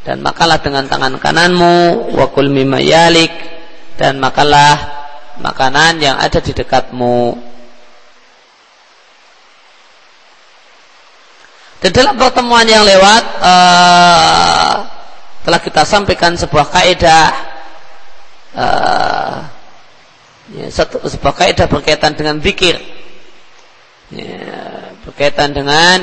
dan 0.08 0.24
makanlah 0.24 0.64
dengan 0.64 0.88
tangan 0.88 1.20
kananmu 1.20 2.16
wakul 2.16 2.48
mimayalik 2.48 3.28
dan 4.00 4.24
makanlah 4.24 5.04
makanan 5.44 6.00
yang 6.00 6.16
ada 6.16 6.40
di 6.40 6.56
dekatmu 6.56 7.36
Dan 11.78 11.94
dalam 11.94 12.18
pertemuan 12.18 12.66
yang 12.66 12.82
lewat 12.82 13.24
uh, 13.38 14.76
telah 15.46 15.60
kita 15.62 15.86
sampaikan 15.86 16.34
sebuah 16.34 16.74
kaidah 16.74 17.28
uh, 18.58 19.36
satu, 20.74 21.06
sebuah 21.06 21.38
kaidah 21.38 21.70
berkaitan 21.70 22.18
dengan 22.18 22.42
zikir. 22.42 22.82
Ya, 24.10 24.42
berkaitan 25.06 25.54
dengan 25.54 26.02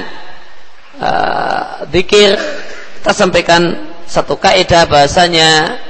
uh, 1.03 1.91
kita 1.91 3.11
sampaikan 3.11 3.94
satu 4.07 4.37
kaidah 4.37 4.85
bahasanya 4.89 5.81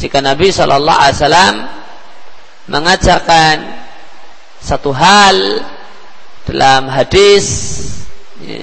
jika 0.00 0.18
Nabi 0.24 0.50
Shallallahu 0.50 0.98
Alaihi 0.98 1.16
Wasallam 1.20 1.54
mengajarkan 2.70 3.56
satu 4.62 4.90
hal 4.94 5.36
dalam 6.46 6.90
hadis 6.90 7.46
ya, 8.42 8.62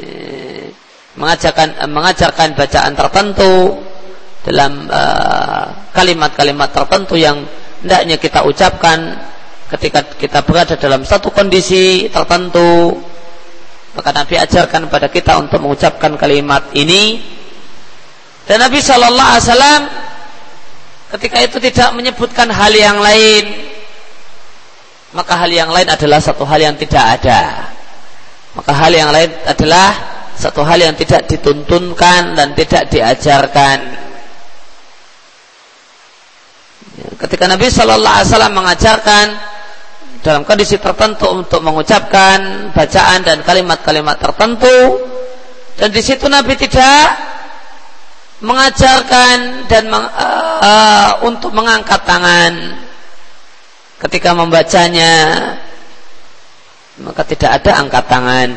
mengajarkan 1.20 1.84
mengajarkan 1.92 2.56
bacaan 2.56 2.94
tertentu 2.96 3.84
dalam 4.48 4.88
uh, 4.88 5.92
kalimat-kalimat 5.92 6.70
uh, 6.72 6.76
tertentu 6.84 7.16
yang 7.20 7.44
hendaknya 7.84 8.16
kita 8.16 8.44
ucapkan 8.48 9.20
ketika 9.70 10.02
kita 10.18 10.40
berada 10.44 10.76
dalam 10.80 11.04
satu 11.04 11.30
kondisi 11.30 12.08
tertentu 12.08 12.98
maka 13.94 14.10
Nabi 14.16 14.40
ajarkan 14.40 14.88
kepada 14.88 15.08
kita 15.12 15.34
untuk 15.44 15.60
mengucapkan 15.60 16.16
kalimat 16.16 16.72
ini 16.72 17.20
dan 18.50 18.58
Nabi 18.66 18.82
Shallallahu 18.82 19.30
Alaihi 19.30 19.46
Wasallam 19.46 19.82
ketika 21.14 21.38
itu 21.46 21.58
tidak 21.62 21.90
menyebutkan 21.94 22.50
hal 22.50 22.74
yang 22.74 22.98
lain 22.98 23.46
maka 25.14 25.38
hal 25.38 25.50
yang 25.54 25.70
lain 25.70 25.86
adalah 25.86 26.18
satu 26.18 26.42
hal 26.50 26.58
yang 26.58 26.74
tidak 26.74 27.22
ada 27.22 27.70
maka 28.58 28.72
hal 28.74 28.90
yang 28.90 29.14
lain 29.14 29.30
adalah 29.46 30.20
satu 30.40 30.64
hal 30.64 30.80
yang 30.80 30.96
tidak 30.96 31.28
dituntunkan 31.28 32.32
dan 32.32 32.56
tidak 32.56 32.88
diajarkan. 32.88 33.78
Ketika 37.20 37.46
Nabi 37.52 37.68
Shallallahu 37.68 38.16
Alaihi 38.16 38.30
Wasallam 38.32 38.56
mengajarkan 38.56 39.26
dalam 40.24 40.48
kondisi 40.48 40.80
tertentu 40.80 41.28
untuk 41.28 41.60
mengucapkan 41.60 42.72
bacaan 42.72 43.20
dan 43.28 43.44
kalimat-kalimat 43.44 44.16
tertentu, 44.16 45.04
dan 45.76 45.92
di 45.92 46.00
situ 46.00 46.32
Nabi 46.32 46.56
tidak 46.56 47.04
mengajarkan 48.40 49.68
dan 49.68 49.84
meng, 49.92 50.08
uh, 50.08 51.12
untuk 51.28 51.52
mengangkat 51.52 52.00
tangan. 52.08 52.54
Ketika 54.00 54.32
membacanya 54.32 55.36
maka 57.04 57.24
tidak 57.28 57.64
ada 57.64 57.72
angkat 57.84 58.04
tangan. 58.08 58.50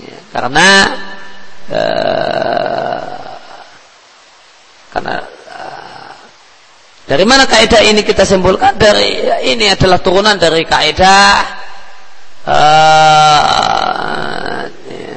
Ya, 0.00 0.18
karena 0.32 0.68
uh, 1.68 3.36
karena 4.96 5.16
uh, 5.52 6.12
dari 7.04 7.24
mana 7.28 7.44
kaidah 7.44 7.84
ini 7.84 8.00
kita 8.00 8.24
simpulkan? 8.24 8.80
Dari 8.80 9.28
ini 9.52 9.68
adalah 9.68 10.00
turunan 10.00 10.40
dari 10.40 10.64
kaidah 10.64 11.32
uh, 12.48 12.58
ya, 14.88 15.12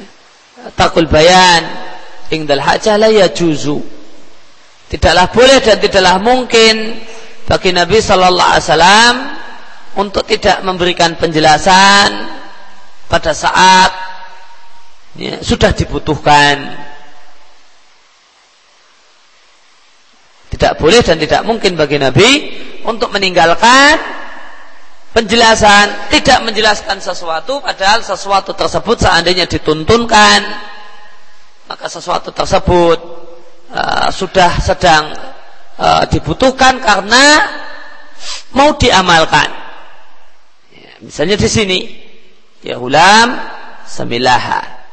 takul 0.75 1.07
bayan 1.07 1.82
ingdal 2.33 2.59
hajah 2.59 2.97
la 2.97 3.13
yajuzu 3.13 3.79
tidaklah 4.89 5.29
boleh 5.29 5.57
dan 5.61 5.77
tidaklah 5.77 6.17
mungkin 6.21 7.01
bagi 7.49 7.75
Nabi 7.75 7.97
Shallallahu 7.99 8.51
Alaihi 8.55 8.65
Wasallam 8.67 9.15
untuk 9.99 10.25
tidak 10.25 10.63
memberikan 10.65 11.13
penjelasan 11.19 12.09
pada 13.11 13.31
saat 13.35 13.91
ya, 15.17 15.37
sudah 15.43 15.69
dibutuhkan. 15.75 16.81
Tidak 20.53 20.77
boleh 20.77 21.01
dan 21.01 21.17
tidak 21.17 21.41
mungkin 21.49 21.73
bagi 21.73 21.97
Nabi 21.97 22.29
untuk 22.85 23.09
meninggalkan 23.09 23.97
penjelasan, 25.13 26.13
tidak 26.13 26.45
menjelaskan 26.45 27.01
sesuatu 27.01 27.57
padahal 27.57 28.05
sesuatu 28.05 28.53
tersebut 28.53 29.01
seandainya 29.01 29.49
dituntunkan 29.49 30.72
maka 31.67 31.85
sesuatu 31.87 32.29
tersebut 32.35 32.99
uh, 33.71 34.07
sudah 34.11 34.51
sedang 34.59 35.15
uh, 35.79 36.03
dibutuhkan 36.11 36.79
karena 36.83 37.25
mau 38.53 38.75
diamalkan. 38.75 39.49
Misalnya 41.03 41.35
di 41.35 41.49
sini, 41.51 41.79
ya 42.63 42.79
ulam 42.79 43.35
samilaha. 43.83 44.83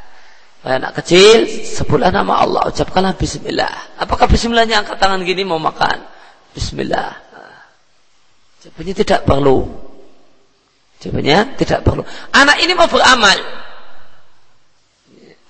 Anak 0.61 1.01
kecil, 1.01 1.49
sebutlah 1.65 2.13
nama 2.13 2.45
Allah, 2.45 2.69
ucapkanlah 2.69 3.17
bismillah. 3.17 3.97
Apakah 3.97 4.29
bismillahnya 4.29 4.85
angkat 4.85 5.01
tangan 5.01 5.25
gini 5.25 5.41
mau 5.41 5.57
makan? 5.57 6.05
Bismillah. 6.53 7.17
Jawabannya 8.61 8.93
tidak 8.93 9.25
perlu. 9.25 9.65
Jawabannya 11.01 11.57
tidak 11.57 11.81
perlu. 11.81 12.05
Anak 12.37 12.61
ini 12.61 12.73
mau 12.77 12.91
beramal. 12.93 13.39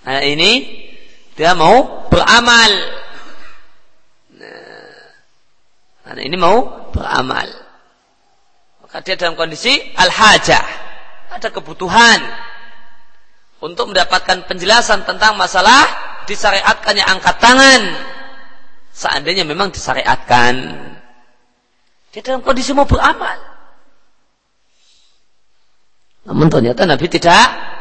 Anak 0.06 0.24
ini 0.30 0.50
dia 1.40 1.56
mau 1.56 2.04
beramal. 2.12 2.68
Nah, 6.04 6.20
ini 6.20 6.36
mau 6.36 6.92
beramal. 6.92 7.48
Maka 8.84 9.00
dia 9.00 9.16
dalam 9.16 9.40
kondisi 9.40 9.72
al-hajah. 9.96 10.66
Ada 11.32 11.48
kebutuhan 11.48 12.20
untuk 13.64 13.88
mendapatkan 13.88 14.44
penjelasan 14.52 15.08
tentang 15.08 15.40
masalah 15.40 15.80
disyariatkannya 16.28 17.08
angkat 17.08 17.36
tangan. 17.40 17.82
Seandainya 18.92 19.48
memang 19.48 19.72
disyariatkan. 19.72 20.54
Dia 22.12 22.20
dalam 22.20 22.44
kondisi 22.44 22.76
mau 22.76 22.84
beramal. 22.84 23.40
Namun 26.28 26.52
ternyata 26.52 26.84
Nabi 26.84 27.08
tidak 27.08 27.79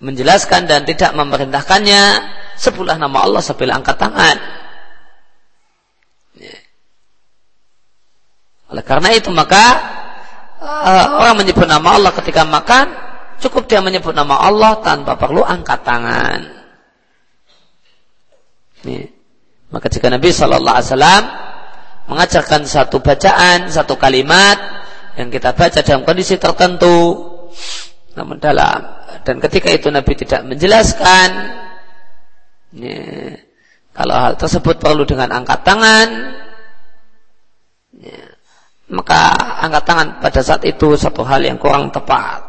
menjelaskan 0.00 0.64
dan 0.64 0.88
tidak 0.88 1.12
memerintahkannya 1.12 2.02
sebelah 2.56 2.96
nama 2.96 3.24
Allah 3.24 3.40
sambil 3.44 3.72
angkat 3.72 3.96
tangan. 4.00 4.36
Oleh 8.70 8.84
karena 8.86 9.10
itu 9.10 9.28
maka 9.34 9.64
uh, 10.62 11.06
orang 11.20 11.42
menyebut 11.42 11.66
nama 11.66 11.98
Allah 11.98 12.14
ketika 12.14 12.46
makan 12.46 12.86
cukup 13.42 13.66
dia 13.66 13.82
menyebut 13.82 14.14
nama 14.14 14.46
Allah 14.46 14.78
tanpa 14.78 15.18
perlu 15.18 15.42
angkat 15.42 15.80
tangan. 15.82 16.40
Nih. 18.86 19.10
Maka 19.70 19.86
jika 19.86 20.10
Nabi 20.10 20.34
Shallallahu 20.34 20.76
Alaihi 20.76 20.88
Wasallam 20.90 21.24
mengajarkan 22.10 22.62
satu 22.66 22.98
bacaan, 22.98 23.70
satu 23.70 23.94
kalimat 23.94 24.58
yang 25.14 25.30
kita 25.30 25.54
baca 25.54 25.78
dalam 25.82 26.02
kondisi 26.02 26.34
tertentu, 26.42 27.22
namun 28.20 28.36
dalam 28.36 29.00
dan 29.24 29.36
ketika 29.40 29.72
itu 29.72 29.88
Nabi 29.88 30.12
tidak 30.16 30.44
menjelaskan, 30.44 31.28
nih, 32.76 33.36
kalau 33.96 34.14
hal 34.16 34.34
tersebut 34.36 34.76
perlu 34.80 35.08
dengan 35.08 35.28
angkat 35.32 35.60
tangan, 35.64 36.08
nih, 37.96 38.24
maka 38.92 39.32
angkat 39.64 39.84
tangan 39.84 40.08
pada 40.20 40.40
saat 40.40 40.62
itu 40.64 40.96
satu 40.96 41.24
hal 41.24 41.44
yang 41.44 41.56
kurang 41.56 41.88
tepat. 41.88 42.48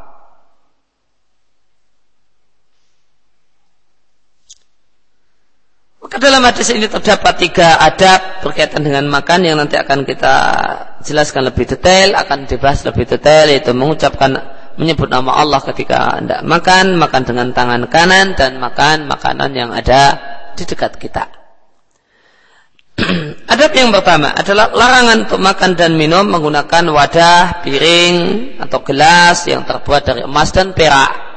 Maka 6.02 6.18
dalam 6.18 6.44
hadis 6.44 6.68
ini 6.74 6.90
terdapat 6.90 7.40
tiga 7.40 7.78
adab 7.78 8.44
berkaitan 8.44 8.84
dengan 8.84 9.06
makan 9.08 9.48
yang 9.48 9.56
nanti 9.56 9.78
akan 9.78 10.04
kita 10.04 10.34
jelaskan 11.06 11.48
lebih 11.48 11.70
detail, 11.70 12.18
akan 12.18 12.50
dibahas 12.50 12.84
lebih 12.84 13.06
detail, 13.06 13.48
yaitu 13.48 13.72
mengucapkan 13.72 14.61
menyebut 14.80 15.12
nama 15.12 15.42
Allah 15.42 15.60
ketika 15.64 16.20
anda 16.20 16.40
makan, 16.46 16.96
makan 16.96 17.22
dengan 17.28 17.48
tangan 17.52 17.84
kanan 17.92 18.38
dan 18.38 18.60
makan 18.60 19.08
makanan 19.10 19.52
yang 19.52 19.72
ada 19.72 20.20
di 20.56 20.64
dekat 20.64 20.96
kita. 21.00 21.28
Adab 23.54 23.72
yang 23.74 23.90
pertama 23.90 24.32
adalah 24.36 24.70
larangan 24.72 25.18
untuk 25.28 25.42
makan 25.42 25.72
dan 25.74 25.96
minum 25.96 26.28
menggunakan 26.28 26.84
wadah, 26.92 27.64
piring, 27.66 28.16
atau 28.62 28.80
gelas 28.86 29.48
yang 29.48 29.66
terbuat 29.66 30.02
dari 30.06 30.22
emas 30.28 30.50
dan 30.54 30.76
perak. 30.76 31.32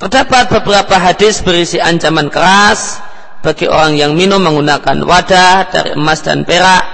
Terdapat 0.00 0.48
beberapa 0.48 0.96
hadis 0.96 1.44
berisi 1.44 1.76
ancaman 1.76 2.32
keras 2.32 3.04
bagi 3.44 3.68
orang 3.68 4.00
yang 4.00 4.16
minum 4.16 4.40
menggunakan 4.40 5.04
wadah 5.04 5.68
dari 5.68 5.92
emas 5.92 6.24
dan 6.24 6.48
perak 6.48 6.84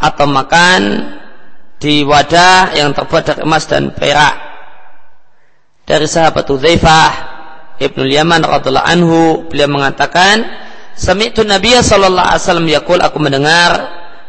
atau 0.00 0.24
makan 0.24 0.80
di 1.78 2.02
wadah 2.02 2.74
yang 2.74 2.90
terbuat 2.90 3.22
dari 3.22 3.40
emas 3.46 3.64
dan 3.70 3.94
perak. 3.94 4.34
Dari 5.88 6.04
sahabat 6.04 6.44
Udzaifah 6.44 7.10
Ibnu 7.78 8.04
Yaman 8.04 8.42
radhiallahu 8.42 8.88
anhu 8.90 9.20
beliau 9.48 9.70
mengatakan 9.70 10.42
Sami'tu 10.98 11.46
Nabi 11.46 11.78
sallallahu 11.78 12.26
alaihi 12.26 12.42
wasallam 12.42 12.68
yaqul 12.68 12.98
aku 12.98 13.22
mendengar 13.22 13.70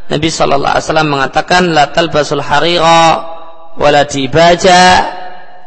Nabi 0.08 0.30
sallallahu 0.30 0.78
alaihi 0.78 0.86
wasallam 0.86 1.10
mengatakan 1.10 1.62
la 1.74 1.90
talbasul 1.90 2.46
harira 2.46 3.26
wala 3.74 4.06
dibaja 4.06 4.82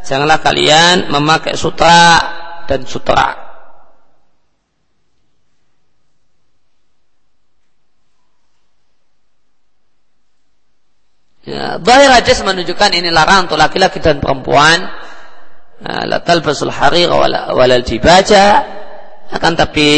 janganlah 0.06 0.38
kalian 0.38 1.10
memakai 1.10 1.58
sutra 1.58 2.22
dan 2.70 2.86
sutra 2.86 3.41
Ya, 11.42 11.82
Zahir 11.82 12.10
hadis 12.14 12.38
menunjukkan 12.46 12.94
ini 12.94 13.10
larangan 13.10 13.50
untuk 13.50 13.58
laki-laki 13.58 13.98
dan 13.98 14.22
perempuan. 14.22 14.78
Ah, 15.82 16.06
la 16.06 16.22
talbasul 16.22 16.70
harir 16.70 17.10
walal 17.10 17.82
dibaca 17.82 18.62
akan 19.34 19.52
tapi 19.58 19.88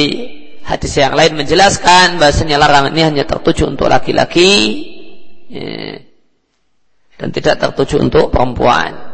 hadis 0.64 0.96
yang 0.96 1.12
lain 1.12 1.36
menjelaskan 1.36 2.16
bahasanya 2.16 2.56
larangan 2.56 2.96
ini 2.96 3.04
hanya 3.04 3.24
tertuju 3.28 3.68
untuk 3.68 3.92
laki-laki 3.92 4.52
ya, 5.52 6.00
dan 7.20 7.28
tidak 7.28 7.60
tertuju 7.60 8.00
untuk 8.00 8.32
perempuan. 8.32 9.12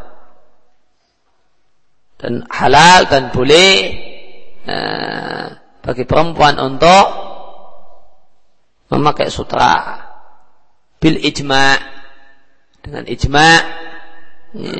Dan 2.14 2.46
halal 2.46 3.10
dan 3.10 3.34
boleh 3.34 3.70
uh, 4.70 5.44
bagi 5.82 6.06
perempuan 6.06 6.54
untuk 6.62 7.06
memakai 8.94 9.26
sutra. 9.26 10.06
Bil 11.00 11.18
ijma 11.18 11.98
dengan 12.80 13.04
ijma 13.06 13.50
ya, 14.56 14.72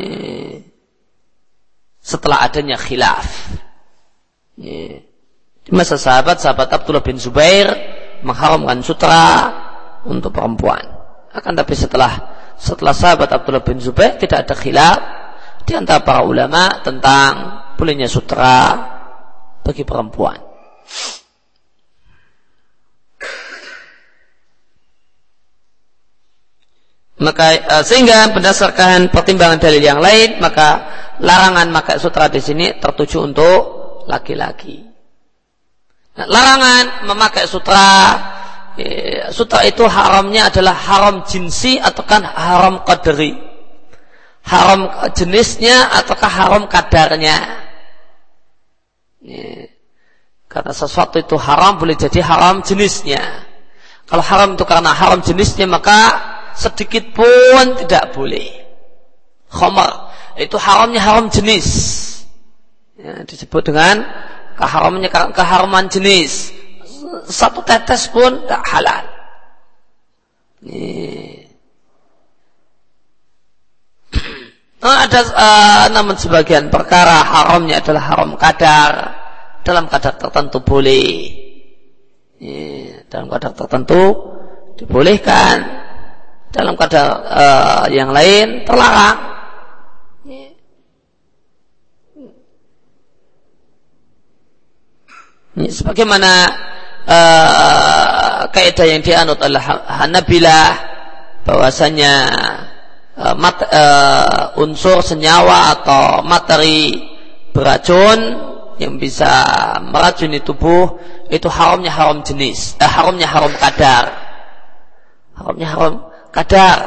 setelah 2.01 2.43
adanya 2.49 2.81
khilaf. 2.81 3.29
Di 5.61 5.71
masa 5.73 6.01
sahabat, 6.01 6.41
sahabat 6.41 6.69
Abdullah 6.73 7.05
bin 7.05 7.21
Zubair 7.21 7.69
mengharamkan 8.25 8.81
sutra 8.81 9.25
untuk 10.05 10.33
perempuan. 10.33 10.83
Akan 11.31 11.55
tapi 11.55 11.77
setelah 11.79 12.41
setelah 12.61 12.93
sahabat 12.93 13.31
Abdullah 13.31 13.65
bin 13.65 13.81
Zubair 13.81 14.17
tidak 14.21 14.49
ada 14.49 14.55
khilaf, 14.57 14.99
di 15.65 15.73
antara 15.77 16.03
para 16.03 16.27
ulama 16.27 16.83
tentang 16.83 17.33
bolehnya 17.79 18.11
sutra 18.11 18.75
bagi 19.63 19.85
perempuan. 19.87 20.37
Maka 27.21 27.47
uh, 27.69 27.85
sehingga 27.85 28.33
berdasarkan 28.33 29.13
pertimbangan 29.13 29.61
dalil 29.61 29.85
yang 29.85 30.01
lain, 30.01 30.41
maka 30.41 30.89
larangan 31.21 31.69
maka 31.69 32.01
sutra 32.01 32.33
di 32.33 32.41
sini 32.41 32.81
tertuju 32.81 33.29
untuk 33.29 33.61
laki-laki. 34.09 34.81
Nah, 36.17 36.27
larangan 36.27 37.05
memakai 37.05 37.45
sutra 37.45 37.87
eh, 38.81 39.29
sutra 39.29 39.69
itu 39.69 39.85
haramnya 39.85 40.49
adalah 40.49 40.73
haram 40.73 41.23
jinsi 41.29 41.77
ataukah 41.77 42.25
haram 42.25 42.75
qadri. 42.89 43.37
Haram 44.41 45.13
jenisnya 45.13 45.93
ataukah 46.01 46.33
haram 46.33 46.65
kadarnya. 46.73 47.37
Karena 50.49 50.73
sesuatu 50.73 51.21
itu 51.21 51.37
haram 51.37 51.77
boleh 51.77 51.95
jadi 51.95 52.25
haram 52.25 52.65
jenisnya. 52.65 53.45
Kalau 54.09 54.25
haram 54.25 54.57
itu 54.59 54.65
karena 54.67 54.91
haram 54.91 55.23
jenisnya 55.23 55.69
maka 55.71 56.30
sedikit 56.61 57.17
pun 57.17 57.81
tidak 57.81 58.13
boleh. 58.13 58.69
Khamar 59.49 60.13
itu 60.37 60.61
haramnya 60.61 61.01
haram 61.01 61.33
jenis. 61.33 61.67
Ya, 63.01 63.25
disebut 63.25 63.65
dengan 63.65 64.05
keharamnya 64.61 65.09
keharaman 65.33 65.89
jenis. 65.89 66.53
Satu 67.33 67.65
tetes 67.65 68.13
pun 68.13 68.45
tidak 68.45 68.63
halal. 68.69 69.05
Ini. 70.61 71.49
Nah, 74.81 75.05
ada 75.05 75.21
uh, 75.21 75.85
namun 75.93 76.17
sebagian 76.17 76.69
perkara 76.73 77.21
haramnya 77.25 77.85
adalah 77.85 78.05
haram 78.05 78.33
kadar 78.37 78.93
dalam 79.65 79.89
kadar 79.89 80.17
tertentu 80.21 80.61
boleh. 80.61 81.09
Ini, 82.41 82.61
dalam 83.09 83.29
kadar 83.29 83.53
tertentu 83.53 84.01
dibolehkan 84.81 85.80
dalam 86.51 86.75
kadar 86.75 87.07
uh, 87.31 87.85
yang 87.91 88.11
lain 88.11 88.67
terlarang. 88.67 89.31
Ini 95.51 95.67
sebagaimana 95.67 96.33
uh, 97.11 98.41
kaidah 98.55 98.87
yang 98.87 99.03
dianut 99.03 99.43
oleh 99.43 99.59
Hanabilah 99.63 100.71
bahwasanya 101.43 102.15
uh, 103.19 103.35
mat, 103.35 103.59
uh, 103.67 104.63
unsur 104.63 105.03
senyawa 105.03 105.75
atau 105.75 106.23
materi 106.23 107.03
beracun 107.51 108.19
yang 108.79 108.97
bisa 108.97 109.45
meracuni 109.85 110.41
tubuh 110.41 110.97
itu 111.29 111.51
haramnya 111.51 111.93
haram 111.93 112.25
jenis, 112.25 112.81
eh, 112.81 112.89
haramnya 112.89 113.29
haram 113.29 113.53
kadar, 113.59 114.05
haramnya 115.37 115.69
haram 115.69 116.10
kadar 116.31 116.79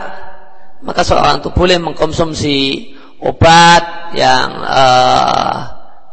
maka 0.84 1.02
seorang 1.04 1.40
itu 1.40 1.50
boleh 1.56 1.80
mengkonsumsi 1.80 2.58
obat 3.24 4.12
yang 4.20 4.52
uh, 4.68 5.56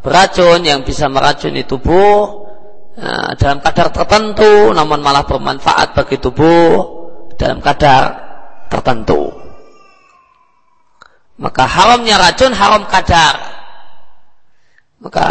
beracun 0.01 0.63
yang 0.63 0.87
bisa 0.87 1.11
meracuni 1.11 1.67
tubuh 1.67 2.47
uh, 2.95 3.31
dalam 3.35 3.59
kadar 3.59 3.91
tertentu 3.91 4.71
namun 4.71 5.03
malah 5.03 5.27
bermanfaat 5.27 5.99
bagi 5.99 6.23
tubuh 6.23 6.99
dalam 7.35 7.59
kadar 7.59 8.15
tertentu. 8.71 9.35
Maka 11.41 11.65
haramnya 11.65 12.21
racun 12.21 12.53
haram 12.53 12.85
kadar. 12.87 13.35
Maka 15.01 15.27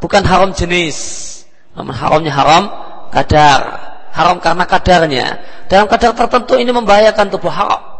bukan 0.00 0.24
haram 0.26 0.50
jenis 0.56 1.30
namun 1.72 1.94
haramnya 1.94 2.32
haram 2.32 2.64
kadar 3.12 3.91
haram 4.12 4.38
karena 4.38 4.64
kadarnya. 4.68 5.26
Dalam 5.66 5.88
kadar 5.88 6.12
tertentu 6.12 6.60
ini 6.60 6.70
membahayakan 6.70 7.26
tubuh 7.32 7.48
haram. 7.48 7.92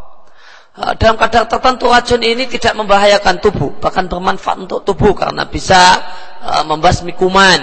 Eh, 0.73 0.93
dalam 0.97 1.21
kadar 1.21 1.45
tertentu 1.45 1.93
racun 1.93 2.25
ini 2.25 2.49
tidak 2.49 2.73
membahayakan 2.81 3.45
tubuh, 3.45 3.77
bahkan 3.77 4.09
bermanfaat 4.09 4.65
untuk 4.65 4.81
tubuh 4.89 5.13
karena 5.13 5.45
bisa 5.45 6.01
uh, 6.41 6.65
membasmi 6.65 7.13
kuman 7.13 7.61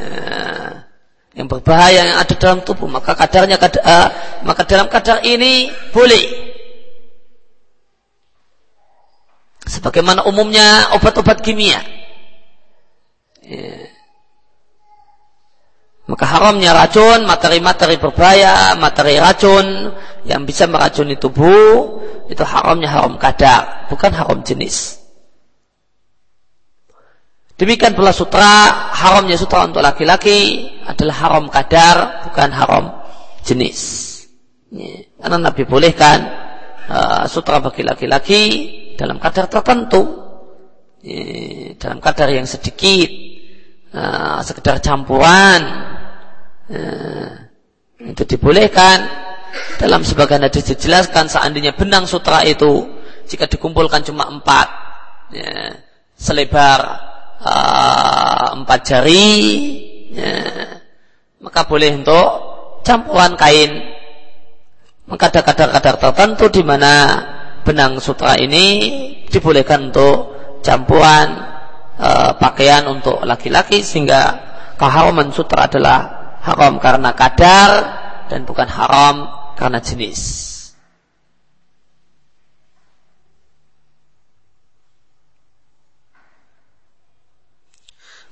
uh, 0.00 0.72
yang 1.36 1.52
berbahaya 1.52 2.16
yang 2.16 2.16
ada 2.16 2.32
dalam 2.32 2.64
tubuh. 2.64 2.88
Maka 2.88 3.12
kadarnya 3.12 3.60
kadar, 3.60 4.08
maka 4.40 4.64
dalam 4.64 4.88
kadar 4.88 5.20
ini 5.20 5.68
boleh. 5.92 6.24
Sebagaimana 9.68 10.24
umumnya 10.24 10.96
obat-obat 10.96 11.44
kimia. 11.44 11.84
Maka 16.06 16.22
haramnya 16.22 16.70
racun, 16.70 17.26
materi-materi 17.26 17.98
berbahaya, 17.98 18.78
materi 18.78 19.18
racun 19.18 19.90
yang 20.22 20.46
bisa 20.46 20.70
meracuni 20.70 21.18
tubuh, 21.18 21.98
itu 22.30 22.46
haramnya 22.46 22.86
haram 22.86 23.18
kadar, 23.18 23.90
bukan 23.90 24.14
haram 24.14 24.38
jenis. 24.46 25.02
Demikian 27.58 27.98
pula 27.98 28.14
sutra, 28.14 28.86
haramnya 28.94 29.34
sutra 29.34 29.66
untuk 29.66 29.82
laki-laki 29.82 30.70
adalah 30.86 31.16
haram 31.26 31.50
kadar, 31.50 32.22
bukan 32.30 32.54
haram 32.54 32.84
jenis. 33.42 33.78
Karena 35.18 35.38
Nabi 35.42 35.66
bolehkan 35.66 36.18
uh, 36.86 37.24
sutra 37.26 37.58
bagi 37.58 37.82
laki-laki 37.82 38.42
dalam 38.94 39.18
kadar 39.18 39.50
tertentu, 39.50 40.22
dalam 41.80 41.98
kadar 41.98 42.28
yang 42.30 42.44
sedikit, 42.44 43.10
uh, 43.96 44.38
sekedar 44.44 44.78
campuran, 44.84 45.95
Nah, 46.66 47.46
itu 48.02 48.22
dibolehkan. 48.26 49.26
Dalam 49.80 50.04
sebagian 50.04 50.44
hadis 50.44 50.68
dijelaskan 50.68 51.32
seandainya 51.32 51.72
benang 51.72 52.04
sutra 52.04 52.44
itu 52.44 52.84
jika 53.24 53.48
dikumpulkan 53.48 54.04
cuma 54.04 54.28
empat 54.28 54.68
ya, 55.32 55.72
selebar 56.12 56.80
uh, 57.40 58.52
empat 58.52 58.80
jari 58.84 59.32
ya, 60.12 60.36
maka 61.40 61.64
boleh 61.64 61.88
untuk 61.96 62.28
campuran 62.84 63.32
kain. 63.36 63.72
Maka 65.08 65.32
ada 65.32 65.40
kadar-kadar 65.40 65.94
tertentu 66.02 66.50
di 66.52 66.62
mana 66.66 66.92
benang 67.64 67.96
sutra 68.02 68.36
ini 68.36 68.64
dibolehkan 69.30 69.88
untuk 69.88 70.36
campuran 70.60 71.26
uh, 71.96 72.36
pakaian 72.36 72.84
untuk 72.90 73.22
laki-laki 73.24 73.80
sehingga 73.80 74.36
keharaman 74.76 75.32
sutra 75.32 75.64
adalah 75.70 76.25
haram 76.46 76.78
karena 76.78 77.10
kadar 77.10 77.70
dan 78.30 78.46
bukan 78.46 78.70
haram 78.70 79.26
karena 79.58 79.82
jenis. 79.82 80.46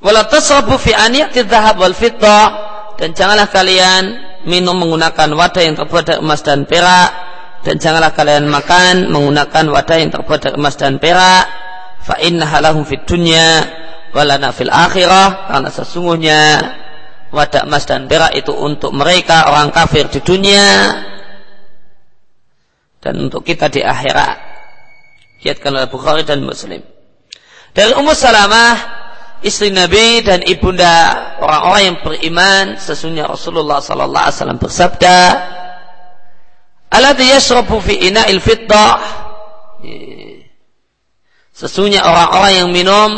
Wala 0.04 0.28
tasrabu 0.28 0.76
fi 0.76 0.92
aniyati 0.92 1.48
dhahab 1.48 1.80
wal 1.80 1.96
fiddah 1.96 2.46
dan 3.00 3.16
janganlah 3.16 3.48
kalian 3.48 4.20
minum 4.44 4.76
menggunakan 4.76 5.32
wadah 5.32 5.62
yang 5.64 5.74
terbuat 5.74 6.04
dari 6.04 6.20
emas 6.20 6.44
dan 6.44 6.68
perak. 6.68 7.10
Dan 7.64 7.80
janganlah 7.80 8.12
kalian 8.12 8.44
makan 8.52 9.08
menggunakan 9.08 9.64
wadah 9.72 9.96
yang 9.96 10.12
terbuat 10.12 10.40
dari 10.44 10.54
emas 10.60 10.76
dan 10.76 11.00
perak. 11.00 11.48
Fa 12.04 12.20
innaha 12.20 12.60
lahum 12.60 12.84
fid 12.84 13.08
dunya 13.08 13.64
walana 14.12 14.52
fil 14.52 14.68
akhirah. 14.68 15.48
Karena 15.48 15.70
sesungguhnya 15.72 16.40
wadah 17.35 17.66
emas 17.66 17.85
dan 17.85 18.07
perak 18.07 18.30
itu 18.39 18.55
untuk 18.55 18.95
mereka 18.95 19.51
orang 19.51 19.74
kafir 19.74 20.07
di 20.07 20.22
dunia 20.22 20.95
dan 23.03 23.20
untuk 23.20 23.45
kita 23.45 23.68
di 23.68 23.85
akhirat. 23.85 24.39
Kiatkan 25.45 25.76
oleh 25.76 25.91
Bukhari 25.93 26.24
dan 26.24 26.41
Muslim. 26.41 26.80
Dari 27.76 27.93
Ummu 27.93 28.16
Salamah, 28.16 28.74
istri 29.45 29.68
Nabi 29.68 30.24
dan 30.24 30.41
ibunda 30.41 31.12
orang-orang 31.37 31.82
yang 31.85 31.99
beriman, 32.01 32.64
sesungguhnya 32.80 33.28
Rasulullah 33.28 33.85
sallallahu 33.85 34.24
alaihi 34.24 34.37
wasallam 34.41 34.61
bersabda, 34.62 35.18
"Alladhi 36.97 37.28
yashrabu 37.28 37.76
fi 37.85 38.09
ina'il 38.09 38.41
fiddah." 38.41 38.97
Sesungguhnya 41.53 42.09
orang-orang 42.09 42.53
yang 42.57 42.68
minum 42.72 43.11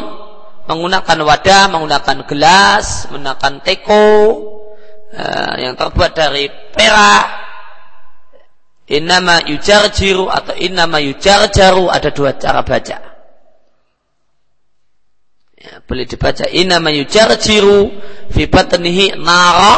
menggunakan 0.66 1.18
wadah, 1.22 1.62
menggunakan 1.70 2.26
gelas, 2.26 3.06
menggunakan 3.10 3.62
teko 3.62 4.06
uh, 5.14 5.54
yang 5.58 5.78
terbuat 5.78 6.12
dari 6.12 6.50
perak. 6.50 7.46
Innama 8.86 9.42
yujarjiru 9.42 10.30
atau 10.30 10.54
innama 10.54 11.02
yujarjaru 11.02 11.90
ada 11.90 12.14
dua 12.14 12.38
cara 12.38 12.62
baca. 12.62 12.98
Ya, 15.58 15.72
boleh 15.82 16.06
dibaca 16.06 16.46
innama 16.46 16.94
yujarjiru 16.94 17.90
fi 18.30 18.46
batnihi 18.46 19.18
nara 19.18 19.74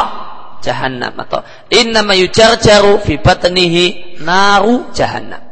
jahannam 0.61 1.17
atau 1.17 1.41
innama 1.73 2.13
yujarjaru 2.13 3.01
fi 3.01 3.17
batnihi 3.17 4.21
naru 4.21 4.93
jahannam. 4.93 5.48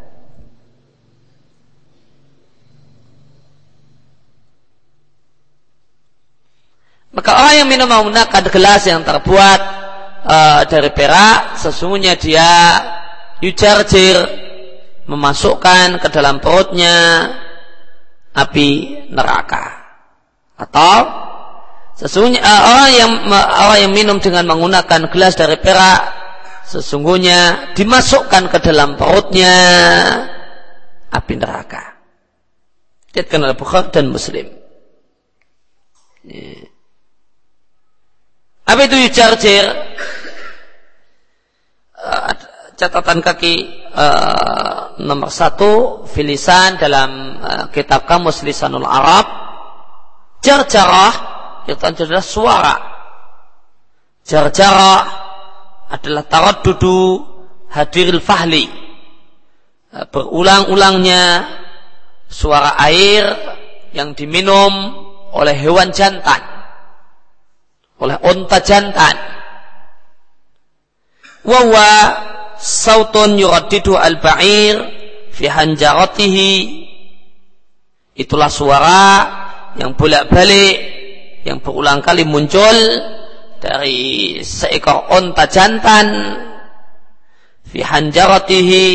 Maka 7.18 7.34
orang 7.34 7.65
yang 7.65 7.70
minum 7.74 7.89
menggunakan 7.89 8.45
gelas 8.45 8.86
yang 8.86 9.01
terbuat 9.01 9.59
uh, 10.22 10.61
dari 10.70 10.93
perak, 10.93 11.57
sesungguhnya 11.57 12.13
dia 12.13 12.45
yujarjir 13.41 14.22
memasukkan 15.09 15.97
ke 15.97 16.13
dalam 16.13 16.38
perutnya 16.38 17.26
api 18.38 19.01
neraka. 19.09 19.82
Atau 20.61 20.93
sesungguhnya 21.97 22.38
uh, 22.45 22.61
orang 22.70 22.91
yang 22.93 23.11
orang 23.34 23.80
yang 23.82 23.93
minum 23.97 24.22
dengan 24.22 24.45
menggunakan 24.53 25.09
gelas 25.09 25.34
dari 25.34 25.57
perak, 25.57 26.13
sesungguhnya 26.70 27.74
dimasukkan 27.74 28.45
ke 28.53 28.61
dalam 28.61 28.93
perutnya 28.93 29.53
api 31.09 31.34
neraka. 31.34 31.97
Dikatakan 33.09 33.41
oleh 33.41 33.57
Bukhari 33.57 33.89
dan 33.89 34.05
Muslim. 34.13 34.53
Apa 38.68 38.84
itu 38.84 38.99
yujarjir? 38.99 39.63
Uh, 41.95 42.32
catatan 42.76 43.24
kaki 43.24 43.88
uh, 43.95 44.99
nomor 44.99 45.32
satu 45.32 46.03
filisan 46.03 46.76
dalam 46.76 47.39
uh, 47.39 47.65
kitab 47.72 48.03
kamus 48.03 48.43
lisanul 48.43 48.84
Arab. 48.84 49.26
Jarjarah 50.43 51.13
itu 51.65 51.80
adalah 51.80 52.24
suara. 52.24 52.76
Jarjarah 54.28 54.99
adalah 55.88 56.28
taraddudu 56.28 57.24
hadiril 57.72 58.20
fahli. 58.20 58.68
Uh, 59.95 60.03
berulang-ulangnya 60.11 61.24
suara 62.28 62.76
air 62.84 63.32
yang 63.95 64.11
diminum 64.11 64.91
oleh 65.32 65.55
hewan 65.55 65.95
jantan 65.95 66.57
oleh 67.98 68.18
unta 68.22 68.62
jantan. 68.62 69.16
Wawa 71.48 71.89
sautun 72.60 73.39
yuraddidu 73.39 73.98
al-ba'ir 73.98 74.76
fi 75.34 75.45
hanjaratihi. 75.48 76.52
Itulah 78.18 78.50
suara 78.50 79.06
yang 79.78 79.93
bolak-balik 79.93 80.78
yang 81.45 81.62
berulang 81.62 82.02
kali 82.02 82.26
muncul 82.26 82.76
dari 83.62 84.41
seekor 84.41 85.10
unta 85.14 85.45
jantan 85.48 86.08
fi 87.66 87.80
hanjaratihi. 87.82 88.89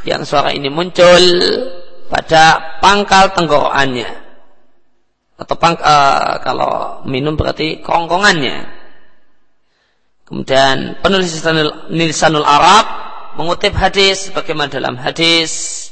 Yang 0.00 0.32
suara 0.32 0.56
ini 0.56 0.72
muncul 0.72 1.20
pada 2.08 2.78
pangkal 2.80 3.36
tenggorokannya 3.36 4.19
atau 5.40 5.56
pang, 5.56 5.72
uh, 5.80 6.36
kalau 6.44 7.00
minum 7.08 7.32
berarti 7.32 7.80
kerongkongannya. 7.80 8.68
Kemudian 10.28 11.00
penulis 11.00 11.32
Nisanul 11.88 12.44
Arab 12.44 12.86
mengutip 13.40 13.72
hadis 13.72 14.28
bagaimana 14.30 14.70
dalam 14.70 14.94
hadis 15.00 15.90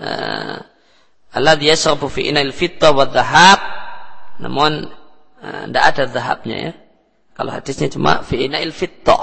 uh, 0.00 0.58
Allah 1.30 1.54
dia 1.60 1.76
yasrabu 1.76 2.08
fi 2.08 2.32
fitta 2.50 2.90
wa 2.90 3.04
dhahab 3.04 3.60
namun 4.40 4.88
tidak 5.68 5.84
uh, 5.84 5.90
ada 5.92 6.04
zahabnya 6.08 6.56
ya. 6.56 6.72
Kalau 7.36 7.50
hadisnya 7.52 7.92
cuma 7.92 8.24
fi 8.24 8.48
inail 8.48 8.72
fitta. 8.72 9.18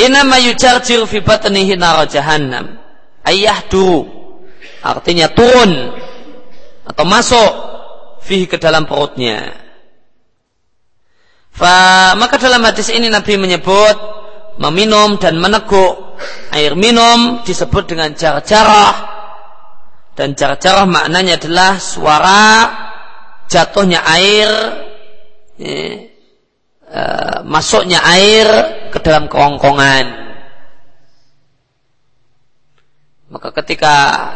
Inama 0.00 0.40
yujarjir 0.40 1.04
fi 1.06 1.20
batnihi 1.20 1.76
jahannam. 2.10 2.80
Ayah 3.22 3.60
dulu. 3.68 4.08
Artinya 4.80 5.28
turun 5.28 5.92
atau 6.90 7.04
masuk 7.06 7.52
fihi 8.26 8.50
ke 8.50 8.58
dalam 8.58 8.84
perutnya. 8.90 9.54
Fa, 11.54 12.14
maka 12.18 12.38
dalam 12.38 12.62
hadis 12.66 12.90
ini 12.90 13.06
Nabi 13.06 13.38
menyebut 13.38 13.96
meminum 14.58 15.18
dan 15.22 15.38
meneguk 15.38 16.18
air 16.52 16.74
minum 16.76 17.40
disebut 17.46 17.90
dengan 17.90 18.12
jarah-jarah 18.12 18.92
dan 20.14 20.36
jarah-jarah 20.36 20.84
maknanya 20.84 21.40
adalah 21.40 21.80
suara 21.80 22.44
jatuhnya 23.48 24.04
air 24.04 24.50
ya, 25.56 25.74
uh, 26.92 27.38
masuknya 27.48 28.04
air 28.04 28.46
ke 28.92 28.98
dalam 29.00 29.32
kerongkongan 29.32 30.28
maka 33.32 33.48
ketika 33.62 33.94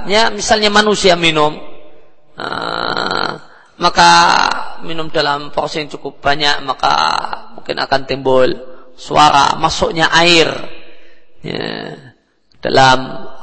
ya 0.08 0.32
misalnya 0.32 0.72
manusia 0.72 1.18
minum 1.20 1.73
uh, 2.38 3.30
maka 3.78 4.10
minum 4.86 5.10
dalam 5.10 5.50
porsi 5.50 5.82
yang 5.82 5.90
cukup 5.90 6.22
banyak 6.22 6.62
maka 6.62 6.94
mungkin 7.58 7.76
akan 7.82 8.02
timbul 8.06 8.48
suara 8.94 9.58
masuknya 9.58 10.06
air 10.14 10.46
ya, 11.42 11.98
dalam 12.62 12.98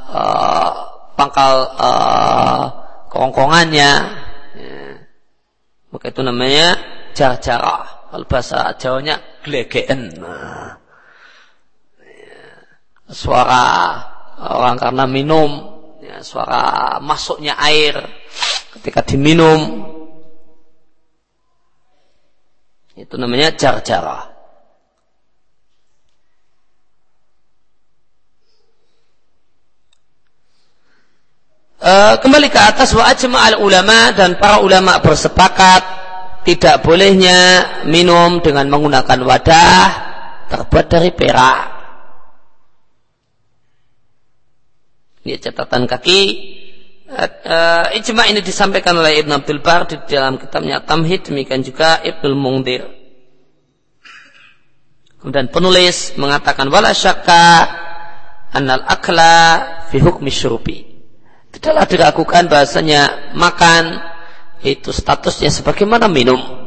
uh, 0.08 0.70
pangkal 1.12 1.54
uh, 1.76 2.64
kerongkongannya 3.12 3.92
ya. 4.56 4.80
maka 5.92 6.08
itu 6.08 6.20
namanya 6.24 6.80
jar-jarah 7.12 8.08
kalau 8.08 8.24
bahasa 8.28 8.72
Jawanya 8.80 9.20
glegeen 9.44 10.16
ya. 10.16 10.80
suara 13.12 13.64
orang 14.40 14.80
karena 14.80 15.04
minum 15.04 15.50
ya, 16.00 16.24
suara 16.24 16.96
masuknya 17.04 17.52
air 17.60 18.00
ketika 18.72 19.04
diminum 19.04 19.84
itu 22.96 23.14
namanya 23.16 23.52
jar-jarah. 23.56 24.32
Uh, 31.82 32.14
kembali 32.22 32.46
ke 32.46 32.60
atas 32.62 32.94
wa 32.94 33.10
al 33.10 33.58
ulama 33.58 34.14
dan 34.14 34.38
para 34.38 34.62
ulama 34.62 35.02
bersepakat 35.02 35.82
tidak 36.46 36.78
bolehnya 36.86 37.66
minum 37.90 38.38
dengan 38.38 38.70
menggunakan 38.70 39.18
wadah 39.26 39.82
terbuat 40.46 40.86
dari 40.86 41.10
perak. 41.10 41.66
Ini 45.26 45.42
catatan 45.42 45.90
kaki 45.90 46.20
uh, 47.12 47.92
ijma 47.92 48.28
ini 48.32 48.40
disampaikan 48.40 48.96
oleh 48.96 49.20
Ibn 49.20 49.44
Abdul 49.44 49.60
Bar 49.60 49.84
di 49.88 50.00
dalam 50.08 50.40
kitabnya 50.40 50.80
Tamhid 50.80 51.28
demikian 51.28 51.60
juga 51.60 52.00
Ibnul 52.00 52.36
Mungdir. 52.36 52.82
Kemudian 55.20 55.52
penulis 55.54 56.18
mengatakan 56.18 56.66
wala 56.66 56.90
syakka 56.90 57.68
annal 58.50 58.82
akla 58.82 59.36
fi 59.86 60.02
hukmi 60.02 60.32
syurubi. 60.34 60.82
Tidaklah 61.52 61.86
diragukan 61.86 62.48
bahasanya 62.48 63.32
makan 63.36 64.02
itu 64.64 64.90
statusnya 64.90 65.52
sebagaimana 65.52 66.08
minum. 66.08 66.61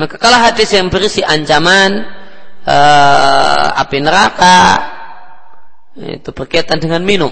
Maka 0.00 0.16
kalau 0.16 0.40
hadis 0.40 0.72
yang 0.72 0.88
berisi 0.88 1.20
ancaman 1.20 2.08
uh, 2.64 3.68
api 3.84 4.00
neraka 4.00 4.60
itu 6.00 6.32
berkaitan 6.32 6.80
dengan 6.80 7.04
minum. 7.04 7.28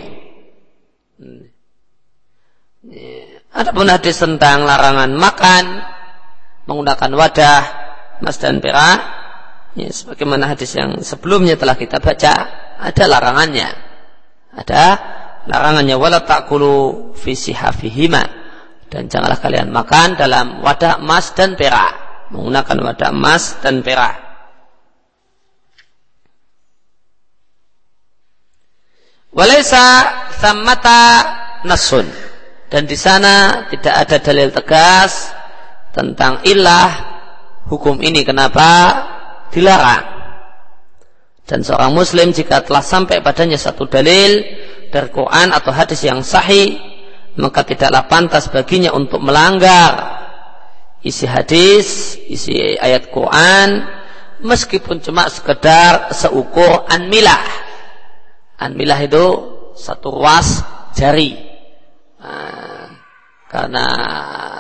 Adapun 3.56 3.88
hadis 3.88 4.20
tentang 4.20 4.68
larangan 4.68 5.08
makan 5.16 5.64
menggunakan 6.68 7.10
wadah 7.16 7.62
emas 8.20 8.36
dan 8.36 8.60
perak, 8.60 9.00
ya, 9.72 9.88
sebagaimana 9.88 10.52
hadis 10.52 10.76
yang 10.76 11.00
sebelumnya 11.00 11.56
telah 11.56 11.72
kita 11.72 12.04
baca, 12.04 12.34
ada 12.76 13.04
larangannya. 13.08 13.72
Ada 14.52 14.82
larangannya 15.48 15.96
wala 15.96 16.20
takulu 16.20 17.16
hafihima 17.16 18.20
dan 18.92 19.08
janganlah 19.08 19.40
kalian 19.40 19.72
makan 19.72 20.20
dalam 20.20 20.60
wadah 20.60 21.00
emas 21.00 21.32
dan 21.32 21.56
perak 21.56 22.07
menggunakan 22.32 22.76
wadah 22.84 23.10
emas 23.12 23.60
dan 23.64 23.80
perak. 23.80 24.28
Walaysa 29.28 29.84
thammata 30.40 31.02
nasun 31.62 32.08
dan 32.72 32.88
di 32.88 32.96
sana 32.96 33.64
tidak 33.68 33.94
ada 33.94 34.16
dalil 34.18 34.48
tegas 34.50 35.30
tentang 35.92 36.42
ilah 36.48 36.90
hukum 37.68 38.00
ini 38.00 38.24
kenapa 38.24 38.68
dilarang. 39.52 40.16
Dan 41.48 41.64
seorang 41.64 41.96
muslim 41.96 42.28
jika 42.28 42.60
telah 42.60 42.84
sampai 42.84 43.24
padanya 43.24 43.56
satu 43.56 43.88
dalil 43.88 44.44
dari 44.92 45.08
Quran 45.08 45.48
atau 45.52 45.72
hadis 45.72 46.04
yang 46.04 46.20
sahih 46.20 46.76
maka 47.38 47.62
tidaklah 47.64 48.04
pantas 48.10 48.50
baginya 48.50 48.92
untuk 48.92 49.22
melanggar 49.22 50.17
isi 51.08 51.24
hadis, 51.24 52.20
isi 52.28 52.76
ayat 52.76 53.08
Quran, 53.08 53.88
meskipun 54.44 55.00
cuma 55.00 55.26
sekedar 55.32 56.12
seukur 56.12 56.84
anmilah. 56.86 57.40
Anmilah 58.60 59.00
itu 59.02 59.24
satu 59.74 60.20
ruas 60.20 60.62
jari. 60.92 61.32
Nah, 62.20 62.92
karena 63.48 63.86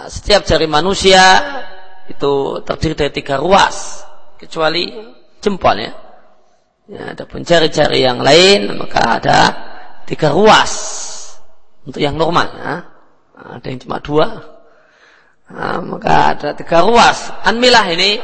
setiap 0.08 0.48
jari 0.48 0.64
manusia 0.64 1.22
itu 2.08 2.64
terdiri 2.64 2.94
dari 2.96 3.12
tiga 3.12 3.36
ruas, 3.36 4.00
kecuali 4.40 4.88
jempol 5.44 5.76
ya. 5.76 5.92
ya 6.88 7.02
ada 7.12 7.28
pun 7.28 7.44
jari-jari 7.44 8.00
yang 8.00 8.24
lain, 8.24 8.72
maka 8.80 9.20
ada 9.20 9.38
tiga 10.08 10.32
ruas 10.32 10.72
untuk 11.84 12.00
yang 12.00 12.16
normal. 12.16 12.48
Ya. 12.56 12.74
Ada 13.38 13.66
yang 13.70 13.80
cuma 13.86 14.02
dua, 14.02 14.57
Nah, 15.48 15.80
maka 15.80 16.36
ada 16.36 16.48
tiga 16.52 16.84
ruas. 16.84 17.32
Anmilah 17.40 17.86
ini 17.88 18.20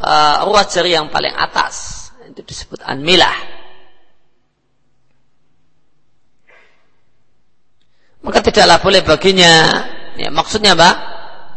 uh, 0.00 0.48
ruas 0.48 0.72
jari 0.72 0.96
yang 0.96 1.12
paling 1.12 1.32
atas. 1.36 2.08
Itu 2.24 2.40
disebut 2.40 2.80
anmilah. 2.80 3.36
Maka 8.22 8.38
tidaklah 8.40 8.78
boleh 8.80 9.02
baginya. 9.04 9.52
Ya, 10.16 10.28
maksudnya 10.32 10.72
apa? 10.72 10.90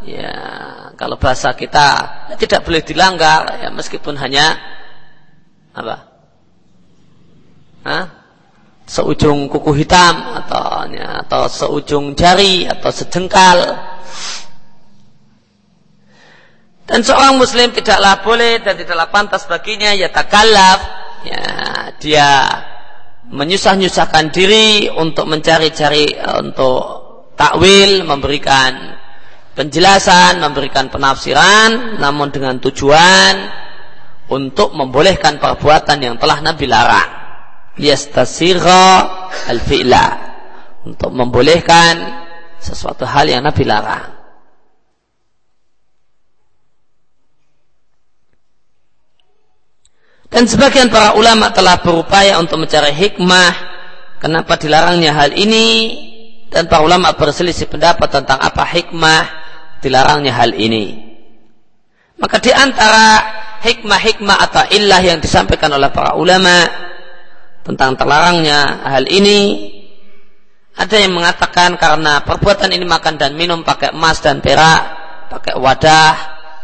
Ya, 0.04 0.32
kalau 1.00 1.16
bahasa 1.16 1.52
kita 1.56 1.88
ya, 2.32 2.34
tidak 2.36 2.64
boleh 2.64 2.80
dilanggar 2.84 3.60
ya 3.60 3.68
meskipun 3.72 4.16
hanya 4.16 4.56
apa? 5.72 5.96
Hah? 7.84 8.04
Seujung 8.86 9.50
kuku 9.50 9.82
hitam 9.82 10.14
atau 10.44 10.86
ya, 10.94 11.26
atau 11.26 11.50
seujung 11.50 12.14
jari 12.14 12.70
atau 12.70 12.90
sejengkal 12.90 13.58
dan 16.86 17.02
seorang 17.02 17.34
muslim 17.34 17.74
tidaklah 17.74 18.22
boleh 18.22 18.62
dan 18.62 18.78
tidaklah 18.78 19.10
pantas 19.10 19.44
baginya 19.50 19.90
ya 19.90 20.06
takalaf 20.10 20.78
ya 21.26 21.42
dia 21.98 22.30
menyusah-nyusahkan 23.26 24.30
diri 24.30 24.86
untuk 24.86 25.26
mencari-cari 25.26 26.14
eh, 26.14 26.36
untuk 26.38 27.06
takwil, 27.34 28.06
memberikan 28.06 28.96
penjelasan, 29.58 30.38
memberikan 30.38 30.88
penafsiran 30.88 31.98
namun 31.98 32.30
dengan 32.30 32.62
tujuan 32.62 33.34
untuk 34.30 34.74
membolehkan 34.74 35.38
perbuatan 35.38 35.98
yang 36.02 36.16
telah 36.18 36.38
Nabi 36.42 36.66
larang. 36.66 37.10
Yastasirha 37.76 38.84
al-fi'la 39.52 40.06
untuk 40.88 41.12
membolehkan 41.12 42.24
sesuatu 42.56 43.04
hal 43.04 43.28
yang 43.28 43.44
Nabi 43.44 43.68
larang. 43.68 44.15
Dan 50.36 50.44
sebagian 50.44 50.92
para 50.92 51.16
ulama 51.16 51.48
telah 51.48 51.80
berupaya 51.80 52.36
untuk 52.36 52.60
mencari 52.60 52.92
hikmah 52.92 53.56
kenapa 54.20 54.60
dilarangnya 54.60 55.16
hal 55.16 55.32
ini 55.32 55.96
dan 56.52 56.68
para 56.68 56.84
ulama 56.84 57.16
berselisih 57.16 57.72
pendapat 57.72 58.04
tentang 58.12 58.36
apa 58.44 58.68
hikmah 58.68 59.24
dilarangnya 59.80 60.36
hal 60.36 60.52
ini. 60.52 61.16
Maka 62.20 62.36
di 62.44 62.52
antara 62.52 63.24
hikmah-hikmah 63.64 64.36
atau 64.36 64.68
illah 64.76 65.00
yang 65.00 65.24
disampaikan 65.24 65.72
oleh 65.72 65.88
para 65.88 66.12
ulama 66.20 66.68
tentang 67.64 67.96
terlarangnya 67.96 68.92
hal 68.92 69.08
ini 69.08 69.72
ada 70.76 71.00
yang 71.00 71.16
mengatakan 71.16 71.80
karena 71.80 72.20
perbuatan 72.28 72.76
ini 72.76 72.84
makan 72.84 73.16
dan 73.16 73.40
minum 73.40 73.64
pakai 73.64 73.96
emas 73.96 74.20
dan 74.20 74.44
perak, 74.44 74.84
pakai 75.32 75.56
wadah 75.56 76.12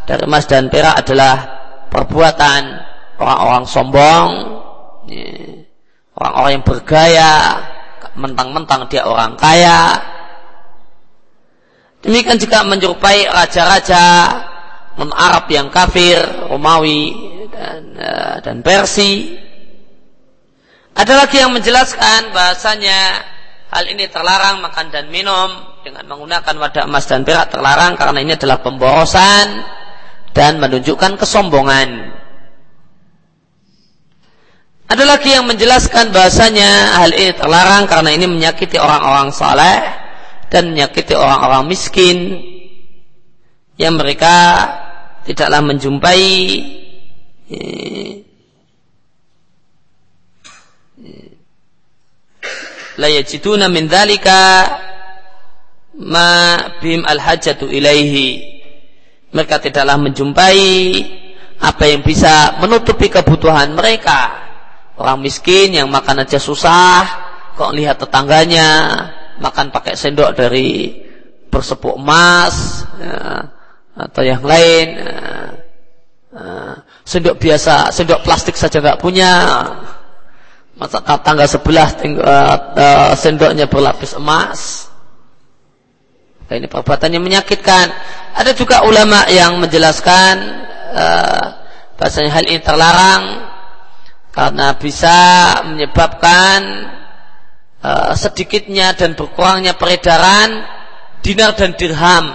dari 0.04 0.28
emas 0.28 0.44
dan 0.44 0.68
perak 0.68 1.00
adalah 1.00 1.36
perbuatan 1.88 2.81
orang-orang 3.22 3.64
sombong, 3.64 4.28
orang-orang 6.18 6.50
yang 6.58 6.66
bergaya, 6.66 7.34
mentang-mentang 8.18 8.90
dia 8.90 9.06
orang 9.06 9.38
kaya. 9.38 9.96
Demikian 12.02 12.36
juga 12.36 12.66
menyerupai 12.66 13.30
raja-raja 13.30 14.04
non 14.98 15.14
Arab 15.14 15.48
yang 15.48 15.70
kafir, 15.70 16.20
Romawi 16.50 17.14
dan 17.48 17.80
eh, 17.96 18.36
dan 18.42 18.60
Persi. 18.60 19.38
Ada 20.92 21.24
lagi 21.24 21.40
yang 21.40 21.56
menjelaskan 21.56 22.36
bahasanya 22.36 23.00
hal 23.72 23.84
ini 23.88 24.04
terlarang 24.12 24.60
makan 24.60 24.92
dan 24.92 25.08
minum 25.08 25.48
dengan 25.80 26.04
menggunakan 26.04 26.52
wadah 26.60 26.84
emas 26.84 27.08
dan 27.08 27.24
perak 27.24 27.48
terlarang 27.48 27.96
karena 27.96 28.20
ini 28.20 28.36
adalah 28.36 28.60
pemborosan 28.60 29.64
dan 30.36 30.60
menunjukkan 30.60 31.16
kesombongan. 31.16 32.12
Ada 34.92 35.08
lagi 35.08 35.32
yang 35.32 35.48
menjelaskan 35.48 36.12
bahasanya 36.12 37.00
hal 37.00 37.16
ini 37.16 37.32
terlarang 37.32 37.88
karena 37.88 38.12
ini 38.12 38.28
menyakiti 38.28 38.76
orang-orang 38.76 39.32
saleh 39.32 39.80
dan 40.52 40.68
menyakiti 40.68 41.16
orang-orang 41.16 41.64
miskin. 41.64 42.36
Yang 43.80 43.94
mereka 43.96 44.36
tidaklah 45.24 45.64
menjumpai 45.64 46.28
la 53.00 53.08
yajiduna 53.16 53.72
min 53.72 53.88
dhalika 53.88 54.40
ma 56.04 56.28
bim 56.84 57.00
al 57.08 57.16
hajatu 57.16 57.64
ilaihi. 57.64 58.60
Mereka 59.32 59.56
tidaklah 59.56 59.96
menjumpai 59.96 60.60
apa 61.64 61.84
yang 61.88 62.04
bisa 62.04 62.60
menutupi 62.60 63.08
kebutuhan 63.08 63.72
mereka 63.72 64.51
Orang 65.02 65.18
miskin 65.18 65.74
yang 65.74 65.90
makan 65.90 66.22
aja 66.22 66.38
susah, 66.38 67.02
kok 67.58 67.74
lihat 67.74 67.98
tetangganya 67.98 68.70
makan 69.42 69.74
pakai 69.74 69.98
sendok 69.98 70.30
dari 70.38 70.94
bersepuk 71.50 71.98
emas 71.98 72.86
ya, 73.02 73.50
atau 73.98 74.22
yang 74.22 74.46
lain. 74.46 75.02
Ya, 75.02 75.26
ya, 76.30 76.46
sendok 77.02 77.34
biasa, 77.34 77.90
sendok 77.90 78.22
plastik 78.22 78.54
saja 78.54 78.78
nggak 78.78 79.02
punya. 79.02 79.34
Masa 80.78 81.02
tetangga 81.02 81.50
sebelah 81.50 81.88
tinggal, 81.98 82.22
uh, 82.22 82.56
uh, 82.78 83.12
sendoknya 83.18 83.66
berlapis 83.66 84.14
emas. 84.14 84.86
Nah, 86.46 86.62
ini 86.62 86.70
perbuatan 86.70 87.10
yang 87.10 87.26
menyakitkan. 87.26 87.90
Ada 88.38 88.54
juga 88.54 88.86
ulama 88.86 89.26
yang 89.26 89.58
menjelaskan 89.58 90.34
uh, 90.94 91.44
bahasanya 91.98 92.30
hal 92.38 92.44
ini 92.46 92.62
terlarang 92.62 93.51
karena 94.32 94.72
bisa 94.80 95.16
menyebabkan 95.68 96.60
uh, 97.84 98.16
sedikitnya 98.16 98.96
dan 98.96 99.12
berkurangnya 99.12 99.76
peredaran 99.76 100.64
dinar 101.20 101.52
dan 101.52 101.76
dirham. 101.76 102.26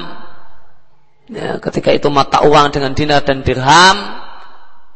Ya, 1.27 1.59
ketika 1.59 1.91
itu 1.91 2.07
mata 2.07 2.45
uang 2.47 2.71
dengan 2.71 2.95
dinar 2.95 3.25
dan 3.25 3.43
dirham, 3.43 3.97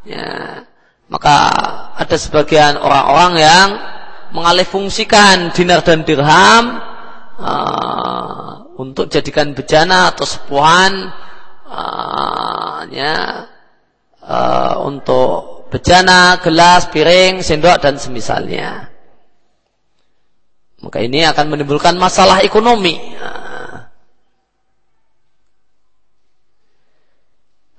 ya, 0.08 0.64
maka 1.12 1.36
ada 2.00 2.16
sebagian 2.16 2.80
orang-orang 2.80 3.34
yang 3.36 3.70
mengalihfungsikan 4.32 5.52
dinar 5.52 5.84
dan 5.84 6.08
dirham 6.08 6.80
uh, 7.36 8.64
untuk 8.80 9.12
jadikan 9.12 9.52
bejana 9.52 10.16
atau 10.16 10.24
sepuhan 10.24 11.12
uh, 11.68 12.88
ya, 12.88 13.44
uh, 14.24 14.88
untuk 14.88 15.51
bejana, 15.72 16.38
gelas, 16.44 16.92
piring, 16.92 17.40
sendok 17.40 17.80
dan 17.80 17.96
semisalnya. 17.96 18.92
Maka 20.84 21.00
ini 21.00 21.24
akan 21.24 21.46
menimbulkan 21.48 21.96
masalah 21.96 22.44
ekonomi. 22.44 23.00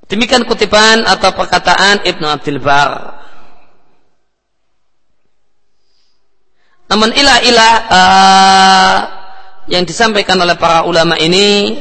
Demikian 0.08 0.44
kutipan 0.44 1.04
atau 1.04 1.32
perkataan 1.32 2.04
Ibnu 2.04 2.26
Abdul 2.28 2.60
Bar. 2.60 3.20
Namun 6.92 7.16
ilah-ilah 7.16 7.74
uh, 7.88 8.96
yang 9.72 9.88
disampaikan 9.88 10.36
oleh 10.36 10.52
para 10.60 10.84
ulama 10.84 11.16
ini 11.16 11.80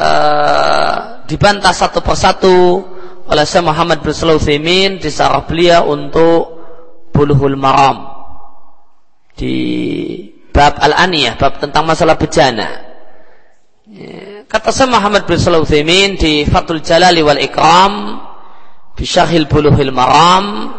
uh, 0.00 1.20
dibantah 1.28 1.76
satu 1.76 2.00
persatu 2.00 2.88
oleh 3.30 3.46
Syekh 3.46 3.62
Muhammad 3.62 4.02
bin 4.02 4.10
Sulaiman 4.10 4.98
di 4.98 5.06
sarah 5.06 5.46
beliau 5.46 5.86
untuk 5.94 6.58
Buluhul 7.14 7.54
Maram 7.54 8.10
di 9.38 9.54
bab 10.50 10.82
Al-Aniyah, 10.82 11.38
bab 11.38 11.62
tentang 11.62 11.86
masalah 11.86 12.18
bejana. 12.18 12.90
Ya, 13.86 14.42
kata 14.50 14.74
Syekh 14.74 14.90
Muhammad 14.90 15.30
bin 15.30 15.38
Sulaiman 15.38 16.18
di 16.18 16.42
Fathul 16.42 16.82
Jalali 16.82 17.22
wal 17.22 17.38
Ikram 17.38 18.18
di 18.98 19.06
Syahil 19.06 19.46
Buluhul 19.46 19.94
Maram 19.94 20.74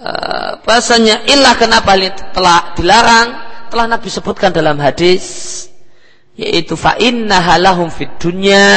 uh, 0.00 0.50
bahasanya 0.64 1.28
ilah 1.28 1.54
kenapa 1.60 1.92
telah 2.32 2.72
dilarang 2.72 3.28
telah 3.68 3.86
Nabi 3.86 4.08
sebutkan 4.08 4.50
dalam 4.50 4.80
hadis 4.80 5.66
yaitu 6.34 6.74
fa 6.74 6.98
innaha 6.98 7.60
lahum 7.60 7.86
dunya 8.18 8.74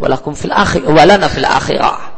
walakum 0.00 0.32
fil 0.36 0.52
akhir 0.52 0.84
walana 0.88 1.28
fil 1.28 1.46
akhirah 1.46 2.12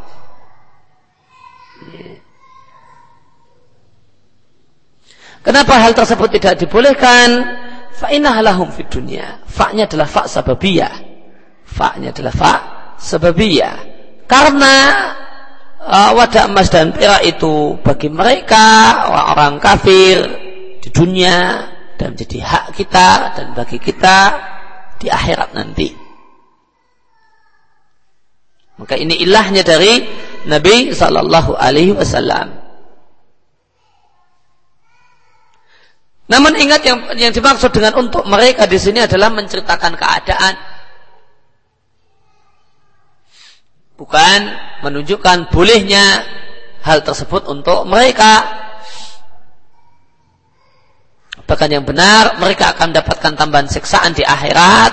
Kenapa 5.44 5.76
hal 5.76 5.92
tersebut 5.92 6.40
tidak 6.40 6.56
dibolehkan? 6.56 7.28
Fa'inah 7.92 8.40
lahum 8.40 8.72
fid 8.72 8.88
dunya. 8.88 9.44
Fa'nya 9.44 9.84
adalah 9.84 10.08
fa' 10.08 10.24
sababiyah. 10.24 10.94
Fa'nya 11.68 12.16
adalah 12.16 12.32
fa' 12.32 12.60
sababiyah. 12.96 13.76
Karena 14.24 14.74
uh, 15.84 16.10
wadah 16.16 16.48
emas 16.48 16.72
dan 16.72 16.96
perak 16.96 17.20
itu 17.28 17.76
bagi 17.84 18.08
mereka 18.08 18.64
orang-orang 19.04 19.60
kafir 19.60 20.16
di 20.80 20.88
dunia 20.88 21.68
dan 22.00 22.16
menjadi 22.16 22.40
hak 22.40 22.64
kita 22.72 23.08
dan 23.36 23.46
bagi 23.52 23.76
kita 23.76 24.18
di 24.96 25.12
akhirat 25.12 25.52
nanti. 25.52 26.03
Maka 28.74 28.98
ini 28.98 29.14
ilahnya 29.22 29.62
dari 29.62 30.02
Nabi 30.50 30.90
Sallallahu 30.90 31.54
Alaihi 31.54 31.94
Wasallam. 31.94 32.64
Namun 36.24 36.56
ingat 36.56 36.80
yang 36.88 36.98
yang 37.20 37.32
dimaksud 37.36 37.68
dengan 37.70 37.94
untuk 38.00 38.24
mereka 38.24 38.64
di 38.64 38.80
sini 38.80 39.04
adalah 39.04 39.28
menceritakan 39.28 39.92
keadaan, 39.92 40.54
bukan 44.00 44.40
menunjukkan 44.82 45.52
bolehnya 45.52 46.24
hal 46.80 47.04
tersebut 47.04 47.44
untuk 47.46 47.84
mereka. 47.84 48.64
Bahkan 51.44 51.68
yang 51.68 51.84
benar, 51.84 52.40
mereka 52.40 52.72
akan 52.72 52.96
mendapatkan 52.96 53.32
tambahan 53.36 53.68
siksaan 53.68 54.16
di 54.16 54.24
akhirat 54.24 54.92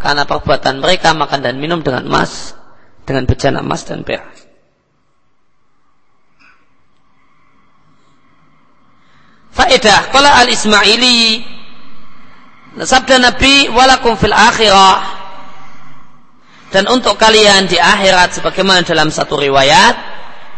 karena 0.00 0.24
perbuatan 0.24 0.80
mereka 0.80 1.12
makan 1.12 1.44
dan 1.44 1.60
minum 1.60 1.84
dengan 1.84 2.08
emas, 2.08 2.56
dengan 3.02 3.26
bejana 3.26 3.60
emas 3.60 3.82
dan 3.86 4.06
perak. 4.06 4.52
Faedah 9.52 10.08
Kala 10.08 10.40
al-Ismaili 10.42 11.44
Sabda 12.80 13.20
Nabi 13.20 13.68
Walakum 13.68 14.16
fil 14.16 14.32
akhirah 14.32 14.98
Dan 16.72 16.88
untuk 16.88 17.20
kalian 17.20 17.68
di 17.68 17.76
akhirat 17.76 18.40
Sebagaimana 18.40 18.80
dalam 18.80 19.12
satu 19.12 19.36
riwayat 19.36 19.94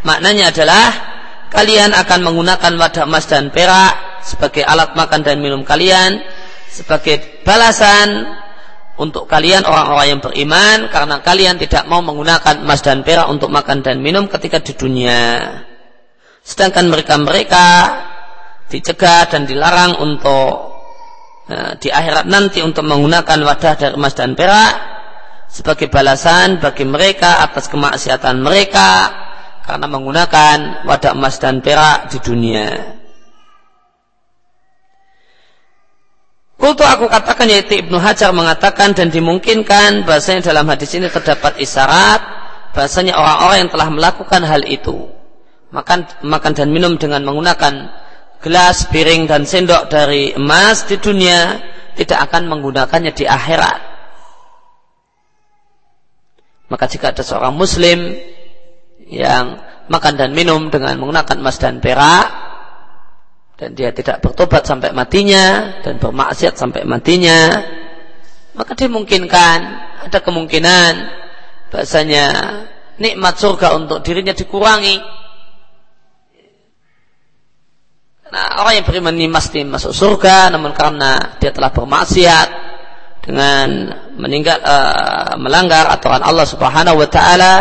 Maknanya 0.07 0.55
adalah 0.55 0.89
Kalian 1.51 1.91
akan 1.91 2.21
menggunakan 2.23 2.73
wadah 2.79 3.05
emas 3.07 3.27
dan 3.27 3.51
perak 3.51 4.23
Sebagai 4.23 4.63
alat 4.63 4.95
makan 4.95 5.27
dan 5.27 5.43
minum 5.43 5.67
kalian 5.67 6.23
Sebagai 6.71 7.43
balasan 7.43 8.31
untuk 8.95 9.27
kalian 9.27 9.67
orang-orang 9.67 10.07
yang 10.17 10.21
beriman 10.23 10.87
karena 10.87 11.19
kalian 11.19 11.59
tidak 11.59 11.91
mau 11.91 11.99
menggunakan 11.99 12.63
emas 12.63 12.79
dan 12.79 13.03
perak 13.03 13.27
untuk 13.27 13.51
makan 13.51 13.83
dan 13.83 13.99
minum 13.99 14.31
ketika 14.31 14.63
di 14.63 14.73
dunia. 14.79 15.51
Sedangkan 16.45 16.87
mereka-mereka 16.87 17.67
dicegah 18.71 19.27
dan 19.27 19.51
dilarang 19.51 19.99
untuk 19.99 20.79
uh, 21.51 21.73
di 21.81 21.91
akhirat 21.91 22.31
nanti 22.31 22.63
untuk 22.63 22.87
menggunakan 22.87 23.39
wadah 23.43 23.75
dari 23.75 23.95
emas 23.99 24.15
dan 24.15 24.39
perak 24.39 24.73
sebagai 25.51 25.91
balasan 25.91 26.63
bagi 26.63 26.87
mereka 26.87 27.43
atas 27.43 27.67
kemaksiatan 27.71 28.43
mereka 28.43 29.11
karena 29.65 29.87
menggunakan 29.91 30.87
wadah 30.87 31.13
emas 31.17 31.41
dan 31.43 31.59
perak 31.65 32.15
di 32.15 32.19
dunia. 32.23 33.03
Kultu 36.65 36.81
aku 36.81 37.13
katakan 37.13 37.45
yaitu 37.53 37.85
Ibnu 37.85 38.01
Hajar 38.01 38.33
mengatakan 38.33 38.97
dan 38.97 39.13
dimungkinkan 39.13 40.09
bahasanya 40.09 40.49
dalam 40.49 40.65
hadis 40.65 40.97
ini 40.97 41.13
terdapat 41.13 41.61
isyarat 41.61 42.25
bahasanya 42.73 43.21
orang-orang 43.21 43.69
yang 43.69 43.71
telah 43.77 43.89
melakukan 43.93 44.41
hal 44.49 44.65
itu 44.65 45.13
makan 45.69 46.09
makan 46.25 46.53
dan 46.57 46.73
minum 46.73 46.97
dengan 46.97 47.21
menggunakan 47.21 47.93
gelas, 48.41 48.89
piring 48.89 49.29
dan 49.29 49.45
sendok 49.45 49.93
dari 49.93 50.33
emas 50.33 50.89
di 50.89 50.97
dunia 50.97 51.61
tidak 52.01 52.33
akan 52.33 52.49
menggunakannya 52.49 53.13
di 53.13 53.29
akhirat. 53.29 53.81
Maka 56.73 56.85
jika 56.89 57.13
ada 57.13 57.21
seorang 57.21 57.53
muslim 57.53 58.09
yang 59.05 59.61
makan 59.93 60.17
dan 60.17 60.33
minum 60.33 60.73
dengan 60.73 60.97
menggunakan 60.97 61.37
emas 61.45 61.61
dan 61.61 61.85
perak 61.85 62.54
dan 63.65 63.73
dia 63.73 63.97
tidak 63.97 64.21
bertobat 64.21 64.69
sampai 64.69 64.93
matinya 64.93 65.81
dan 65.81 65.97
bermaksiat 65.97 66.53
sampai 66.53 66.85
matinya 66.85 67.65
maka 68.53 68.77
dimungkinkan 68.77 69.59
ada 70.05 70.19
kemungkinan 70.21 70.93
bahasanya 71.73 72.27
nikmat 73.01 73.35
surga 73.41 73.75
untuk 73.75 74.05
dirinya 74.05 74.37
dikurangi. 74.37 75.01
Nah, 78.31 78.63
orang 78.63 78.83
yang 78.83 78.87
beriman 78.87 79.15
ini 79.15 79.31
pasti 79.33 79.63
masuk 79.63 79.95
surga, 79.95 80.53
namun 80.53 80.75
karena 80.75 81.39
dia 81.43 81.51
telah 81.55 81.73
bermaksiat 81.73 82.49
dengan 83.25 83.91
meninggal 84.21 84.59
uh, 84.61 85.35
melanggar 85.41 85.89
aturan 85.89 86.21
Allah 86.21 86.45
Subhanahu 86.45 87.01
wa 87.01 87.09
taala 87.09 87.55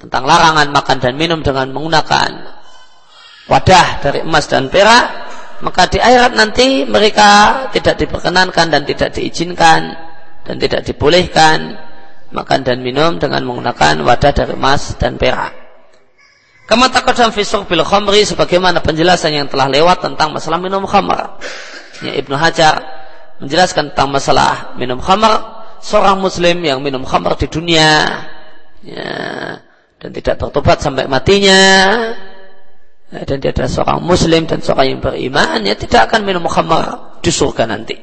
tentang 0.00 0.24
larangan 0.24 0.70
makan 0.70 0.96
dan 1.02 1.14
minum 1.18 1.44
dengan 1.44 1.68
menggunakan 1.74 2.61
wadah 3.50 4.02
dari 4.02 4.22
emas 4.22 4.46
dan 4.46 4.70
perak, 4.70 5.06
maka 5.62 5.86
di 5.90 5.98
akhirat 6.02 6.32
nanti 6.34 6.82
mereka 6.86 7.64
tidak 7.70 7.98
diperkenankan 7.98 8.66
dan 8.70 8.82
tidak 8.82 9.14
diizinkan 9.14 9.94
dan 10.42 10.56
tidak 10.58 10.82
dibolehkan 10.82 11.78
makan 12.32 12.60
dan 12.64 12.80
minum 12.82 13.20
dengan 13.20 13.46
menggunakan 13.46 14.02
wadah 14.02 14.32
dari 14.34 14.52
emas 14.56 14.98
dan 14.98 15.20
perak. 15.20 15.52
Kama 16.66 16.88
taqaddam 16.88 17.34
fi 17.34 17.44
bil 17.44 17.84
khamri 17.84 18.24
sebagaimana 18.24 18.80
penjelasan 18.80 19.34
yang 19.34 19.46
telah 19.50 19.68
lewat 19.68 20.00
tentang 20.00 20.32
masalah 20.32 20.56
minum 20.56 20.86
khamr. 20.88 21.36
Ya, 22.00 22.16
Ibnu 22.18 22.34
Hajar 22.34 22.80
menjelaskan 23.42 23.92
tentang 23.92 24.08
masalah 24.14 24.74
minum 24.78 25.02
khamr 25.02 25.62
seorang 25.82 26.22
muslim 26.22 26.62
yang 26.62 26.78
minum 26.80 27.02
khamr 27.02 27.34
di 27.36 27.46
dunia 27.50 27.90
ya, 28.86 29.10
dan 29.98 30.10
tidak 30.14 30.38
bertobat 30.38 30.78
sampai 30.78 31.10
matinya 31.10 31.60
ya, 31.92 32.31
dan 33.12 33.36
dia 33.44 33.52
adalah 33.52 33.68
seorang 33.68 34.00
muslim 34.00 34.48
dan 34.48 34.64
seorang 34.64 34.96
yang 34.96 35.00
beriman 35.04 35.60
ya 35.68 35.76
tidak 35.76 36.08
akan 36.08 36.24
minum 36.24 36.48
khamr 36.48 37.20
di 37.20 37.28
surga 37.28 37.68
nanti. 37.68 37.96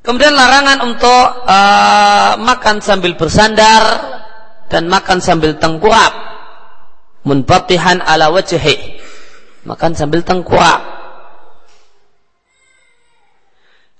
Kemudian 0.00 0.32
larangan 0.32 0.88
untuk 0.88 1.24
uh, 1.44 2.40
makan 2.40 2.80
sambil 2.80 3.12
bersandar 3.12 3.82
dan 4.72 4.88
makan 4.88 5.20
sambil 5.20 5.60
tengkurap. 5.60 6.16
Munbatihan 7.28 8.00
ala 8.00 8.32
wajhi. 8.32 8.96
Makan 9.68 9.92
sambil 9.92 10.24
tengkurap. 10.24 10.80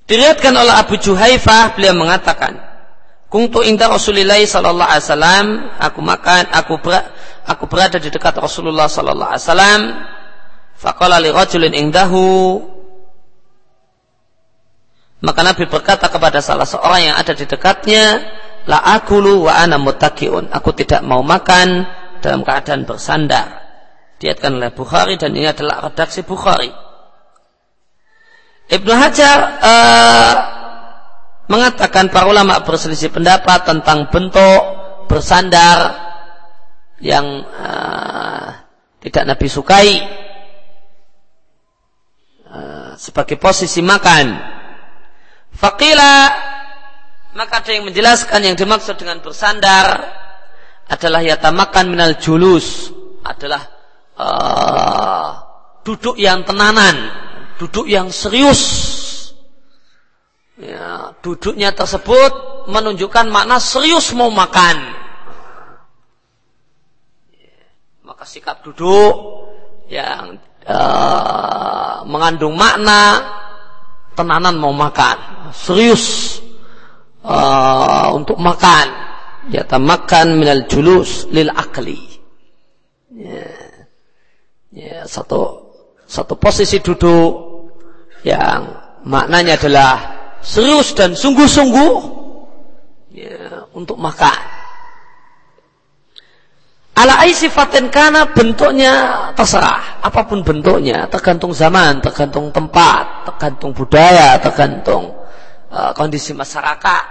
Diriatkan 0.08 0.56
oleh 0.56 0.72
Abu 0.72 0.96
Juhaifah 0.96 1.76
beliau 1.76 1.92
mengatakan 1.92 2.67
Kungtu 3.28 3.60
inda 3.60 3.92
Rasulullah 3.92 4.40
sallallahu 4.40 4.88
alaihi 4.88 5.04
wasallam 5.04 5.46
aku 5.76 6.00
makan 6.00 6.48
aku 6.48 6.80
ber, 6.80 6.96
aku 7.44 7.68
berada 7.68 8.00
di 8.00 8.08
dekat 8.08 8.32
Rasulullah 8.40 8.88
sallallahu 8.88 9.36
alaihi 9.36 9.44
wasallam 9.44 9.80
faqala 10.80 11.20
li 11.20 11.28
rajulin 11.28 11.76
indahu 11.76 12.56
maka 15.18 15.40
Nabi 15.42 15.66
berkata 15.66 16.06
kepada 16.06 16.38
salah 16.38 16.64
seorang 16.64 17.10
yang 17.10 17.16
ada 17.18 17.34
di 17.34 17.42
dekatnya 17.42 18.22
la 18.70 18.78
akulu 19.00 19.50
wa 19.50 19.52
ana 19.58 19.74
muttaqiun. 19.80 20.54
Aku 20.54 20.70
tidak 20.76 21.02
mau 21.02 21.26
makan 21.26 21.88
dalam 22.22 22.46
keadaan 22.46 22.86
bersandar. 22.86 23.66
Diatkan 24.22 24.58
oleh 24.58 24.70
Bukhari 24.70 25.18
dan 25.18 25.34
ini 25.34 25.50
adalah 25.50 25.90
redaksi 25.90 26.22
Bukhari. 26.22 26.70
Ibnu 28.68 28.92
Hajar 28.94 29.38
uh, 29.58 30.32
mengatakan 31.48 32.12
para 32.12 32.28
ulama 32.28 32.60
berselisih 32.62 33.08
pendapat 33.08 33.64
tentang 33.64 34.12
bentuk 34.12 34.60
bersandar 35.08 35.96
yang 37.00 37.42
uh, 37.42 38.46
tidak 39.00 39.24
Nabi 39.34 39.46
sukai 39.48 39.90
uh, 42.52 42.92
sebagai 43.00 43.40
posisi 43.40 43.80
makan. 43.80 44.56
Fakila 45.56 46.14
maka 47.38 47.62
ada 47.62 47.70
yang 47.70 47.86
menjelaskan 47.86 48.40
yang 48.44 48.56
dimaksud 48.58 48.98
dengan 48.98 49.22
bersandar 49.22 49.86
adalah 50.88 51.20
yatamakan 51.20 51.92
minal 51.92 52.16
julus 52.16 52.90
adalah 53.22 53.62
uh, 54.16 55.30
duduk 55.86 56.16
yang 56.18 56.42
tenanan, 56.42 57.12
duduk 57.60 57.86
yang 57.86 58.10
serius. 58.10 58.96
Ya, 60.58 61.14
duduknya 61.22 61.70
tersebut 61.70 62.66
menunjukkan 62.66 63.30
makna 63.30 63.62
serius 63.62 64.10
mau 64.10 64.26
makan. 64.26 64.90
Maka 68.02 68.26
sikap 68.26 68.66
duduk 68.66 69.46
yang 69.86 70.42
uh, 70.66 72.02
mengandung 72.10 72.58
makna 72.58 73.22
tenanan 74.18 74.58
mau 74.58 74.74
makan, 74.74 75.46
serius 75.54 76.38
uh, 77.22 78.10
untuk 78.18 78.42
makan. 78.42 79.06
Yatamakan 79.54 80.42
minal 80.42 80.66
julus 80.66 81.30
lil 81.30 81.54
akli. 81.54 82.02
Ya, 83.14 83.46
ya, 84.74 84.96
satu 85.06 85.70
satu 86.02 86.34
posisi 86.34 86.82
duduk 86.82 87.30
yang 88.26 88.74
maknanya 89.06 89.54
adalah 89.54 90.17
serius 90.42 90.94
dan 90.94 91.14
sungguh-sungguh 91.14 91.92
ya, 93.14 93.66
untuk 93.74 93.98
makan. 93.98 94.58
Ala 96.98 97.22
sifatin 97.30 97.94
kana 97.94 98.34
bentuknya 98.34 99.30
terserah, 99.38 100.02
apa 100.02 100.26
pun 100.26 100.42
bentuknya, 100.42 101.06
tergantung 101.06 101.54
zaman, 101.54 102.02
tergantung 102.02 102.50
tempat, 102.50 103.22
tergantung 103.30 103.70
budaya, 103.70 104.34
tergantung 104.42 105.14
uh, 105.70 105.94
kondisi 105.94 106.34
masyarakat. 106.34 107.04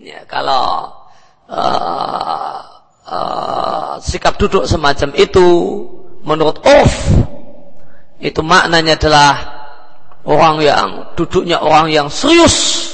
Ya, 0.00 0.24
kalau 0.24 0.96
uh, 1.52 2.58
uh, 3.04 4.00
sikap 4.00 4.40
duduk 4.40 4.64
semacam 4.64 5.12
itu 5.12 5.46
menurut 6.24 6.56
off 6.64 6.92
itu 8.16 8.40
maknanya 8.40 8.96
adalah 8.96 9.32
orang 10.22 10.62
yang 10.62 10.88
duduknya 11.18 11.58
orang 11.58 11.90
yang 11.90 12.08
serius 12.08 12.88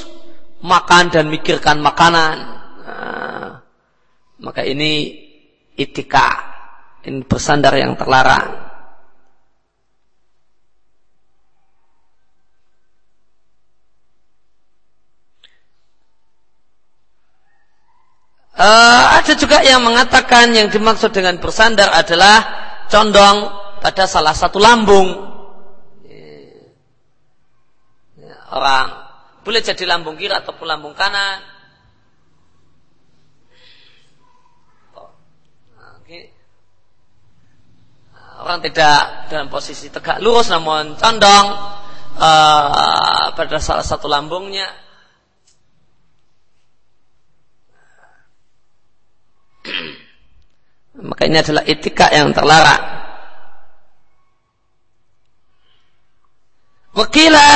makan 0.65 1.13
dan 1.13 1.29
mikirkan 1.29 1.79
makanan. 1.79 2.37
Nah, 2.85 3.51
maka 4.43 4.65
ini 4.65 5.15
itika 5.79 6.29
ini 7.07 7.23
bersandar 7.23 7.79
yang 7.79 7.95
terlarang 7.95 8.69
Uh, 18.59 19.05
ada 19.15 19.39
juga 19.39 19.63
yang 19.63 19.87
mengatakan 19.87 20.51
yang 20.51 20.67
dimaksud 20.67 21.15
dengan 21.15 21.39
bersandar 21.39 21.95
adalah 21.95 22.43
condong 22.91 23.55
pada 23.79 24.03
salah 24.11 24.35
satu 24.35 24.59
lambung. 24.59 25.15
Ya, 28.19 28.38
orang. 28.53 28.89
Boleh 29.43 29.61
jadi 29.65 29.85
lambung 29.89 30.17
kiri 30.21 30.35
ataupun 30.35 30.67
lambung 30.69 30.93
kanan. 30.93 31.59
orang 38.39 38.63
tidak 38.63 39.29
dalam 39.29 39.51
posisi 39.51 39.91
tegak 39.91 40.23
lurus 40.23 40.49
namun 40.49 40.95
condong 40.95 41.47
uh, 42.17 43.27
pada 43.35 43.59
salah 43.59 43.83
satu 43.83 44.07
lambungnya. 44.07 44.67
Maka 50.99 51.31
ini 51.31 51.39
adalah 51.39 51.63
etika 51.63 52.11
yang 52.11 52.35
terlarang. 52.35 52.83
Wakila 56.97 57.51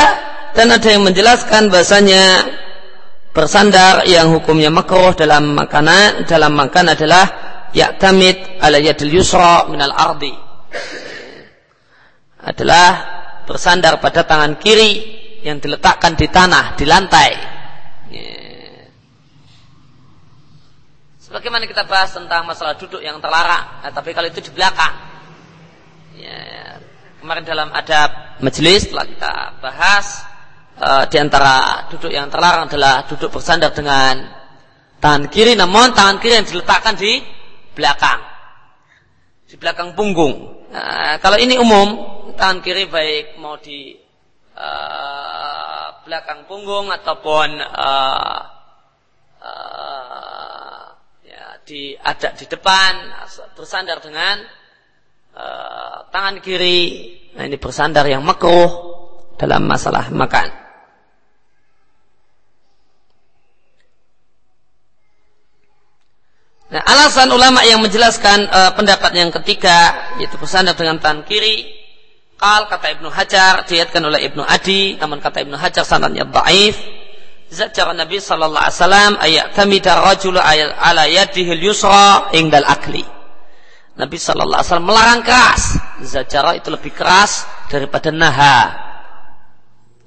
dan 0.53 0.69
ada 0.73 0.89
yang 0.89 1.03
menjelaskan 1.05 1.73
bahasanya 1.73 2.49
bersandar 3.33 4.05
yang 4.05 4.33
hukumnya 4.33 4.69
makruh 4.69 5.17
dalam 5.17 5.57
makanan 5.57 6.29
dalam 6.29 6.53
makan 6.53 6.93
adalah 6.93 7.25
ya'tamid 7.73 8.61
ala 8.61 8.77
yadil 8.77 9.09
yusra 9.09 9.69
minal 9.73 9.93
ardi 9.97 10.33
adalah 12.43 12.89
bersandar 13.47 14.03
pada 14.03 14.27
tangan 14.27 14.59
kiri 14.59 15.23
yang 15.43 15.59
diletakkan 15.59 16.15
di 16.15 16.27
tanah, 16.31 16.79
di 16.79 16.85
lantai. 16.87 17.31
Sebagaimana 21.23 21.65
kita 21.65 21.89
bahas 21.89 22.13
tentang 22.13 22.45
masalah 22.45 22.77
duduk 22.77 23.01
yang 23.01 23.17
terlarang, 23.19 23.81
nah, 23.81 23.89
tapi 23.89 24.13
kalau 24.13 24.29
itu 24.29 24.45
di 24.45 24.53
belakang. 24.53 24.95
Ya, 26.21 26.77
kemarin 27.25 27.43
dalam 27.49 27.73
adab 27.73 28.37
majelis 28.45 28.93
telah 28.93 29.09
kita 29.09 29.33
bahas 29.65 30.29
uh, 30.79 31.05
di 31.11 31.17
antara 31.21 31.85
duduk 31.91 32.09
yang 32.09 32.33
terlarang 32.33 32.71
adalah 32.71 33.05
duduk 33.05 33.29
bersandar 33.29 33.75
dengan 33.75 34.43
tangan 35.03 35.27
kiri, 35.27 35.59
namun 35.59 35.91
tangan 35.93 36.23
kiri 36.23 36.39
yang 36.39 36.47
diletakkan 36.47 36.95
di 36.95 37.19
belakang, 37.75 38.21
di 39.51 39.59
belakang 39.59 39.99
punggung. 39.99 40.63
Nah, 40.71 41.19
kalau 41.19 41.37
ini 41.37 41.59
umum, 41.59 41.89
tangan 42.39 42.63
kiri 42.63 42.87
baik 42.87 43.37
mau 43.43 43.59
di 43.59 43.99
uh, 44.55 45.87
belakang 46.07 46.47
punggung 46.47 46.89
ataupun 46.89 47.49
uh, 47.61 48.41
uh, 49.43 50.85
ya, 51.27 51.45
di 51.67 51.99
ada 51.99 52.33
di 52.33 52.47
depan 52.47 52.93
bersandar 53.59 53.99
dengan 53.99 54.39
uh, 55.35 56.07
tangan 56.15 56.39
kiri. 56.39 57.11
Nah, 57.35 57.45
ini 57.49 57.59
bersandar 57.59 58.07
yang 58.07 58.23
makruh 58.23 58.71
dalam 59.35 59.67
masalah 59.67 60.07
makan. 60.15 60.62
Nah, 66.73 66.81
alasan 66.89 67.29
ulama 67.29 67.61
yang 67.69 67.85
menjelaskan 67.85 68.49
uh, 68.49 68.73
pendapat 68.73 69.13
yang 69.13 69.29
ketiga 69.29 69.93
yaitu 70.17 70.41
bersandar 70.41 70.73
dengan 70.73 70.97
tangan 70.97 71.21
kiri. 71.29 71.69
Kal 72.41 72.65
kata 72.65 72.97
Ibnu 72.97 73.13
Hajar 73.13 73.69
diatkan 73.69 74.01
oleh 74.03 74.25
Ibnu 74.25 74.41
Adi, 74.41 74.97
namun 74.97 75.21
kata 75.21 75.45
Ibnu 75.45 75.55
Hajar 75.61 75.85
sanadnya 75.85 76.25
dhaif. 76.25 76.81
Zajar 77.53 77.93
Nabi 77.93 78.17
sallallahu 78.17 78.65
alaihi 78.65 78.79
wasallam 78.81 79.13
ayat 79.21 79.47
tamida 79.53 80.01
rajul 80.01 80.41
ala 80.41 81.05
yadihi 81.05 81.61
yusra 81.61 82.33
ingdal 82.33 82.65
akli. 82.65 83.05
Nabi 84.01 84.17
sallallahu 84.17 84.65
alaihi 84.65 84.69
wasallam 84.73 84.89
melarang 84.89 85.21
keras. 85.21 85.63
Zajara 86.01 86.57
itu 86.57 86.73
lebih 86.73 86.97
keras 86.97 87.45
daripada 87.69 88.09
naha. 88.09 88.59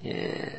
Yeah. 0.01 0.54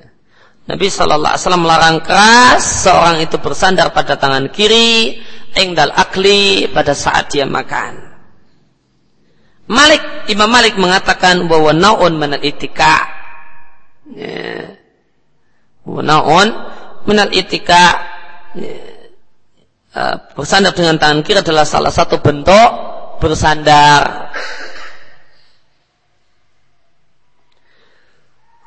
Nabi 0.66 0.90
Shallallahu 0.90 1.30
Alaihi 1.30 1.42
Wasallam 1.46 1.62
melarang 1.62 1.98
keras 2.02 2.62
seorang 2.82 3.22
itu 3.22 3.38
bersandar 3.38 3.94
pada 3.94 4.18
tangan 4.18 4.50
kiri, 4.50 5.22
engdal 5.54 5.94
akli 5.94 6.66
pada 6.74 6.90
saat 6.90 7.30
dia 7.30 7.46
makan. 7.46 8.02
Malik 9.70 10.02
Imam 10.26 10.50
Malik 10.50 10.74
mengatakan 10.74 11.46
bahwa 11.46 11.70
naun 11.70 12.18
menal 12.18 12.42
itika. 12.42 13.02
Ya. 14.10 14.74
Naun 15.86 16.48
menal 17.06 17.30
itika. 17.30 18.02
Ya. 18.58 18.74
Uh, 19.96 20.12
bersandar 20.36 20.76
dengan 20.76 21.00
tangan 21.00 21.24
kiri 21.24 21.40
adalah 21.40 21.64
salah 21.64 21.88
satu 21.88 22.20
bentuk 22.20 22.68
bersandar 23.16 24.28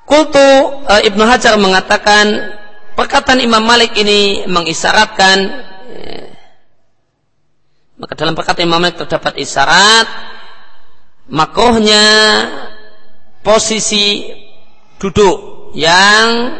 Kultu 0.10 0.41
uh, 0.89 1.01
Ibnu 1.05 1.22
Hajar 1.22 1.53
mengatakan 1.62 2.57
perkataan 2.97 3.45
Imam 3.45 3.62
Malik 3.62 3.93
ini 3.93 4.43
mengisyaratkan 4.49 5.38
eh, 5.93 6.28
maka 8.01 8.18
dalam 8.18 8.34
perkataan 8.34 8.66
Imam 8.66 8.82
Malik 8.82 8.97
terdapat 8.99 9.38
isyarat 9.38 10.10
makrohnya 11.30 12.03
posisi 13.45 14.34
duduk 14.97 15.72
yang 15.78 16.57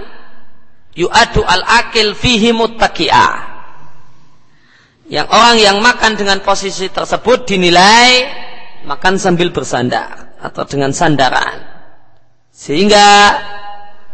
yu'adu 0.94 1.42
al-akil 1.42 2.14
fihi 2.14 2.54
muttaki'ah 2.54 3.50
yang 5.10 5.26
orang 5.26 5.58
yang 5.58 5.78
makan 5.82 6.14
dengan 6.14 6.40
posisi 6.46 6.86
tersebut 6.88 7.50
dinilai 7.50 8.30
makan 8.86 9.18
sambil 9.18 9.50
bersandar 9.50 10.38
atau 10.38 10.64
dengan 10.70 10.94
sandaran 10.94 11.69
sehingga 12.60 13.08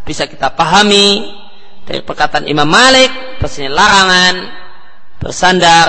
bisa 0.05 0.29
kita 0.29 0.53
pahami 0.53 1.33
dari 1.81 2.05
perkataan 2.05 2.45
Imam 2.45 2.69
Malik 2.69 3.41
bahasanya 3.41 3.73
larangan 3.73 4.35
bersandar 5.17 5.87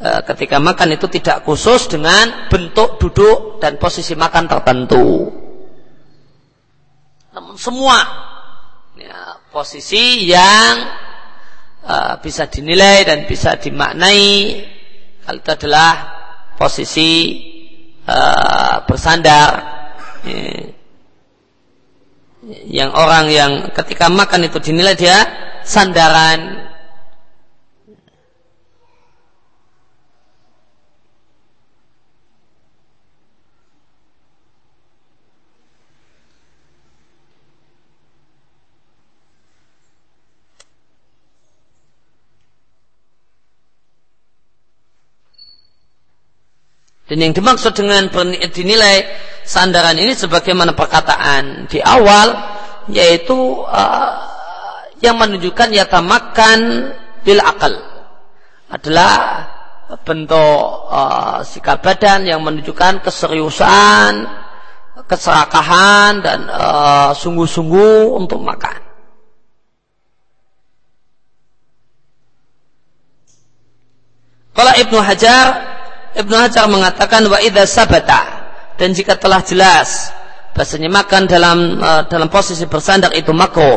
e, 0.00 0.08
ketika 0.32 0.56
makan 0.56 0.96
itu 0.96 1.04
tidak 1.12 1.44
khusus 1.44 1.92
dengan 1.92 2.48
bentuk 2.48 2.96
duduk 2.96 3.60
dan 3.60 3.76
posisi 3.76 4.16
makan 4.16 4.48
tertentu. 4.48 5.28
Namun 7.36 7.60
semua 7.60 8.00
ya, 8.96 9.36
posisi 9.52 10.24
yang 10.24 10.72
e, 11.84 11.96
bisa 12.24 12.48
dinilai 12.48 13.04
dan 13.04 13.28
bisa 13.28 13.60
dimaknai 13.60 14.24
hal 15.28 15.36
itu 15.36 15.50
adalah 15.52 15.92
posisi 16.56 17.12
e, 18.08 18.18
bersandar. 18.88 19.52
Ya 20.24 20.75
yang 22.70 22.94
orang 22.94 23.26
yang 23.30 23.52
ketika 23.74 24.06
makan 24.06 24.46
itu 24.46 24.58
dinilai 24.62 24.94
dia 24.94 25.18
sandaran 25.66 26.70
Dan 47.06 47.22
yang 47.22 47.32
dimaksud 47.32 47.70
dengan 47.78 48.10
dinilai 48.50 49.06
sandaran 49.46 49.94
ini 49.94 50.10
sebagaimana 50.10 50.74
perkataan 50.74 51.70
di 51.70 51.78
awal 51.78 52.34
yaitu 52.90 53.62
uh, 53.62 54.14
yang 54.98 55.14
menunjukkan 55.14 55.70
yatamakan 55.70 56.90
bil 57.22 57.38
akal 57.38 57.74
adalah 58.66 59.46
bentuk 60.02 60.90
uh, 60.90 61.46
sikap 61.46 61.78
badan 61.78 62.26
yang 62.26 62.42
menunjukkan 62.42 63.06
keseriusan, 63.06 64.26
keserakahan 65.06 66.18
dan 66.26 66.50
uh, 66.50 67.14
sungguh-sungguh 67.14 68.18
untuk 68.18 68.42
makan. 68.42 68.82
Kalau 74.56 74.72
Ibnu 74.74 74.98
Hajar 74.98 75.75
Ibnu 76.16 76.32
Hajar 76.32 76.64
mengatakan 76.72 77.28
wa 77.28 77.36
idza 77.38 77.68
sabata. 77.68 78.48
Dan 78.76 78.92
jika 78.92 79.16
telah 79.16 79.40
jelas 79.44 80.12
bahasanya 80.56 80.88
makan 80.88 81.28
dalam 81.28 81.58
uh, 81.80 82.02
dalam 82.08 82.32
posisi 82.32 82.64
bersandar 82.64 83.12
itu 83.12 83.32
makruh 83.32 83.76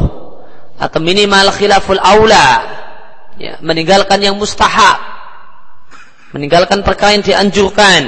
atau 0.80 1.00
minimal 1.04 1.52
khilaful 1.52 2.00
aula 2.00 2.48
ya, 3.36 3.60
meninggalkan 3.60 4.24
yang 4.24 4.40
mustahab 4.40 4.96
meninggalkan 6.32 6.86
perkara 6.86 7.18
yang 7.18 7.26
dianjurkan. 7.26 8.02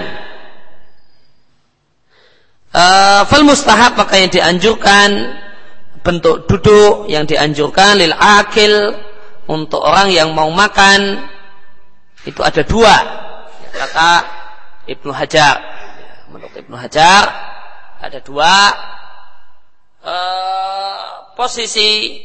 Uh, 2.71 3.27
fal 3.27 3.43
mustahab 3.43 3.99
maka 3.99 4.15
yang 4.15 4.31
dianjurkan 4.31 5.35
bentuk 6.07 6.47
duduk 6.47 7.11
yang 7.11 7.27
dianjurkan 7.27 7.99
lil 7.99 8.15
akil 8.15 8.95
untuk 9.51 9.83
orang 9.83 10.07
yang 10.07 10.31
mau 10.31 10.47
makan 10.47 11.19
itu 12.23 12.39
ada 12.39 12.63
dua 12.63 12.95
kata 13.73 14.11
Ibnu 14.87 15.11
Hajar. 15.11 15.55
Menurut 16.31 16.55
Ibnu 16.55 16.75
Hajar 16.75 17.23
ada 18.01 18.19
dua 18.23 18.55
uh, 20.03 21.31
posisi 21.35 22.19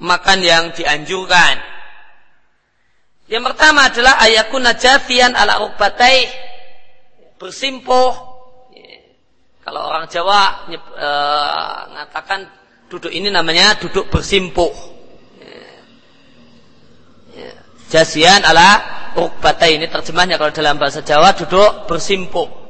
makan 0.00 0.38
yang 0.40 0.64
dianjurkan. 0.72 1.60
Yang 3.30 3.42
pertama 3.54 3.86
adalah 3.86 4.18
ayakun 4.26 4.66
najafian 4.66 5.38
ala 5.38 5.62
ukbatai 5.70 6.26
bersimpuh. 7.38 8.28
Kalau 9.60 9.86
orang 9.86 10.10
Jawa 10.10 10.66
uh, 10.66 11.78
mengatakan 11.94 12.48
duduk 12.90 13.12
ini 13.14 13.30
namanya 13.30 13.78
duduk 13.78 14.10
bersimpuh. 14.10 14.99
Jasian 17.90 18.46
ala 18.46 19.00
Rukbata 19.10 19.66
ini 19.66 19.90
terjemahnya 19.90 20.38
kalau 20.38 20.54
dalam 20.54 20.78
bahasa 20.78 21.02
Jawa 21.02 21.34
duduk 21.34 21.90
bersimpuk. 21.90 22.62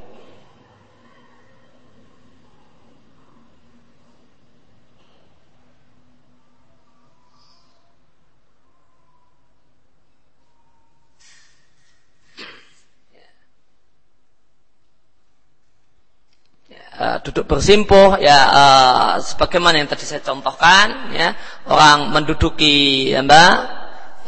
Uh, 17.00 17.16
duduk 17.24 17.48
bersimpuh 17.48 18.20
ya 18.20 18.36
uh, 18.52 19.16
sebagaimana 19.24 19.80
yang 19.80 19.88
tadi 19.88 20.04
saya 20.04 20.20
contohkan 20.20 21.16
ya 21.16 21.32
orang 21.64 22.12
menduduki 22.12 23.08
ya 23.08 23.24
mbak 23.24 23.79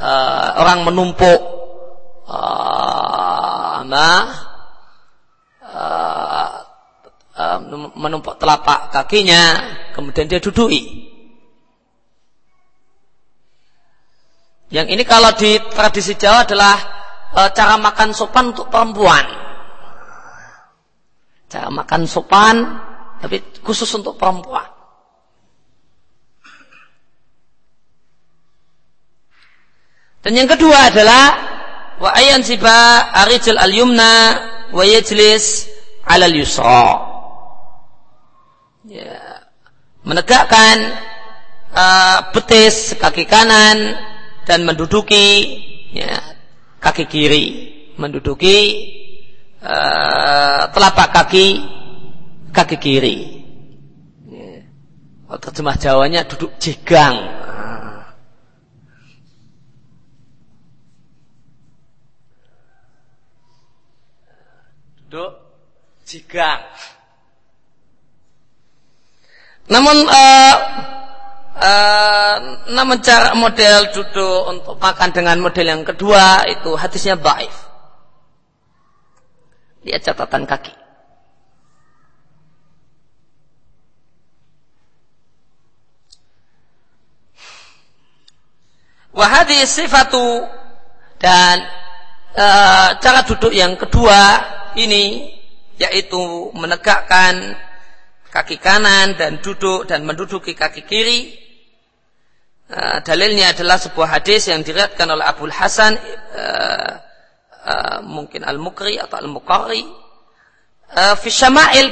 uh, 0.02 0.46
orang 0.58 0.82
menumpuk 0.90 1.40
uh, 2.26 2.82
uh, 5.62 6.50
uh, 7.38 7.58
menumpuk 7.94 8.36
telapak 8.42 8.90
kakinya, 8.90 9.62
kemudian 9.94 10.26
dia 10.26 10.42
dudui. 10.42 11.12
Yang 14.72 14.88
ini 14.96 15.02
kalau 15.04 15.36
di 15.36 15.60
tradisi 15.68 16.16
Jawa 16.16 16.48
adalah 16.48 16.76
uh, 17.36 17.50
cara 17.52 17.76
makan 17.76 18.16
sopan 18.16 18.56
untuk 18.56 18.72
perempuan. 18.72 19.24
Cara 21.52 21.68
makan 21.68 22.08
sopan, 22.08 22.56
tapi 23.20 23.44
khusus 23.60 23.88
untuk 23.92 24.16
perempuan. 24.16 24.71
Dan 30.22 30.38
yang 30.38 30.46
kedua 30.46 30.94
adalah 30.94 31.24
wa 31.98 32.14
ayan 32.14 32.46
siba 32.46 33.10
arijal 33.10 33.58
al 33.58 33.74
yumna 33.74 34.14
wa 34.70 34.86
yajlis 34.86 35.66
al 36.06 36.30
yusra. 36.30 37.10
Ya. 38.86 39.42
Menegakkan 40.06 40.78
uh, 41.74 42.18
betis 42.34 42.94
kaki 42.98 43.26
kanan 43.26 43.98
dan 44.46 44.62
menduduki 44.62 45.58
ya, 45.90 46.22
kaki 46.78 47.06
kiri. 47.10 47.46
Menduduki 47.98 48.58
uh, 49.58 50.70
telapak 50.70 51.10
kaki 51.18 51.66
kaki 52.54 52.76
kiri. 52.78 53.18
Ya. 54.30 54.62
terjemah 55.38 55.74
Jawanya 55.82 56.22
duduk 56.30 56.54
jegang 56.62 57.42
duduk 65.12 65.44
jigang. 66.12 66.60
Namun 69.72 69.96
uh, 70.04 70.54
uh, 71.56 72.36
namun 72.68 73.00
cara 73.00 73.32
model 73.32 73.88
duduk 73.96 74.40
untuk 74.52 74.76
makan 74.76 75.10
dengan 75.16 75.40
model 75.40 75.64
yang 75.64 75.82
kedua 75.88 76.44
itu 76.44 76.76
hadisnya 76.76 77.16
baif. 77.16 77.72
Lihat 79.88 80.04
catatan 80.04 80.44
kaki. 80.44 80.74
Wahadi 89.12 89.60
sifatu 89.68 90.48
dan 91.20 91.60
uh, 92.32 92.96
cara 92.96 93.20
duduk 93.28 93.52
yang 93.52 93.76
kedua 93.76 94.40
ini 94.80 95.36
yaitu 95.82 96.54
menegakkan 96.54 97.58
kaki 98.30 98.56
kanan 98.62 99.18
dan 99.18 99.42
duduk 99.42 99.84
dan 99.90 100.06
menduduki 100.06 100.54
kaki 100.54 100.86
kiri. 100.86 101.20
Uh, 102.72 103.04
dalilnya 103.04 103.52
adalah 103.52 103.76
sebuah 103.76 104.16
hadis 104.16 104.48
yang 104.48 104.64
diriatkan 104.64 105.04
oleh 105.04 105.28
Abu 105.28 105.44
Hasan 105.52 105.92
uh, 106.32 106.92
uh, 107.68 107.98
mungkin 108.00 108.48
Al-Mukri 108.48 108.96
atau 108.96 109.20
Al-Muqarri 109.20 109.84
uh, 110.96 111.14
fi 111.20 111.28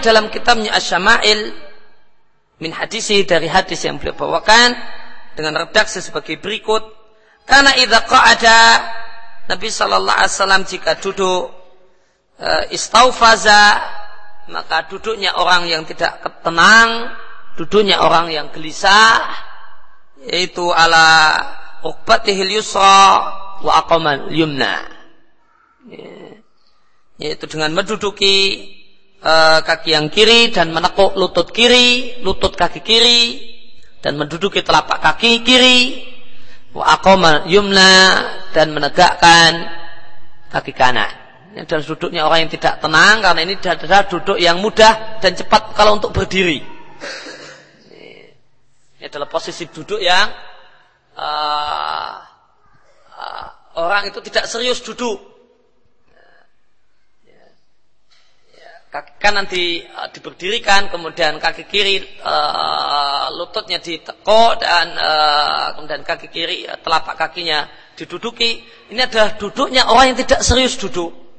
dalam 0.00 0.32
kitabnya 0.32 0.72
Asy-Syama'il 0.72 1.52
min 2.64 2.72
hadisi 2.72 3.28
dari 3.28 3.44
hadis 3.44 3.84
yang 3.84 4.00
beliau 4.00 4.16
bawakan 4.16 4.72
dengan 5.36 5.68
redaksi 5.68 6.00
sebagai 6.00 6.40
berikut 6.40 6.80
karena 7.44 7.76
idza 7.76 8.00
qa'ada 8.08 8.60
Nabi 9.52 9.68
sallallahu 9.68 10.16
alaihi 10.16 10.32
wasallam 10.32 10.62
jika 10.64 10.96
duduk 10.96 11.59
uh, 12.40 12.64
istaufaza 12.72 13.78
maka 14.50 14.88
duduknya 14.90 15.36
orang 15.36 15.70
yang 15.70 15.86
tidak 15.86 16.18
tenang 16.42 17.14
duduknya 17.54 18.02
orang 18.02 18.32
yang 18.32 18.48
gelisah 18.50 19.20
yaitu 20.26 20.64
ala 20.72 21.38
uqbatihil 21.84 22.60
yusra 22.60 23.04
wa 23.60 23.72
aqamal 23.84 24.32
yumna 24.32 24.84
ya. 25.86 26.10
yaitu 27.20 27.44
dengan 27.46 27.76
menduduki 27.76 28.68
uh, 29.20 29.60
kaki 29.60 29.92
yang 29.92 30.08
kiri 30.08 30.50
dan 30.50 30.72
menekuk 30.72 31.14
lutut 31.14 31.52
kiri 31.52 32.20
lutut 32.24 32.56
kaki 32.56 32.80
kiri 32.80 33.20
dan 34.00 34.16
menduduki 34.16 34.64
telapak 34.64 34.98
kaki 35.04 35.44
kiri 35.44 35.78
wa 36.72 36.96
aqamal 36.96 37.44
yumna 37.46 38.24
dan 38.56 38.72
menegakkan 38.72 39.68
kaki 40.48 40.72
kanan 40.72 41.19
ini 41.50 41.66
adalah 41.66 41.82
duduknya 41.82 42.22
orang 42.30 42.46
yang 42.46 42.52
tidak 42.54 42.78
tenang 42.78 43.16
karena 43.26 43.40
ini 43.42 43.54
adalah 43.58 44.06
duduk 44.06 44.38
yang 44.38 44.62
mudah 44.62 45.18
dan 45.18 45.34
cepat 45.34 45.74
kalau 45.74 45.98
untuk 45.98 46.14
berdiri. 46.14 46.62
Ini 49.02 49.04
adalah 49.10 49.26
posisi 49.26 49.66
duduk 49.66 49.98
yang 49.98 50.30
uh, 51.18 52.14
uh, 53.18 53.46
orang 53.82 54.14
itu 54.14 54.22
tidak 54.22 54.46
serius 54.46 54.78
duduk. 54.78 55.18
Kaki 58.90 59.22
kanan 59.22 59.46
di, 59.46 59.82
uh, 59.86 60.06
diberdirikan, 60.10 60.86
kemudian 60.90 61.38
kaki 61.42 61.66
kiri 61.66 61.98
uh, 62.26 63.30
lututnya 63.34 63.82
ditekuk 63.82 64.58
dan 64.62 64.94
uh, 64.94 65.74
kemudian 65.74 66.06
kaki 66.06 66.30
kiri 66.30 66.66
telapak 66.78 67.18
kakinya 67.18 67.66
diduduki. 67.98 68.62
Ini 68.94 69.10
adalah 69.10 69.34
duduknya 69.34 69.90
orang 69.90 70.14
yang 70.14 70.18
tidak 70.22 70.46
serius 70.46 70.78
duduk 70.78 71.29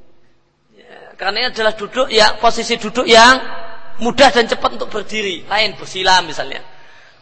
karena 1.21 1.37
ini 1.37 1.47
adalah 1.53 1.77
duduk 1.77 2.09
ya 2.09 2.33
posisi 2.41 2.81
duduk 2.81 3.05
yang 3.05 3.37
mudah 4.01 4.33
dan 4.33 4.49
cepat 4.49 4.73
untuk 4.81 4.89
berdiri. 4.89 5.45
Lain 5.45 5.77
bersila 5.77 6.17
misalnya. 6.25 6.65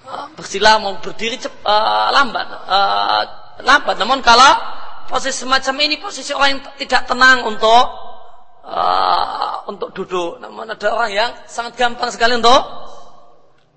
Uh, 0.07 0.31
bersila 0.39 0.79
mau 0.79 0.95
berdiri 1.03 1.35
cepat, 1.35 1.59
uh, 1.67 2.07
lambat, 2.15 2.47
uh, 2.47 3.21
lambat. 3.59 3.99
Namun 3.99 4.23
kalau 4.23 4.55
posisi 5.11 5.43
semacam 5.43 5.75
ini 5.83 5.99
posisi 5.99 6.31
orang 6.31 6.55
yang 6.55 6.61
tidak 6.79 7.11
tenang 7.11 7.43
untuk 7.43 7.83
uh, 8.63 9.67
untuk 9.67 9.91
duduk. 9.91 10.39
Namun 10.39 10.71
ada 10.71 10.87
orang 10.95 11.11
yang 11.11 11.29
sangat 11.43 11.75
gampang 11.75 12.07
sekali 12.07 12.39
untuk 12.39 12.63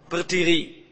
berdiri. 0.07 0.87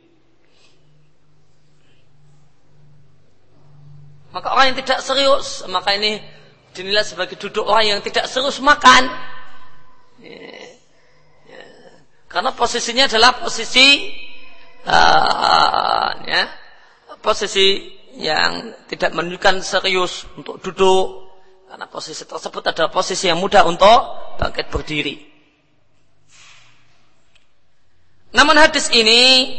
Maka 4.35 4.59
orang 4.59 4.74
yang 4.74 4.78
tidak 4.82 5.07
serius, 5.07 5.62
maka 5.70 5.94
ini 5.94 6.19
dinilai 6.74 7.02
sebagai 7.02 7.36
duduk 7.36 7.66
orang 7.66 7.98
yang 7.98 8.01
tidak 8.02 8.30
serius 8.30 8.62
makan. 8.62 9.10
Ya, 10.20 10.76
ya. 11.48 11.62
Karena 12.30 12.55
posisinya 12.55 13.10
adalah 13.10 13.40
posisi 13.40 14.10
uh, 14.86 16.09
ya, 16.24 16.42
posisi 17.20 17.98
yang 18.18 18.74
tidak 18.90 19.14
menunjukkan 19.14 19.62
serius 19.62 20.26
untuk 20.38 20.59
duduk. 20.62 21.30
Karena 21.70 21.86
posisi 21.86 22.26
tersebut 22.26 22.66
adalah 22.66 22.90
posisi 22.90 23.30
yang 23.30 23.38
mudah 23.38 23.62
untuk 23.62 23.98
bangkit 24.42 24.66
berdiri. 24.74 25.30
Namun 28.34 28.59
hadis 28.59 28.90
ini 28.90 29.55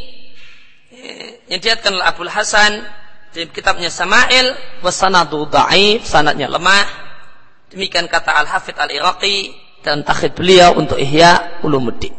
ya, 0.91 1.15
yang 1.55 1.59
diatkan 1.59 1.95
oleh 1.95 2.07
Abdul 2.07 2.31
Hasan 2.31 2.83
di 3.31 3.47
kitabnya 3.47 3.87
Sama'il 3.87 4.53
wasanadu 4.83 5.47
da'if 5.47 6.03
sanadnya 6.03 6.51
lemah. 6.51 6.87
Demikian 7.71 8.11
kata 8.11 8.35
Al-Hafidh 8.43 8.75
Al-Iraqi 8.75 9.55
dan 9.81 10.03
takhid 10.03 10.35
beliau 10.35 10.75
untuk 10.75 10.99
Ihya 10.99 11.63
Ulumuddin. 11.63 12.11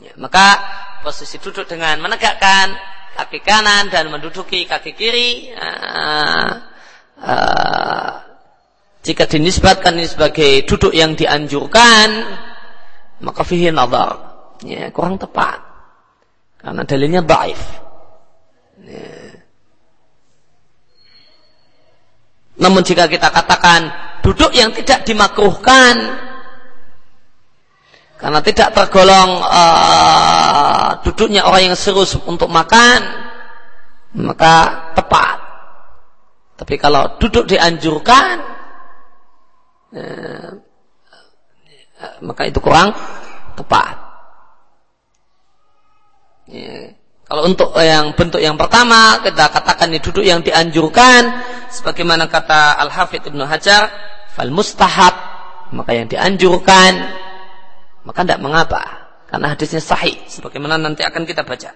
Ya, 0.00 0.16
maka 0.16 0.60
posisi 1.04 1.40
duduk 1.40 1.68
dengan 1.68 2.00
menegakkan 2.00 2.72
kaki 3.16 3.40
kanan 3.44 3.92
dan 3.92 4.08
menduduki 4.08 4.64
kaki 4.64 4.96
kiri 4.96 5.52
uh, 5.52 6.52
uh, 7.20 8.29
jika 9.00 9.24
dinisbatkan 9.24 9.96
ini 9.96 10.08
sebagai 10.08 10.68
duduk 10.68 10.92
yang 10.92 11.16
dianjurkan, 11.16 12.08
maka 13.24 13.40
fihi 13.44 13.72
nadar. 13.72 14.28
Ya, 14.60 14.92
kurang 14.92 15.16
tepat. 15.16 15.56
Karena 16.60 16.84
dalilnya 16.84 17.24
daif. 17.24 17.60
Ya. 18.84 19.40
Namun 22.60 22.84
jika 22.84 23.08
kita 23.08 23.32
katakan 23.32 23.88
duduk 24.20 24.52
yang 24.52 24.68
tidak 24.76 25.08
dimakruhkan 25.08 25.96
karena 28.20 28.44
tidak 28.44 28.76
tergolong 28.76 29.40
uh, 29.40 31.00
duduknya 31.00 31.48
orang 31.48 31.72
yang 31.72 31.76
serius 31.76 32.20
untuk 32.28 32.52
makan, 32.52 33.00
maka 34.20 34.92
tepat. 34.92 35.40
Tapi 36.60 36.76
kalau 36.76 37.16
duduk 37.16 37.48
dianjurkan, 37.48 38.59
Eh, 39.90 40.50
maka 42.22 42.46
itu 42.46 42.62
kurang 42.62 42.94
tepat. 43.58 43.96
Ya. 46.46 46.94
Kalau 47.30 47.46
untuk 47.46 47.70
yang 47.78 48.10
bentuk 48.18 48.42
yang 48.42 48.58
pertama 48.58 49.22
kita 49.22 49.54
katakan 49.54 49.94
ini 49.94 50.02
duduk 50.02 50.26
yang 50.26 50.42
dianjurkan 50.42 51.46
sebagaimana 51.70 52.26
kata 52.26 52.74
Al 52.74 52.90
Hafidh 52.90 53.22
Ibnu 53.30 53.46
Hajar 53.46 53.86
fal 54.34 54.50
mustahab 54.50 55.14
maka 55.70 55.94
yang 55.94 56.10
dianjurkan 56.10 56.90
maka 58.02 58.26
tidak 58.26 58.42
mengapa 58.42 58.82
karena 59.30 59.54
hadisnya 59.54 59.78
sahih 59.78 60.18
sebagaimana 60.26 60.74
nanti 60.74 61.06
akan 61.06 61.22
kita 61.22 61.46
baca. 61.46 61.70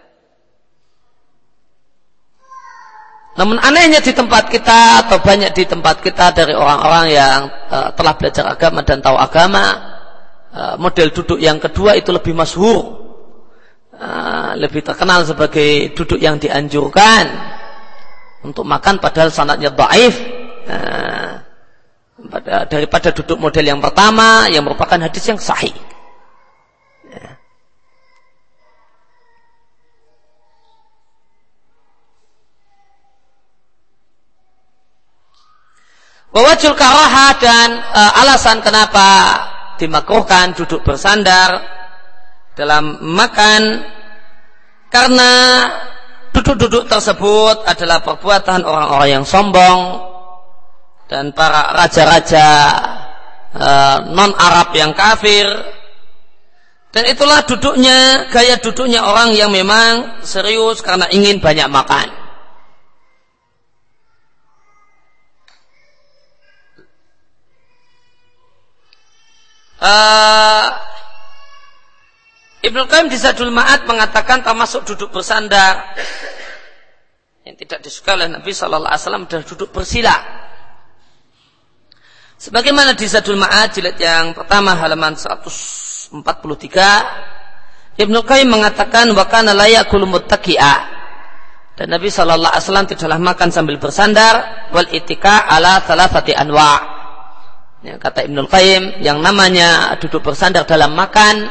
Namun 3.34 3.58
anehnya 3.58 3.98
di 3.98 4.14
tempat 4.14 4.46
kita 4.46 5.06
atau 5.06 5.18
banyak 5.18 5.50
di 5.50 5.66
tempat 5.66 5.98
kita 5.98 6.30
dari 6.30 6.54
orang-orang 6.54 7.06
yang 7.10 7.40
uh, 7.66 7.90
telah 7.90 8.14
belajar 8.14 8.46
agama 8.46 8.86
dan 8.86 9.02
tahu 9.02 9.18
agama, 9.18 9.64
uh, 10.54 10.74
model 10.78 11.10
duduk 11.10 11.42
yang 11.42 11.58
kedua 11.58 11.98
itu 11.98 12.14
lebih 12.14 12.30
masyhur, 12.30 12.82
uh, 13.98 14.54
lebih 14.54 14.86
terkenal 14.86 15.26
sebagai 15.26 15.90
duduk 15.98 16.22
yang 16.22 16.38
dianjurkan 16.38 17.26
untuk 18.46 18.62
makan 18.62 19.02
padahal 19.02 19.34
sanatnya 19.34 19.74
daif. 19.74 20.14
Uh, 20.64 21.42
daripada 22.70 23.12
duduk 23.12 23.36
model 23.36 23.64
yang 23.68 23.80
pertama 23.84 24.48
yang 24.48 24.64
merupakan 24.64 24.96
hadis 24.96 25.24
yang 25.28 25.36
sahih. 25.36 25.74
Wawajul 36.34 36.74
karoha 36.74 37.38
dan 37.38 37.78
e, 37.78 38.02
alasan 38.18 38.58
kenapa 38.58 39.06
dimakruhkan 39.78 40.50
duduk 40.58 40.82
bersandar 40.82 41.62
dalam 42.58 42.98
makan 43.06 43.86
karena 44.90 45.32
duduk-duduk 46.34 46.90
tersebut 46.90 47.62
adalah 47.70 48.02
perbuatan 48.02 48.66
orang-orang 48.66 49.22
yang 49.22 49.26
sombong 49.26 50.10
dan 51.06 51.30
para 51.30 51.70
raja-raja 51.70 52.50
e, 53.54 53.68
non 54.10 54.34
Arab 54.34 54.74
yang 54.74 54.90
kafir 54.90 55.46
dan 56.90 57.14
itulah 57.14 57.46
duduknya 57.46 58.26
gaya 58.34 58.58
duduknya 58.58 59.06
orang 59.06 59.38
yang 59.38 59.54
memang 59.54 60.18
serius 60.26 60.82
karena 60.82 61.06
ingin 61.14 61.38
banyak 61.38 61.70
makan. 61.70 62.23
Uh, 69.80 70.70
Ibnu 72.64 72.88
Qayyim 72.88 73.12
di 73.12 73.20
Zadul 73.20 73.52
Ma'ad 73.52 73.84
mengatakan 73.84 74.40
termasuk 74.40 74.88
duduk 74.88 75.12
bersandar. 75.12 75.84
Yang 77.44 77.68
tidak 77.68 77.84
disukai 77.84 78.16
oleh 78.16 78.32
Nabi 78.32 78.56
Shallallahu 78.56 78.88
Alaihi 78.88 79.04
Wasallam 79.04 79.28
duduk 79.28 79.68
bersila. 79.68 80.16
Sebagaimana 82.40 82.96
di 82.96 83.04
Zadul 83.04 83.36
Ma'ad 83.36 83.76
jilid 83.76 84.00
yang 84.00 84.32
pertama 84.32 84.72
halaman 84.80 85.12
143 85.12 86.14
Ibnu 87.94 88.18
Qayyim 88.26 88.48
mengatakan 88.48 89.12
wa 89.12 89.28
kana 89.28 89.52
la 89.54 89.68
dan 91.74 91.90
Nabi 91.90 92.06
Shallallahu 92.06 92.54
Alaihi 92.54 92.64
Wasallam 92.64 92.86
tidaklah 92.86 93.18
makan 93.18 93.50
sambil 93.50 93.82
bersandar 93.82 94.66
wal 94.70 94.86
itika 94.94 95.42
ala 95.50 95.82
thalathati 95.82 96.30
anwa' 96.30 96.93
Ya, 97.84 98.00
kata 98.00 98.24
Ibnul 98.24 98.48
Qayyim, 98.48 99.04
yang 99.04 99.20
namanya 99.20 99.92
duduk 100.00 100.24
bersandar 100.24 100.64
dalam 100.64 100.96
makan 100.96 101.44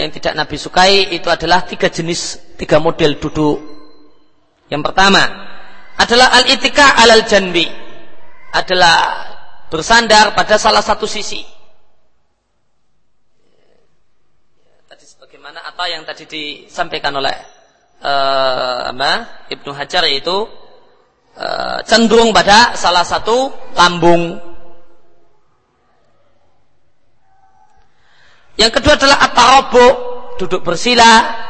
yang 0.00 0.08
tidak 0.08 0.32
Nabi 0.32 0.56
sukai 0.56 1.12
itu 1.12 1.28
adalah 1.28 1.68
tiga 1.68 1.92
jenis, 1.92 2.56
tiga 2.56 2.80
model 2.80 3.20
duduk. 3.20 3.60
Yang 4.72 4.82
pertama 4.88 5.28
adalah 6.00 6.32
al-itika 6.40 6.96
alal 7.04 7.20
janbi, 7.28 7.68
adalah 8.56 8.96
bersandar 9.68 10.32
pada 10.32 10.56
salah 10.56 10.80
satu 10.80 11.04
sisi. 11.04 11.44
Tadi 14.88 15.04
sebagaimana 15.04 15.68
apa 15.68 15.84
yang 15.92 16.08
tadi 16.08 16.24
disampaikan 16.24 17.12
oleh 17.12 17.36
uh, 18.00 18.88
Ibnu 19.52 19.70
Hajar 19.76 20.08
yaitu 20.08 20.48
uh, 21.36 21.84
cenderung 21.84 22.32
pada 22.32 22.72
salah 22.72 23.04
satu 23.04 23.52
lambung 23.76 24.56
Yang 28.58 28.82
kedua 28.82 28.98
adalah 28.98 29.18
at 29.22 29.38
duduk 30.38 30.66
bersila. 30.66 31.46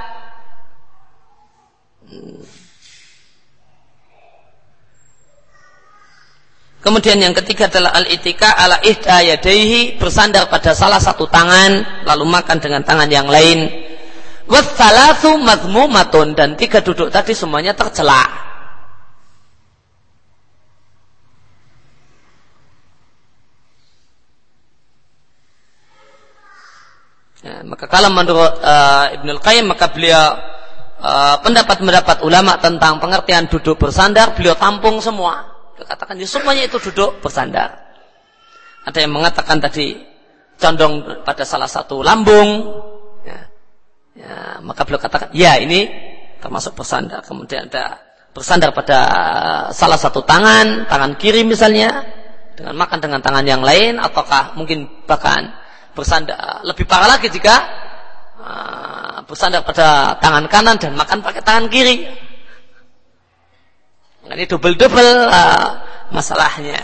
Kemudian 6.78 7.20
yang 7.20 7.36
ketiga 7.36 7.68
adalah 7.68 7.92
al-itika 8.00 8.54
ala 8.54 8.80
ihda 8.80 9.20
yadaihi 9.20 10.00
bersandar 10.00 10.48
pada 10.48 10.72
salah 10.72 10.96
satu 10.96 11.28
tangan 11.28 12.04
lalu 12.08 12.24
makan 12.24 12.56
dengan 12.62 12.80
tangan 12.80 13.10
yang 13.12 13.28
lain. 13.28 13.68
Wassalatu 14.48 15.36
mazmumatun 15.36 16.32
dan 16.32 16.56
tiga 16.56 16.80
duduk 16.80 17.12
tadi 17.12 17.36
semuanya 17.36 17.76
tercela. 17.76 18.47
Ya, 27.38 27.62
maka 27.62 27.86
kalau 27.86 28.10
menurut 28.10 28.58
uh, 28.58 29.14
Ibnu 29.14 29.38
Qayyim 29.38 29.70
maka 29.70 29.90
beliau 29.94 30.34
pendapat-pendapat 31.46 32.26
ulama 32.26 32.58
tentang 32.58 32.98
pengertian 32.98 33.46
duduk 33.46 33.78
bersandar, 33.78 34.34
beliau 34.34 34.58
tampung 34.58 34.98
semua. 34.98 35.46
Katakan, 35.78 36.18
ya 36.18 36.26
semuanya 36.26 36.66
itu 36.66 36.74
duduk 36.90 37.22
bersandar. 37.22 37.70
Ada 38.82 39.06
yang 39.06 39.14
mengatakan 39.14 39.62
tadi 39.62 39.94
condong 40.58 41.22
pada 41.22 41.46
salah 41.46 41.70
satu 41.70 42.02
lambung, 42.02 42.66
ya, 43.22 43.40
ya, 44.18 44.58
maka 44.58 44.82
beliau 44.82 44.98
katakan, 44.98 45.30
ya 45.30 45.54
ini 45.62 45.86
termasuk 46.42 46.74
bersandar. 46.74 47.22
Kemudian 47.22 47.70
ada 47.70 48.02
bersandar 48.34 48.74
pada 48.74 48.98
salah 49.70 50.02
satu 50.02 50.26
tangan, 50.26 50.90
tangan 50.90 51.14
kiri 51.14 51.46
misalnya, 51.46 52.10
dengan 52.58 52.74
makan 52.74 52.98
dengan 52.98 53.22
tangan 53.22 53.46
yang 53.46 53.62
lain, 53.62 54.02
ataukah 54.02 54.58
mungkin 54.58 55.06
bahkan 55.06 55.54
bersandar 55.98 56.62
lebih 56.62 56.86
parah 56.86 57.18
lagi 57.18 57.26
jika 57.26 57.56
uh, 58.38 59.18
bersandar 59.26 59.66
pada 59.66 60.14
tangan 60.22 60.46
kanan 60.46 60.78
dan 60.78 60.94
makan 60.94 61.18
pakai 61.26 61.42
tangan 61.42 61.66
kiri. 61.66 62.06
Ini 64.28 64.44
double-double 64.46 65.12
uh, 65.26 65.68
masalahnya. 66.14 66.78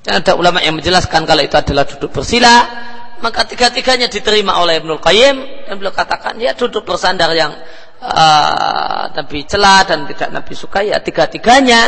Dan 0.00 0.24
ada 0.24 0.32
ulama 0.32 0.64
yang 0.64 0.80
menjelaskan 0.80 1.28
kalau 1.28 1.44
itu 1.44 1.52
adalah 1.60 1.84
duduk 1.84 2.08
bersila, 2.08 2.56
maka 3.20 3.44
tiga-tiganya 3.44 4.08
diterima 4.08 4.56
oleh 4.64 4.80
Ibnul 4.80 4.98
Qayyim 4.98 5.36
dan 5.68 5.76
beliau 5.76 5.92
katakan 5.92 6.40
ya 6.40 6.56
duduk 6.56 6.88
bersandar 6.88 7.28
yang 7.36 7.52
uh, 8.00 9.12
Nabi 9.12 9.44
celah 9.44 9.84
dan 9.84 10.08
tidak 10.08 10.40
Nabi 10.40 10.52
suka 10.56 10.80
ya 10.80 11.04
tiga-tiganya 11.04 11.82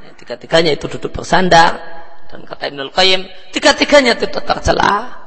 ya, 0.00 0.10
tiga-tiganya 0.16 0.72
itu 0.72 0.88
duduk 0.88 1.12
bersandar 1.20 1.99
dan 2.30 2.46
kata 2.46 2.70
Ibnul 2.70 2.94
Qayyim 2.94 3.26
tiga-tiganya 3.50 4.14
itu 4.14 4.30
tercela 4.30 5.20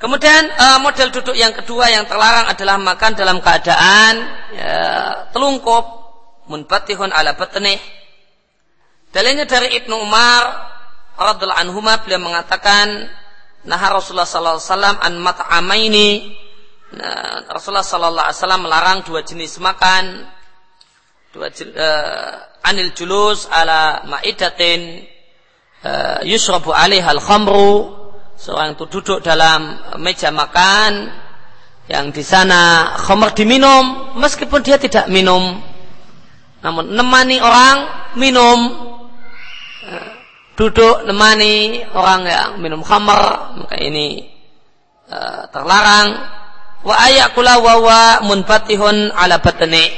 Kemudian 0.00 0.48
uh, 0.48 0.80
model 0.80 1.12
duduk 1.12 1.36
yang 1.36 1.52
kedua 1.52 1.92
yang 1.92 2.08
terlarang 2.08 2.48
adalah 2.48 2.80
makan 2.80 3.12
dalam 3.12 3.36
keadaan 3.44 4.14
ya, 4.56 4.80
telungkup 5.28 5.84
munfatihun 6.48 7.12
ala 7.12 7.36
batnih. 7.36 7.76
Dalilnya 9.12 9.44
dari 9.44 9.76
Ibnu 9.76 9.92
Umar 10.00 10.72
radhiallahu 11.20 11.60
anhu 11.68 11.84
beliau 11.84 12.16
mengatakan 12.16 13.12
nah 13.68 13.76
Rasulullah 13.76 14.24
sallallahu 14.24 14.56
alaihi 14.56 14.72
wasallam 14.72 14.96
an 15.04 15.12
mat'amaini 15.20 16.10
nah, 16.96 17.44
Rasulullah 17.52 17.84
sallallahu 17.84 18.24
alaihi 18.24 18.40
wasallam 18.40 18.62
melarang 18.64 18.98
dua 19.04 19.20
jenis 19.20 19.60
makan 19.60 20.24
dua 21.36 21.52
uh, 21.52 22.34
anil 22.64 22.92
julus 22.92 23.48
ala 23.48 24.04
ma'idatin 24.04 25.04
uh, 25.84 26.20
yusrabu 26.24 26.72
alaiha 26.74 27.10
al-khamru 27.16 27.96
seorang 28.40 28.76
itu 28.76 28.88
duduk 28.88 29.20
dalam 29.20 29.76
meja 30.00 30.32
makan 30.32 31.12
yang 31.90 32.14
di 32.14 32.22
sana 32.22 32.94
khamr 33.02 33.34
diminum 33.34 34.14
meskipun 34.14 34.62
dia 34.62 34.78
tidak 34.78 35.10
minum. 35.10 35.58
Namun 36.62 36.94
nemani 36.94 37.42
orang 37.42 37.76
minum. 38.14 38.58
Duduk 40.54 41.08
nemani 41.08 41.82
orang 41.90 42.20
yang 42.28 42.50
minum 42.62 42.86
khamar 42.86 43.56
maka 43.58 43.76
ini 43.82 44.22
uh, 45.10 45.50
terlarang. 45.50 46.08
Wa 46.86 46.94
ayakula 47.10 47.58
wa 47.58 47.74
wa 47.82 48.00
munfatihun 48.22 49.10
ala 49.10 49.42
batni 49.42 49.90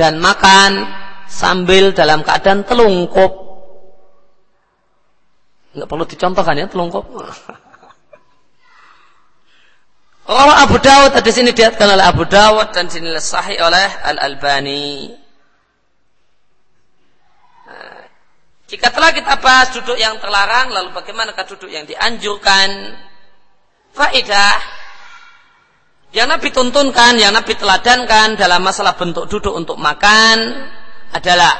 dan 0.00 0.18
makan 0.18 1.03
sambil 1.26 1.92
dalam 1.96 2.22
keadaan 2.22 2.62
telungkup 2.64 3.32
nggak 5.74 5.88
perlu 5.90 6.04
dicontohkan 6.06 6.60
ya 6.60 6.66
telungkup 6.70 7.04
Oh 10.24 10.52
Abu 10.56 10.80
Dawud 10.80 11.12
di 11.20 11.32
sini 11.36 11.52
diatkan 11.52 11.84
oleh 11.84 12.00
Abu 12.00 12.24
Dawud 12.24 12.72
dan 12.72 12.88
sini 12.88 13.12
sahih 13.20 13.60
oleh 13.60 13.92
Al 14.08 14.16
Albani. 14.16 15.12
Jika 18.64 18.88
telah 18.88 19.12
kita 19.12 19.36
bahas 19.44 19.68
duduk 19.76 20.00
yang 20.00 20.16
terlarang, 20.24 20.72
lalu 20.72 20.96
bagaimanakah 20.96 21.44
duduk 21.44 21.68
yang 21.68 21.84
dianjurkan? 21.84 22.96
Faidah 23.92 24.56
yang 26.16 26.30
Nabi 26.32 26.48
tuntunkan, 26.50 27.20
yang 27.20 27.36
Nabi 27.36 27.58
teladankan 27.58 28.40
dalam 28.40 28.64
masalah 28.64 28.96
bentuk 28.96 29.28
duduk 29.28 29.52
untuk 29.54 29.76
makan 29.76 30.66
adalah 31.14 31.54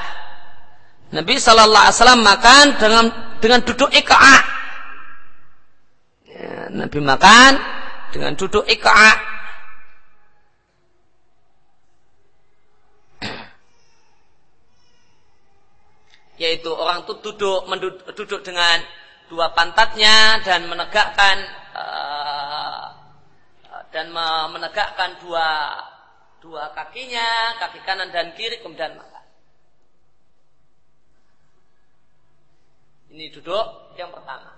Nabi 1.15 1.39
Shallallahu 1.39 1.85
Alaihi 1.87 1.95
Wasallam 1.95 2.27
makan 2.27 2.75
dengan 2.75 3.07
dengan 3.39 3.63
duduk 3.63 3.87
ika. 3.95 4.19
Ya, 6.27 6.75
Nabi 6.75 6.99
makan 6.99 7.55
dengan 8.11 8.35
duduk 8.35 8.67
ika. 8.67 9.15
yaitu 16.43 16.75
orang 16.75 17.07
itu 17.07 17.15
duduk 17.23 17.71
duduk 18.19 18.43
dengan 18.43 18.83
dua 19.31 19.55
pantatnya 19.55 20.43
dan 20.43 20.67
menegakkan 20.67 21.47
uh, 21.79 22.91
dan 23.95 24.11
menegakkan 24.51 25.15
dua 25.23 25.79
dua 26.43 26.75
kakinya, 26.75 27.55
kaki 27.63 27.79
kanan 27.87 28.11
dan 28.11 28.35
kiri 28.35 28.59
kemudian. 28.59 28.99
Ini 33.15 33.31
duduk 33.31 33.95
yang 33.95 34.11
pertama. 34.11 34.51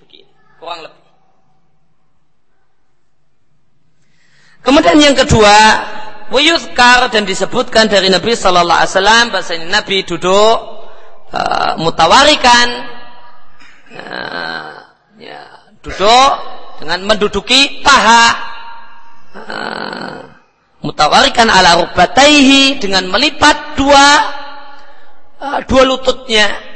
Begini, 0.00 0.32
kurang 0.56 0.80
lebih. 0.80 1.04
Kemudian 4.64 4.96
yang 4.96 5.12
kedua, 5.12 5.56
Wuyuzkar 6.32 7.12
dan 7.12 7.28
disebutkan 7.28 7.92
dari 7.92 8.08
Nabi 8.08 8.32
Sallallahu 8.32 8.80
Alaihi 8.80 8.92
Wasallam 8.96 9.26
Nabi 9.68 10.08
duduk 10.08 10.56
uh, 11.36 11.76
mutawarikan, 11.76 12.68
uh, 13.92 14.72
ya, 15.20 15.44
duduk 15.84 16.32
dengan 16.80 17.04
menduduki 17.04 17.84
paha, 17.84 18.24
uh, 19.36 20.16
mutawarikan 20.80 21.52
ala 21.52 21.76
rubataihi 21.76 22.80
dengan 22.80 23.04
melipat 23.12 23.76
dua 23.76 24.06
uh, 25.44 25.60
dua 25.68 25.82
lututnya. 25.84 26.69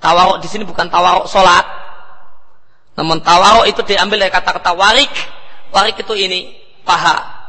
Tawaruk 0.00 0.40
di 0.40 0.48
sini 0.48 0.64
bukan 0.64 0.88
tawaruk 0.88 1.28
solat, 1.28 1.62
namun 2.96 3.20
tawaruk 3.20 3.68
itu 3.68 3.84
diambil 3.84 4.24
dari 4.24 4.32
kata-kata 4.32 4.72
warik. 4.72 5.12
Warik 5.70 6.02
itu 6.02 6.14
ini 6.18 6.56
paha 6.82 7.40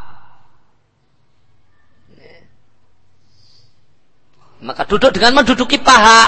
Maka 4.61 4.85
duduk 4.85 5.09
dengan 5.09 5.41
menduduki 5.41 5.81
paha. 5.81 6.21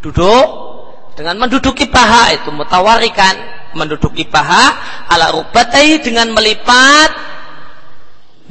Duduk 0.00 0.46
dengan 1.16 1.36
menduduki 1.40 1.88
paha 1.88 2.32
itu 2.32 2.48
mutawarikan 2.52 3.36
menduduki 3.76 4.24
paha 4.28 4.72
ala 5.08 5.32
rubatai 5.32 6.00
dengan 6.00 6.32
melipat 6.32 7.10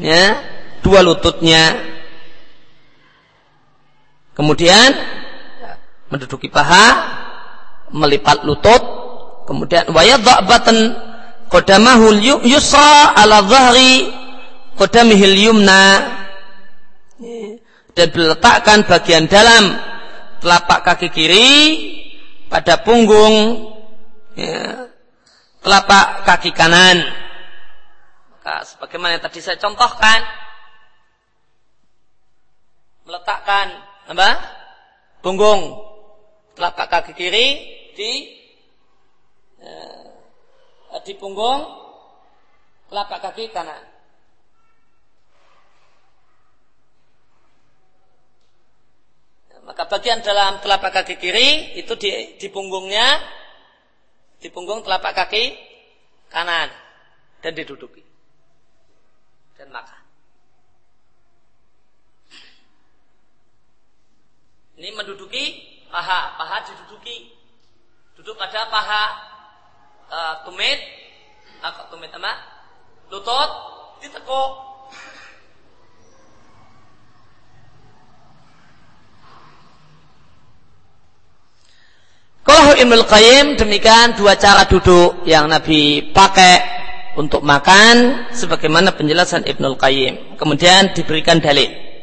ya 0.02 0.38
dua 0.82 1.06
lututnya 1.06 1.78
kemudian 4.34 4.94
menduduki 6.16 6.48
paha 6.48 6.88
melipat 7.92 8.48
lutut 8.48 8.80
kemudian 9.44 9.92
wayadha'batan 9.92 10.96
qadamahul 11.52 12.24
yusra 12.48 13.14
ala 13.20 13.44
dhahri 13.44 14.10
qadamihil 14.80 15.38
yumna 15.52 15.84
dan 17.96 18.08
diletakkan 18.12 18.88
bagian 18.88 19.28
dalam 19.28 19.76
telapak 20.44 20.84
kaki 20.84 21.08
kiri 21.12 21.52
pada 22.52 22.80
punggung 22.84 23.66
ya, 24.36 24.92
telapak 25.64 26.28
kaki 26.28 26.52
kanan. 26.52 27.02
Maka 28.36 28.68
sebagaimana 28.68 29.18
yang 29.18 29.24
tadi 29.24 29.40
saya 29.42 29.58
contohkan, 29.58 30.22
meletakkan 33.08 33.74
apa? 34.12 34.30
Punggung 35.26 35.95
telapak 36.56 36.88
kaki 36.88 37.12
kiri 37.14 37.48
di 37.94 38.12
ya, 39.60 41.00
di 41.04 41.14
punggung 41.20 41.62
telapak 42.88 43.20
kaki 43.30 43.52
kanan. 43.52 43.84
Maka 49.66 49.90
bagian 49.90 50.22
dalam 50.22 50.62
telapak 50.62 50.94
kaki 50.94 51.18
kiri 51.18 51.74
itu 51.82 51.98
di, 51.98 52.38
di 52.38 52.48
punggungnya, 52.54 53.18
di 54.38 54.48
punggung 54.54 54.86
telapak 54.86 55.26
kaki 55.26 55.58
kanan 56.30 56.70
dan 57.42 57.52
diduduki 57.58 58.06
dan 59.58 59.74
makan. 59.74 60.02
Ini 64.76 64.92
menduduki 64.92 65.75
paha, 65.96 66.36
paha 66.36 66.58
diduduki, 66.68 67.32
duduk 68.20 68.36
pada 68.36 68.68
paha 68.68 69.04
uh, 70.12 70.34
tumit, 70.44 70.76
apa 71.64 71.88
tumit 71.88 72.12
apa? 72.12 72.36
Lutut 73.08 73.50
ditekuk. 74.04 74.52
Kalau 82.46 82.78
Ibnul 82.78 83.08
Qayyim 83.08 83.56
demikian 83.56 84.20
dua 84.20 84.36
cara 84.36 84.68
duduk 84.68 85.24
yang 85.24 85.48
Nabi 85.48 86.12
pakai 86.12 86.76
untuk 87.16 87.40
makan 87.42 88.28
sebagaimana 88.36 88.92
penjelasan 88.94 89.48
Ibnul 89.48 89.80
Qayyim. 89.80 90.36
Kemudian 90.36 90.92
diberikan 90.92 91.40
dalil. 91.40 91.95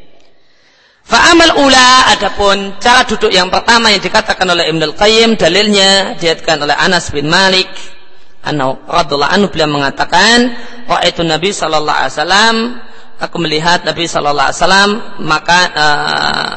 Fa'amal 1.02 1.58
ula 1.58 2.14
adapun 2.14 2.78
cara 2.78 3.02
duduk 3.02 3.34
yang 3.34 3.50
pertama 3.50 3.90
yang 3.90 3.98
dikatakan 3.98 4.46
oleh 4.46 4.70
Ibnul 4.70 4.94
Qayyim 4.94 5.34
dalilnya 5.34 6.14
diatkan 6.14 6.62
oleh 6.62 6.78
Anas 6.78 7.10
bin 7.10 7.26
Malik 7.26 7.66
anhu 8.46 8.78
radhiyallahu 8.86 9.32
anhu 9.34 9.46
beliau 9.50 9.70
mengatakan 9.70 10.54
itu 11.02 11.22
Nabi 11.26 11.50
sallallahu 11.50 11.98
alaihi 11.98 12.14
wasallam 12.14 12.56
aku 13.18 13.36
melihat 13.42 13.82
Nabi 13.82 14.04
sallallahu 14.06 14.46
alaihi 14.50 14.60
wasallam 14.62 14.90
maka 15.26 15.60
uh, 15.74 16.50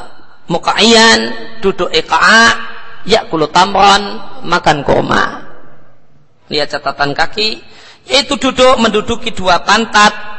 mukaian 0.50 1.20
duduk 1.62 1.90
iqa'a 1.90 2.46
yakulu 3.06 3.50
tamron 3.50 4.22
makan 4.46 4.86
koma 4.86 5.46
lihat 6.50 6.70
catatan 6.70 7.18
kaki 7.18 7.62
yaitu 8.06 8.38
duduk 8.38 8.78
menduduki 8.78 9.34
dua 9.34 9.62
pantat 9.66 10.35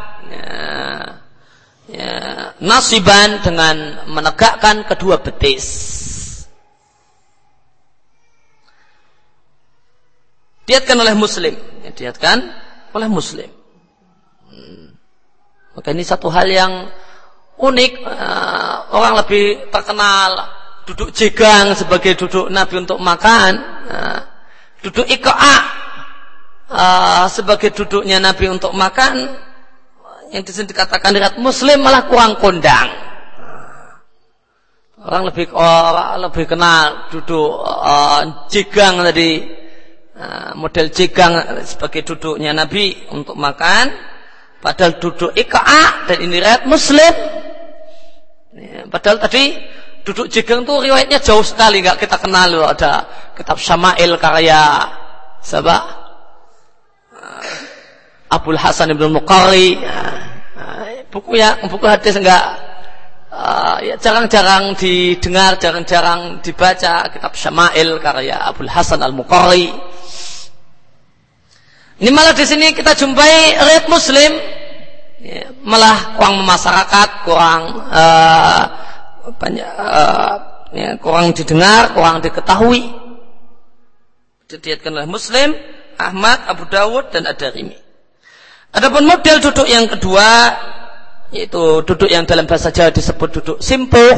ya, 1.91 2.13
nasiban 2.63 3.43
dengan 3.43 4.07
menegakkan 4.11 4.87
kedua 4.87 5.23
betis. 5.23 5.67
Diatkan 10.67 10.99
oleh 10.99 11.15
muslim. 11.15 11.55
Ya, 11.87 11.91
diatkan 11.95 12.43
oleh 12.91 13.07
muslim. 13.07 13.51
Hmm. 14.47 14.95
maka 15.77 15.93
ini 15.93 16.01
satu 16.01 16.33
hal 16.33 16.49
yang 16.49 16.89
unik 17.61 17.93
uh, 18.09 18.77
orang 18.97 19.21
lebih 19.21 19.69
terkenal 19.69 20.49
duduk 20.87 21.11
jegang 21.13 21.75
sebagai 21.77 22.15
duduk 22.15 22.47
Nabi 22.49 22.87
untuk 22.87 23.03
makan, 23.03 23.53
nah, 23.91 24.21
duduk 24.81 25.05
ikoa 25.11 25.57
uh, 26.71 27.27
sebagai 27.27 27.75
duduknya 27.75 28.23
Nabi 28.23 28.47
untuk 28.49 28.71
makan, 28.71 29.35
yang 30.35 30.43
di 30.43 30.51
sini 30.51 30.67
dikatakan 30.71 31.15
dekat 31.15 31.35
Muslim 31.39 31.83
malah 31.83 32.11
kurang 32.11 32.39
kondang. 32.43 32.89
Orang 35.07 35.31
lebih 35.31 35.55
orang 35.55 36.19
lebih 36.19 36.45
kenal 36.51 37.07
duduk 37.15 37.63
uh, 37.63 38.47
jegang 38.51 38.99
tadi. 39.07 39.63
Uh, 40.17 40.57
model 40.57 40.89
jegang 40.89 41.61
sebagai 41.69 42.01
duduknya 42.01 42.57
Nabi 42.57 42.97
untuk 43.13 43.37
makan, 43.37 43.93
padahal 44.65 44.97
duduk 44.97 45.37
ikoa 45.37 46.09
dan 46.09 46.25
ini 46.25 46.41
riwayat 46.41 46.65
Muslim. 46.65 47.15
Ya, 48.57 48.89
padahal 48.89 49.21
tadi 49.21 49.53
duduk 50.09 50.33
jegang 50.33 50.65
tuh 50.65 50.81
riwayatnya 50.81 51.21
jauh 51.21 51.45
sekali 51.45 51.85
nggak 51.85 52.01
kita 52.01 52.17
kenal 52.17 52.49
loh. 52.49 52.65
Ada 52.65 53.05
kitab 53.37 53.61
Syama'il 53.61 54.17
karya. 54.17 54.89
Uh, 55.45 56.06
Abdul 58.31 58.59
Hasan 58.59 58.93
Ibn 58.95 59.13
Muqari 59.13 59.79
uh, 59.81 61.07
buku 61.13 61.39
ya 61.39 61.57
buku 61.67 61.87
hadis 61.87 62.19
enggak 62.19 62.45
uh, 63.31 63.79
ya 63.83 63.95
jarang-jarang 63.97 64.75
didengar 64.75 65.57
jarang-jarang 65.57 66.43
dibaca 66.43 67.09
kitab 67.11 67.33
Syama'il 67.35 67.99
karya 68.03 68.37
Abdul 68.51 68.71
Hasan 68.71 69.01
Al 69.03 69.15
Muqari 69.15 69.71
ini 71.97 72.11
malah 72.13 72.37
di 72.37 72.45
sini 72.45 72.77
kita 72.77 72.93
jumpai 72.93 73.57
red 73.57 73.89
Muslim 73.89 74.37
ya, 75.23 75.49
malah 75.65 76.19
kurang 76.19 76.45
masyarakat 76.45 77.09
kurang 77.25 77.63
uh, 77.89 78.63
banyak 79.27 79.67
uh, 79.67 80.57
ya, 80.77 80.95
kurang 81.01 81.33
didengar, 81.35 81.97
kurang 81.97 82.21
diketahui. 82.23 82.85
Dilihatkan 84.47 84.95
oleh 84.95 85.11
Muslim, 85.11 85.59
Ahmad, 85.99 86.47
Abu 86.47 86.71
Dawud 86.71 87.11
dan 87.11 87.27
Ad-Darimi. 87.27 87.75
Adapun 88.77 89.09
model 89.09 89.41
duduk 89.41 89.65
yang 89.65 89.89
kedua 89.89 90.53
yaitu 91.33 91.83
duduk 91.83 92.07
yang 92.07 92.29
dalam 92.29 92.45
bahasa 92.45 92.71
Jawa 92.71 92.93
disebut 92.93 93.29
duduk 93.41 93.59
simpuh. 93.65 94.15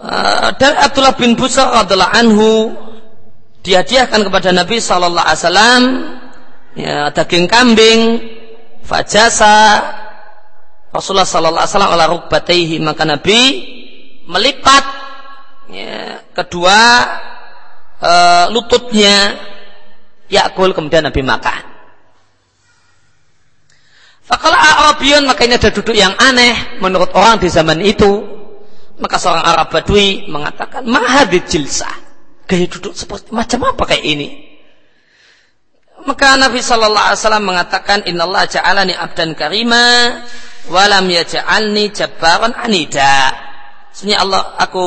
Uh, 0.00 0.50
dan 0.56 0.80
Abdullah 0.80 1.14
bin 1.14 1.36
Busar 1.36 1.70
adalah 1.86 2.10
anhu 2.16 2.72
dihadiahkan 3.60 4.26
kepada 4.26 4.48
Nabi 4.50 4.80
sallallahu 4.80 5.20
alaihi 5.20 5.40
wasallam 5.44 5.82
ya 6.72 7.12
daging 7.12 7.44
kambing 7.44 8.00
fajasa 8.80 9.84
Rasulullah 10.90 11.28
sallallahu 11.28 11.62
alaihi 11.62 11.72
wasallam 11.76 11.92
ala 11.94 12.80
maka 12.82 13.04
Nabi 13.06 13.40
melipat 14.26 14.84
ya, 15.70 16.24
kedua 16.34 16.78
e, 18.02 18.12
lututnya 18.50 19.38
yakul 20.26 20.74
kemudian 20.74 21.06
Nabi 21.06 21.22
makan. 21.22 21.62
Fakala 24.30 24.54
Arabiyun 24.54 25.26
maka 25.26 25.42
ini 25.42 25.58
ada 25.58 25.74
duduk 25.74 25.90
yang 25.90 26.14
aneh 26.14 26.78
menurut 26.78 27.10
orang 27.18 27.42
di 27.42 27.50
zaman 27.50 27.82
itu. 27.82 28.38
Maka 29.02 29.16
seorang 29.18 29.42
Arab 29.42 29.74
Badui 29.74 30.30
mengatakan 30.30 30.86
mahadid 30.86 31.50
jilsah. 31.50 31.90
Gaya 32.46 32.68
duduk 32.70 32.94
seperti 32.94 33.34
macam 33.34 33.74
apa 33.74 33.82
kayak 33.90 34.04
ini? 34.06 34.28
Maka 36.04 36.36
Nabi 36.36 36.62
Shallallahu 36.62 37.06
Alaihi 37.10 37.20
Wasallam 37.24 37.46
mengatakan 37.48 37.98
Inna 38.06 38.28
Allah 38.28 38.44
ja'alani 38.46 38.94
abdan 38.94 39.34
karima 39.34 40.20
walam 40.70 41.08
yaj'alni 41.10 41.90
jabbaran 41.90 42.52
anida. 42.54 43.34
Sebenarnya 43.90 44.18
Allah 44.22 44.42
aku 44.60 44.86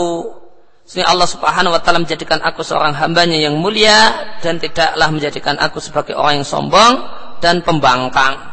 sebenarnya 0.86 1.10
Allah 1.10 1.28
Subhanahu 1.28 1.74
wa 1.74 1.82
taala 1.82 2.00
menjadikan 2.00 2.40
aku 2.40 2.62
seorang 2.62 2.96
hambanya 2.96 3.36
yang 3.36 3.58
mulia 3.58 4.14
dan 4.40 4.62
tidaklah 4.62 5.10
menjadikan 5.10 5.58
aku 5.58 5.82
sebagai 5.82 6.16
orang 6.16 6.42
yang 6.42 6.48
sombong 6.48 6.94
dan 7.42 7.66
pembangkang. 7.66 8.53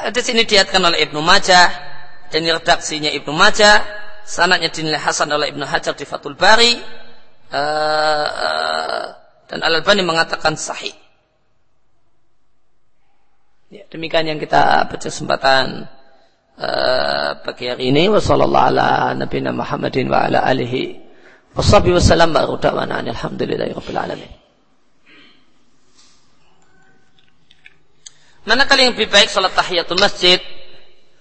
Hadis 0.00 0.32
ini 0.32 0.48
diatkan 0.48 0.80
oleh 0.80 1.04
Ibnu 1.04 1.20
Majah 1.20 1.68
dan 2.32 2.40
redaksinya 2.40 3.12
Ibnu 3.12 3.36
Majah, 3.36 3.84
sanadnya 4.24 4.72
dinilai 4.72 4.96
hasan 4.96 5.28
oleh 5.28 5.52
Ibnu 5.52 5.60
Hajar 5.68 5.92
di 5.92 6.08
Fathul 6.08 6.40
Bari 6.40 6.72
uh, 7.52 9.04
dan 9.44 9.58
Al 9.60 9.84
Albani 9.84 10.00
mengatakan 10.00 10.56
sahih. 10.56 10.96
Ya, 13.68 13.84
demikian 13.92 14.24
yang 14.24 14.40
kita 14.40 14.88
berkesempatan 14.88 15.84
uh, 16.56 17.30
pagi 17.44 17.68
hari 17.68 17.92
ini. 17.92 18.08
Wassalamualaikum 18.08 18.80
ala 18.80 19.14
nabiyina 19.14 19.52
Muhammadin 19.52 20.08
wa 20.08 20.26
ala 20.26 20.48
alihi 20.48 20.96
washabihi 21.52 22.00
wasallam 22.00 22.32
wa 22.32 22.56
da'wana 22.56 23.04
alhamdulillahi 23.04 23.76
rabbil 23.76 24.00
alamin. 24.00 24.32
Manakala 28.48 28.88
yang 28.88 28.96
lebih 28.96 29.12
baik 29.12 29.28
salat 29.28 29.52
tahiyatul 29.52 30.00
masjid 30.00 30.40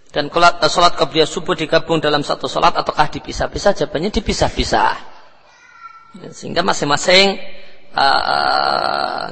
dan 0.09 0.31
salat 0.71 0.95
qabliyah 0.95 1.27
subuh 1.27 1.53
digabung 1.53 1.99
dalam 1.99 2.23
satu 2.23 2.47
salat 2.47 2.73
ataukah 2.73 3.11
dipisah-pisah? 3.11 3.75
Jawabannya 3.75 4.09
dipisah-pisah. 4.09 4.93
Sehingga 6.33 6.65
masing-masing 6.65 7.37
uh, 7.93 9.29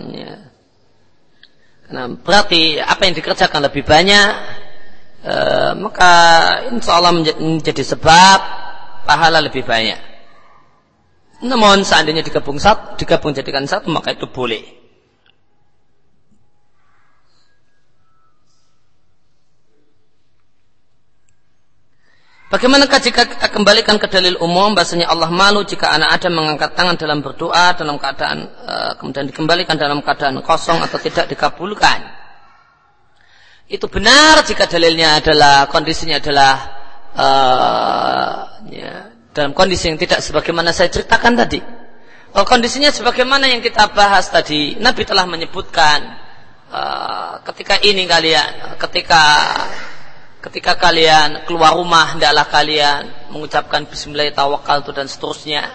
Nah, 1.88 2.11
berarti 2.19 2.84
apa 2.84 3.07
yang 3.07 3.15
dikerjakan 3.15 3.72
lebih 3.72 3.88
banyak, 3.88 4.30
e, 5.23 5.35
maka 5.80 6.11
insya 6.68 6.99
Allah 6.99 7.15
menjadi 7.15 7.80
sebab 7.80 8.39
pahala 9.07 9.39
lebih 9.39 9.64
banyak. 9.64 9.95
Namun 11.47 11.88
seandainya 11.88 12.27
digabung 12.27 12.59
satu, 12.59 12.99
digabung 12.99 13.31
jadikan 13.31 13.64
satu, 13.64 13.88
maka 13.88 14.11
itu 14.11 14.27
boleh. 14.27 14.86
Bagaimanakah 22.48 23.03
jika 23.03 23.28
kita 23.28 23.52
kembalikan 23.52 23.99
ke 23.99 24.07
dalil 24.07 24.40
umum 24.40 24.72
bahasanya 24.72 25.11
Allah 25.11 25.28
malu 25.28 25.68
jika 25.68 25.91
anak 25.91 26.15
Adam 26.15 26.40
mengangkat 26.40 26.80
tangan 26.80 26.95
dalam 26.95 27.19
berdoa 27.19 27.76
dalam 27.76 27.99
keadaan 27.99 28.48
e, 28.48 28.74
kemudian 29.03 29.28
dikembalikan 29.28 29.76
dalam 29.76 29.99
keadaan 29.99 30.40
kosong 30.40 30.80
atau 30.80 30.95
tidak 30.95 31.28
dikabulkan? 31.28 32.07
Itu 33.68 33.91
benar 33.91 34.48
jika 34.48 34.64
dalilnya 34.64 35.19
adalah 35.19 35.68
kondisinya 35.68 36.24
adalah 36.24 36.53
e, 37.11 37.28
ya, 38.80 39.11
dalam 39.36 39.52
kondisi 39.52 39.91
yang 39.91 39.99
tidak 39.99 40.24
sebagaimana 40.24 40.72
saya 40.72 40.88
ceritakan 40.88 41.36
tadi. 41.36 41.60
Kalau 42.32 42.48
kondisinya 42.48 42.95
sebagaimana 42.95 43.52
yang 43.52 43.60
kita 43.60 43.91
bahas 43.91 44.32
tadi, 44.32 44.80
Nabi 44.80 45.03
telah 45.03 45.28
menyebutkan 45.28 45.99
e, 46.72 46.82
ketika 47.44 47.76
ini 47.84 48.07
kalian, 48.07 48.80
ketika 48.80 49.24
ketika 50.48 50.80
kalian 50.80 51.44
keluar 51.44 51.76
rumah 51.76 52.15
hendaklah 52.15 52.48
kalian 52.48 53.11
mengucapkan 53.36 53.84
bismillah 53.84 54.32
tawakal 54.32 54.80
dan 54.95 55.11
seterusnya 55.11 55.68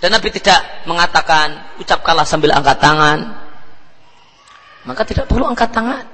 Dan 0.00 0.16
Nabi 0.16 0.32
tidak 0.32 0.88
mengatakan 0.88 1.76
ucapkanlah 1.76 2.24
sambil 2.24 2.56
angkat 2.56 2.80
tangan. 2.80 3.36
Maka 4.88 5.04
tidak 5.04 5.28
perlu 5.28 5.44
angkat 5.44 5.68
tangan. 5.76 6.08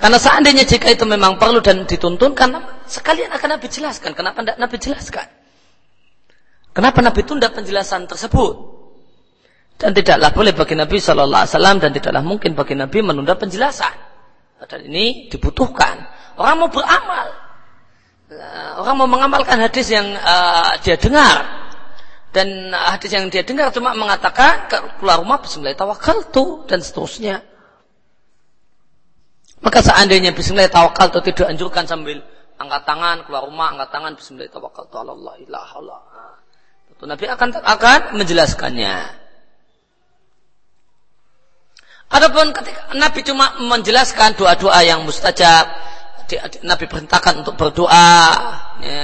Karena 0.00 0.16
seandainya 0.16 0.64
jika 0.64 0.88
itu 0.88 1.04
memang 1.04 1.36
perlu 1.36 1.60
dan 1.60 1.84
dituntun, 1.84 2.32
karena 2.32 2.64
sekalian 2.88 3.28
akan 3.36 3.60
Nabi 3.60 3.68
jelaskan. 3.68 4.16
Kenapa 4.16 4.40
tidak 4.40 4.56
Nabi 4.56 4.76
jelaskan? 4.80 5.26
Kenapa 6.72 6.98
Nabi 7.04 7.20
tunda 7.20 7.52
penjelasan 7.52 8.08
tersebut? 8.08 8.54
Dan 9.76 9.92
tidaklah 9.92 10.32
boleh 10.32 10.56
bagi 10.56 10.80
Nabi 10.80 10.96
Shallallahu 10.96 11.44
Alaihi 11.44 11.52
Wasallam 11.52 11.76
dan 11.84 11.90
tidaklah 11.92 12.24
mungkin 12.24 12.56
bagi 12.56 12.80
Nabi 12.80 12.98
menunda 13.04 13.36
penjelasan. 13.36 14.09
Dan 14.68 14.80
ini 14.88 15.32
dibutuhkan. 15.32 16.04
Orang 16.36 16.64
mau 16.64 16.70
beramal, 16.72 17.26
orang 18.80 18.94
mau 18.96 19.08
mengamalkan 19.08 19.60
hadis 19.60 19.88
yang 19.92 20.04
uh, 20.20 20.76
dia 20.84 20.96
dengar, 21.00 21.60
dan 22.30 22.70
hadis 22.70 23.10
yang 23.10 23.26
dia 23.26 23.42
dengar 23.42 23.74
cuma 23.74 23.90
mengatakan 23.96 24.70
keluar 25.00 25.18
rumah 25.18 25.42
Bismillah 25.42 25.74
tawakal 25.74 26.30
tuh 26.30 26.64
dan 26.70 26.78
seterusnya. 26.78 27.42
Maka 29.60 29.84
seandainya 29.84 30.32
Bismillah 30.32 30.70
tawakal 30.70 31.10
tuh 31.12 31.20
tidak 31.26 31.50
anjurkan 31.50 31.84
sambil 31.84 32.22
angkat 32.56 32.82
tangan 32.86 33.16
keluar 33.26 33.44
rumah 33.44 33.74
angkat 33.76 33.88
tangan 33.92 34.12
Bismillah 34.14 34.48
tawakal 34.48 34.86
Allah 34.92 35.34
ilaha 35.42 35.74
Allah. 35.82 36.00
Nabi 37.00 37.26
akan 37.32 37.48
akan 37.64 38.00
menjelaskannya. 38.20 38.94
Adapun 42.10 42.50
ketika 42.50 42.90
Nabi 42.98 43.22
cuma 43.22 43.54
menjelaskan 43.62 44.34
doa-doa 44.34 44.82
yang 44.82 45.06
mustajab, 45.06 45.70
Nabi 46.66 46.84
perintahkan 46.90 47.46
untuk 47.46 47.54
berdoa. 47.54 48.18
Ya, 48.82 49.02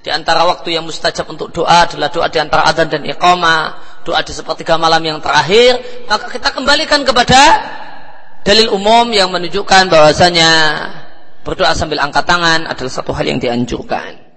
di 0.00 0.08
antara 0.08 0.48
waktu 0.48 0.74
yang 0.74 0.88
mustajab 0.88 1.28
untuk 1.28 1.52
doa 1.52 1.84
adalah 1.84 2.08
doa 2.08 2.26
di 2.32 2.40
antara 2.40 2.64
adzan 2.66 2.88
dan 2.88 3.04
iqamah, 3.04 3.78
doa 4.02 4.24
di 4.24 4.32
sepertiga 4.32 4.80
malam 4.80 5.04
yang 5.04 5.20
terakhir, 5.20 5.76
maka 6.08 6.26
kita 6.32 6.50
kembalikan 6.56 7.04
kepada 7.04 7.40
dalil 8.42 8.72
umum 8.72 9.12
yang 9.12 9.28
menunjukkan 9.28 9.92
bahwasanya 9.92 10.50
berdoa 11.44 11.76
sambil 11.76 12.00
angkat 12.00 12.24
tangan 12.24 12.64
adalah 12.64 12.92
satu 12.92 13.12
hal 13.12 13.28
yang 13.28 13.38
dianjurkan. 13.38 14.29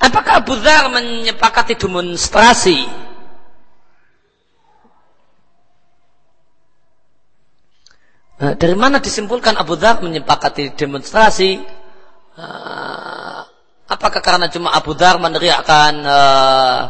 Apakah 0.00 0.40
Abu 0.40 0.56
Dhar 0.56 0.88
menyepakati 0.88 1.76
demonstrasi 1.76 2.88
Eh, 8.40 8.56
dari 8.56 8.72
mana 8.72 9.04
disimpulkan 9.04 9.52
Abu 9.60 9.76
Dhar 9.76 10.00
menyepakati 10.00 10.72
demonstrasi? 10.72 11.60
Uh, 12.40 13.44
apakah 13.84 14.24
karena 14.24 14.48
cuma 14.48 14.72
Abu 14.72 14.96
Dhar 14.96 15.20
meneriakkan 15.20 15.92
uh, 16.00 16.80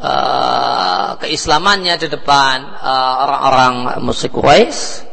uh, 0.00 1.10
keislamannya 1.20 2.00
di 2.00 2.08
depan 2.08 2.80
orang-orang 3.28 4.00
musyrik 4.00 4.32
Quraisy? 4.32 5.04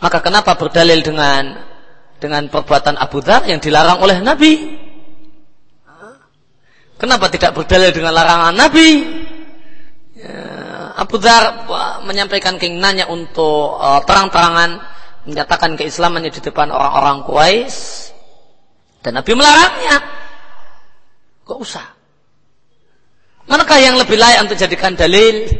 Maka 0.00 0.24
kenapa 0.24 0.56
berdalil 0.56 1.04
dengan 1.04 1.60
dengan 2.16 2.48
perbuatan 2.48 2.96
Abu 2.96 3.20
Dhar 3.20 3.44
yang 3.44 3.60
dilarang 3.60 4.00
oleh 4.00 4.16
Nabi? 4.24 4.80
Kenapa 7.02 7.26
tidak 7.26 7.58
berdalil 7.58 7.90
dengan 7.90 8.14
larangan 8.14 8.54
Nabi? 8.54 8.88
Ya 10.14 10.62
Abu 11.02 11.18
Dhar 11.18 11.66
menyampaikan 12.06 12.62
keinginannya 12.62 13.10
untuk 13.10 13.80
uh, 13.80 14.06
terang-terangan 14.06 14.78
menyatakan 15.26 15.74
keislamannya 15.74 16.30
di 16.30 16.38
depan 16.38 16.70
orang-orang 16.70 17.26
Quraisy 17.26 17.78
dan 19.02 19.18
Nabi 19.18 19.32
melarangnya. 19.34 19.96
Kok 21.42 21.58
usah? 21.58 21.86
Manakah 23.50 23.82
yang 23.82 23.98
lebih 23.98 24.14
layak 24.14 24.46
untuk 24.46 24.58
jadikan 24.62 24.94
dalil 24.94 25.50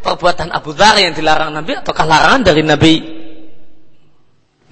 perbuatan 0.00 0.48
Abu 0.56 0.72
Dhar 0.72 0.96
yang 0.96 1.12
dilarang 1.12 1.52
Nabi 1.52 1.76
ataukah 1.76 2.06
larangan 2.08 2.48
dari 2.48 2.64
Nabi? 2.64 2.94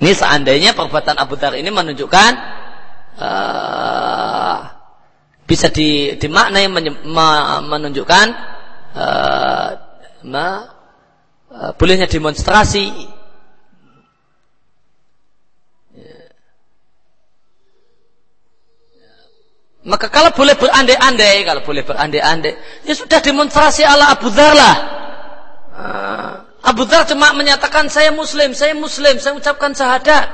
Ini 0.01 0.13
seandainya 0.17 0.73
perbuatan 0.73 1.21
Abu 1.21 1.37
Dhar 1.37 1.53
ini 1.61 1.69
menunjukkan 1.69 2.31
uh, 3.21 4.76
bisa 5.47 5.71
di, 5.71 6.19
dimaknai 6.19 6.67
menunjukkan 7.63 8.27
uh, 8.99 9.69
ma 10.27 10.47
uh, 11.55 11.73
bolehnya 11.79 12.11
demonstrasi 12.11 12.85
ya. 15.95 16.19
Maka 19.87 20.11
kalau 20.11 20.35
boleh 20.35 20.59
berandai-andai, 20.59 21.47
kalau 21.47 21.63
boleh 21.63 21.87
berandai-andai, 21.87 22.83
ya 22.83 22.95
sudah 22.99 23.23
demonstrasi 23.23 23.87
ala 23.87 24.11
Abu 24.19 24.35
Dhar 24.35 24.51
lah. 24.51 24.77
Uh, 25.71 26.35
Abu 26.67 26.83
Dhar 26.91 27.07
cuma 27.07 27.31
menyatakan 27.39 27.87
saya 27.87 28.11
Muslim, 28.11 28.51
saya 28.51 28.75
Muslim, 28.75 29.23
saya 29.23 29.39
ucapkan 29.39 29.71
syahadat, 29.71 30.27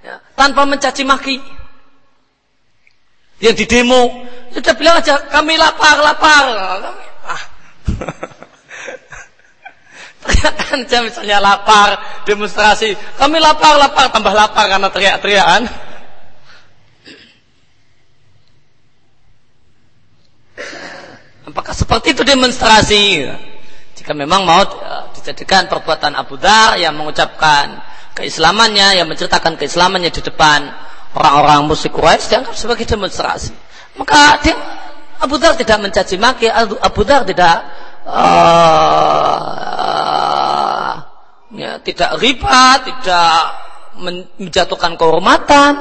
ya, 0.00 0.24
tanpa 0.32 0.64
mencaci 0.64 1.04
maki. 1.04 1.59
Yang 3.40 3.64
di 3.64 3.72
demo, 3.72 4.28
sudah 4.52 4.76
bilang 4.76 5.00
aja 5.00 5.16
kami 5.32 5.56
lapar, 5.56 5.96
lapar. 6.04 6.44
Ah. 7.24 7.40
Teriakan 10.20 10.84
misalnya 11.08 11.40
lapar, 11.40 11.96
demonstrasi. 12.28 12.92
Kami 13.16 13.40
lapar, 13.40 13.80
lapar, 13.80 14.12
tambah 14.12 14.36
lapar 14.36 14.68
karena 14.68 14.92
teriak-teriakan. 14.92 15.64
Apakah 21.48 21.72
seperti 21.72 22.12
itu 22.12 22.28
demonstrasi? 22.28 23.24
Jika 23.96 24.12
memang 24.12 24.44
mau 24.44 24.60
eh, 24.60 25.16
dijadikan 25.16 25.64
perbuatan 25.64 26.12
Abu 26.12 26.36
Dhar 26.36 26.76
yang 26.76 26.92
mengucapkan 26.92 27.80
keislamannya, 28.12 29.00
yang 29.00 29.08
menceritakan 29.08 29.56
keislamannya 29.56 30.12
di 30.12 30.20
depan 30.20 30.89
orang-orang 31.14 31.66
musyrik 31.66 31.94
Quraisy 31.94 32.30
dianggap 32.30 32.54
sebagai 32.54 32.86
demonstrasi. 32.86 33.52
Maka 33.98 34.38
dia, 34.42 34.54
Abu 35.20 35.36
Dhar 35.36 35.58
tidak 35.58 35.78
mencaci 35.82 36.16
maki, 36.16 36.46
Abu 36.80 37.02
Dhar 37.02 37.26
tidak 37.26 37.54
uh, 38.06 39.30
ya, 41.54 41.82
tidak 41.82 42.16
riba, 42.22 42.80
tidak 42.86 43.36
menjatuhkan 44.38 44.96
kehormatan. 44.96 45.72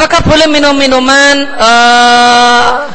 Apakah 0.00 0.24
boleh 0.24 0.48
minum 0.48 0.72
minuman 0.72 1.44
uh, 1.60 2.88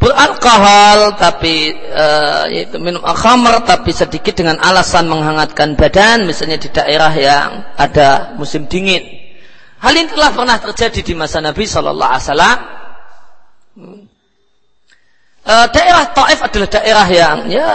beralkohol 0.00 1.20
tapi 1.20 1.76
uh, 1.92 2.48
yaitu 2.48 2.80
minum 2.80 3.04
khamr 3.04 3.60
tapi 3.68 3.92
sedikit 3.92 4.40
dengan 4.40 4.56
alasan 4.64 5.12
menghangatkan 5.12 5.76
badan 5.76 6.24
misalnya 6.24 6.56
di 6.56 6.72
daerah 6.72 7.12
yang 7.12 7.68
ada 7.76 8.32
musim 8.40 8.64
dingin. 8.64 9.04
Hal 9.76 9.92
ini 9.92 10.08
telah 10.08 10.32
pernah 10.32 10.56
terjadi 10.56 11.04
di 11.04 11.12
masa 11.12 11.44
Nabi 11.44 11.68
Shallallahu 11.68 12.10
Alaihi 12.16 12.24
Wasallam. 12.24 12.58
Uh, 15.44 15.66
daerah 15.68 16.16
Taif 16.16 16.40
adalah 16.48 16.68
daerah 16.80 17.06
yang 17.12 17.36
ya 17.52 17.68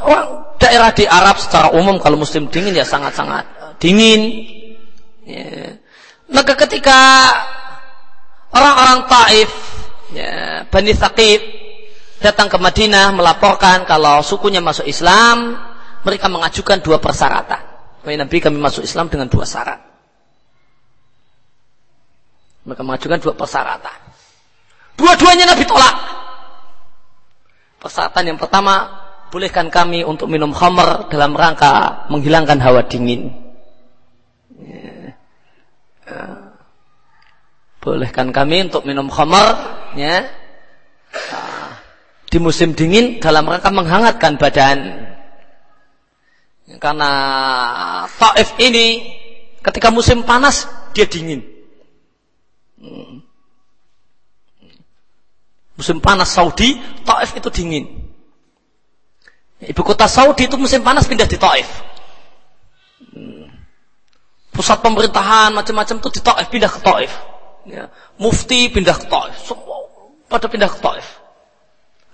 orang 0.00 0.56
daerah 0.56 0.96
di 0.96 1.04
Arab 1.04 1.36
secara 1.36 1.76
umum 1.76 2.00
kalau 2.00 2.16
musim 2.16 2.48
dingin 2.48 2.72
ya 2.72 2.88
sangat-sangat 2.88 3.76
dingin. 3.76 4.48
Ya. 5.28 5.76
Maka 6.32 6.56
ketika 6.56 7.00
orang-orang 8.52 9.00
Taif 9.08 9.50
ya, 10.12 10.64
Bani 10.68 10.92
Thaqif 10.94 11.40
datang 12.18 12.50
ke 12.50 12.58
Madinah 12.58 13.14
melaporkan 13.14 13.86
kalau 13.86 14.20
sukunya 14.26 14.58
masuk 14.58 14.86
Islam, 14.86 15.54
mereka 16.02 16.26
mengajukan 16.26 16.82
dua 16.82 16.98
persyaratan. 16.98 17.62
Wahai 18.02 18.18
Nabi 18.18 18.36
kami 18.38 18.58
masuk 18.58 18.86
Islam 18.86 19.10
dengan 19.10 19.26
dua 19.26 19.44
syarat. 19.46 19.80
Mereka 22.66 22.82
mengajukan 22.84 23.18
dua 23.22 23.34
persyaratan. 23.34 23.98
Dua-duanya 24.98 25.44
Nabi 25.48 25.64
tolak. 25.64 25.96
Persyaratan 27.78 28.34
yang 28.34 28.38
pertama, 28.38 28.90
bolehkan 29.30 29.70
kami 29.70 30.02
untuk 30.02 30.26
minum 30.26 30.50
khamr 30.50 31.06
dalam 31.12 31.36
rangka 31.38 32.06
menghilangkan 32.10 32.58
hawa 32.58 32.82
dingin. 32.90 33.30
Ya. 34.58 35.14
Ya. 36.08 36.47
Bolehkan 37.78 38.34
kami 38.34 38.66
untuk 38.66 38.82
minum 38.84 39.06
khamr, 39.06 39.54
ya 39.94 40.26
di 42.28 42.36
musim 42.36 42.76
dingin 42.76 43.20
dalam 43.24 43.48
rangka 43.48 43.72
menghangatkan 43.72 44.36
badan. 44.36 44.78
Karena 46.76 47.10
Taif 48.04 48.52
ini 48.60 49.08
ketika 49.64 49.88
musim 49.88 50.20
panas 50.20 50.68
dia 50.92 51.08
dingin. 51.08 51.40
Musim 55.78 56.04
panas 56.04 56.28
Saudi, 56.28 56.76
Taif 57.08 57.32
itu 57.32 57.48
dingin. 57.48 57.86
Ibu 59.58 59.80
kota 59.82 60.06
Saudi 60.06 60.46
itu 60.46 60.60
musim 60.60 60.84
panas 60.84 61.08
pindah 61.08 61.24
di 61.24 61.40
Taif. 61.40 61.68
Pusat 64.52 64.78
pemerintahan 64.84 65.54
macam-macam 65.54 65.96
itu 66.02 66.08
di 66.18 66.20
Taif, 66.20 66.46
pindah 66.52 66.68
ke 66.68 66.80
Taif. 66.84 67.12
Ya. 67.68 67.92
Mufti 68.16 68.72
pindah 68.72 68.96
ke 68.96 69.06
Taif. 69.06 69.36
Semua 69.44 69.78
pada 70.28 70.48
pindah 70.48 70.68
ke 70.68 70.80
Taif. 70.80 71.06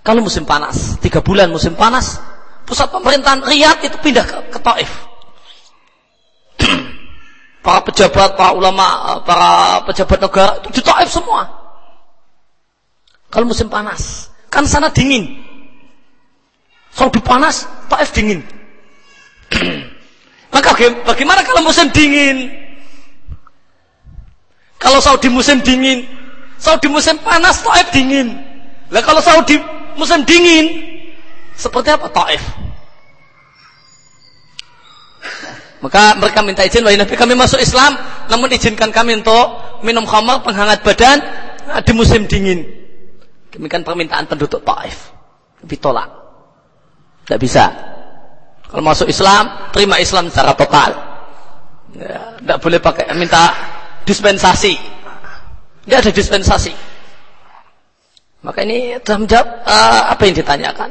Kalau 0.05 0.21
musim 0.21 0.45
panas, 0.45 1.01
tiga 1.01 1.25
bulan 1.25 1.49
musim 1.49 1.73
panas, 1.75 2.21
pusat 2.69 2.93
pemerintahan 2.93 3.41
Riyadh 3.41 3.89
itu 3.89 3.97
pindah 4.03 4.25
ke, 4.27 4.37
ke 4.53 4.59
Taif. 4.61 4.91
para 7.65 7.81
pejabat, 7.89 8.37
para 8.37 8.53
ulama, 8.53 9.19
para 9.25 9.81
pejabat 9.89 10.19
negara 10.21 10.61
itu 10.61 10.69
di 10.77 10.83
Taif 10.85 11.09
semua. 11.09 11.49
Kalau 13.33 13.49
musim 13.49 13.67
panas, 13.67 14.29
kan 14.53 14.69
sana 14.69 14.93
dingin. 14.93 15.41
Saudi 16.95 17.19
panas, 17.25 17.67
Taif 17.89 18.13
dingin. 18.13 18.45
Maka 20.55 20.71
bagaimana 21.03 21.43
kalau 21.43 21.67
musim 21.67 21.91
dingin? 21.91 22.64
Kalau 24.85 25.01
Saudi 25.01 25.33
musim 25.33 25.65
dingin, 25.65 26.05
Saudi 26.61 26.93
musim 26.93 27.17
panas, 27.25 27.65
Taif 27.65 27.89
dingin. 27.89 28.37
Lah 28.93 29.01
kalau 29.01 29.25
Saudi 29.25 29.57
musim 29.97 30.29
dingin, 30.29 30.85
seperti 31.57 31.89
apa 31.97 32.13
Taif? 32.13 32.45
Maka 35.81 36.17
mereka 36.21 36.41
minta 36.45 36.65
izin, 36.65 36.85
wahai 36.85 37.01
Nabi 37.01 37.17
kami 37.17 37.33
masuk 37.33 37.61
Islam, 37.61 37.97
namun 38.29 38.53
izinkan 38.53 38.93
kami 38.93 39.25
untuk 39.25 39.81
minum 39.81 40.05
khamar 40.05 40.45
penghangat 40.45 40.85
badan 40.85 41.21
di 41.81 41.93
musim 41.97 42.29
dingin. 42.29 42.69
Demikian 43.53 43.89
permintaan 43.89 44.29
penduduk 44.29 44.61
Taif. 44.69 45.17
Ditolak. 45.65 46.13
Tidak 47.25 47.41
bisa. 47.41 47.73
Kalau 48.69 48.85
masuk 48.85 49.09
Islam, 49.09 49.73
terima 49.73 49.97
Islam 49.97 50.29
secara 50.29 50.53
total. 50.53 50.93
Ya, 51.97 52.37
tidak 52.37 52.59
boleh 52.61 52.81
pakai 52.85 53.09
minta 53.17 53.74
dispensasi. 54.05 54.75
Tidak 55.85 55.99
ada 56.01 56.13
dispensasi. 56.13 56.73
Maka 58.45 58.61
ini 58.65 59.01
dalam 59.01 59.25
jawab 59.25 59.65
uh, 59.65 60.13
apa 60.13 60.23
yang 60.29 60.37
ditanyakan. 60.37 60.91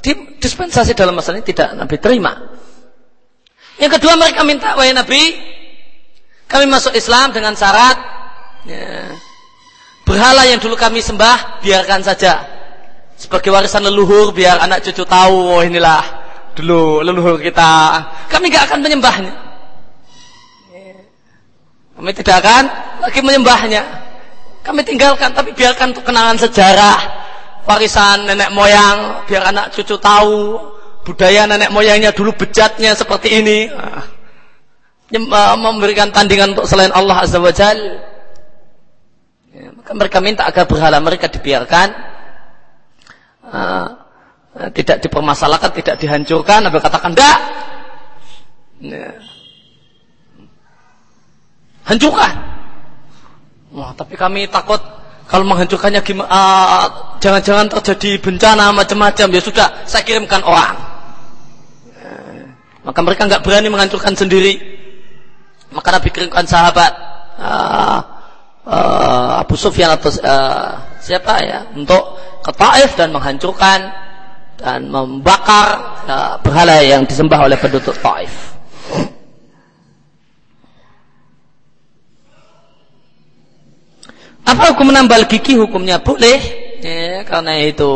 Di, 0.00 0.40
dispensasi 0.40 0.92
dalam 0.92 1.16
masalah 1.16 1.40
ini 1.40 1.46
tidak 1.48 1.76
Nabi 1.76 1.96
terima. 2.00 2.32
Yang 3.76 4.00
kedua 4.00 4.16
mereka 4.16 4.40
minta, 4.44 4.72
wahai 4.72 4.96
Nabi, 4.96 5.36
kami 6.48 6.64
masuk 6.68 6.96
Islam 6.96 7.36
dengan 7.36 7.52
syarat 7.52 7.96
ya, 8.64 9.12
Berhala 10.06 10.46
yang 10.46 10.62
dulu 10.62 10.78
kami 10.78 11.02
sembah, 11.02 11.60
biarkan 11.66 12.06
saja. 12.06 12.46
Sebagai 13.18 13.50
warisan 13.50 13.82
leluhur, 13.82 14.30
biar 14.30 14.62
anak 14.62 14.86
cucu 14.86 15.02
tahu, 15.02 15.58
oh 15.58 15.62
inilah 15.66 15.98
dulu 16.54 17.02
leluhur 17.02 17.42
kita. 17.42 18.00
Kami 18.30 18.46
gak 18.46 18.70
akan 18.70 18.86
menyembahnya. 18.86 19.45
Kami 21.96 22.10
tidak 22.12 22.44
akan 22.44 22.64
lagi 23.00 23.20
menyembahnya. 23.24 23.82
Kami 24.60 24.84
tinggalkan, 24.84 25.32
tapi 25.32 25.56
biarkan 25.56 25.96
untuk 25.96 26.04
kenangan 26.04 26.36
sejarah. 26.36 26.98
Warisan 27.66 28.30
nenek 28.30 28.52
moyang, 28.52 29.26
biar 29.26 29.48
anak 29.50 29.72
cucu 29.72 29.96
tahu. 29.98 30.60
Budaya 31.06 31.46
nenek 31.48 31.72
moyangnya 31.72 32.12
dulu 32.12 32.36
bejatnya 32.36 32.92
seperti 32.92 33.40
ini. 33.40 33.70
Memberikan 35.56 36.10
tandingan 36.12 36.52
untuk 36.58 36.66
selain 36.66 36.90
Allah 36.92 37.16
Azza 37.22 37.38
wa 37.38 37.54
Jalla 37.54 38.16
mereka 39.94 40.18
minta 40.18 40.42
agar 40.42 40.66
berhala 40.66 40.98
mereka 40.98 41.30
dibiarkan 41.30 41.88
uh, 43.46 43.86
tidak 44.72 45.04
dipermasalahkan, 45.04 45.70
tidak 45.76 46.00
dihancurkan. 46.00 46.64
Nabi 46.64 46.80
katakan 46.80 47.12
tidak. 47.12 47.38
Ya. 48.80 49.12
Hancurkan. 51.86 52.34
Wah, 53.70 53.94
tapi 53.94 54.18
kami 54.18 54.50
takut 54.50 54.82
kalau 55.30 55.46
menghancurkannya 55.46 56.02
gimana? 56.02 56.28
Uh, 56.28 56.86
jangan-jangan 57.22 57.70
terjadi 57.78 58.18
bencana 58.18 58.74
macam-macam. 58.74 59.26
Ya 59.30 59.42
sudah, 59.42 59.68
saya 59.86 60.02
kirimkan 60.02 60.42
orang. 60.42 60.96
Maka 62.86 63.02
mereka 63.02 63.26
nggak 63.26 63.42
berani 63.42 63.66
menghancurkan 63.66 64.14
sendiri. 64.14 64.62
Maka 65.74 65.98
Nabi 65.98 66.08
kirimkan 66.14 66.46
sahabat. 66.46 66.92
Uh, 67.36 67.98
uh, 68.64 69.42
Abu 69.42 69.58
Sufyan 69.58 69.92
atau 69.92 70.08
uh, 70.22 70.96
siapa 71.02 71.42
ya 71.42 71.68
untuk 71.76 72.16
ke 72.40 72.50
Taif 72.54 72.96
dan 72.96 73.12
menghancurkan 73.12 73.92
dan 74.56 74.88
membakar 74.88 75.66
uh, 76.08 76.34
berhala 76.40 76.80
yang 76.80 77.04
disembah 77.04 77.42
oleh 77.44 77.58
penduduk 77.58 77.92
Taif. 77.98 78.56
Apa 84.46 84.72
hukum 84.72 84.94
menambal 84.94 85.26
gigi? 85.26 85.58
Hukumnya 85.58 85.98
boleh, 85.98 86.38
ya, 86.78 87.26
karena 87.26 87.58
itu 87.66 87.90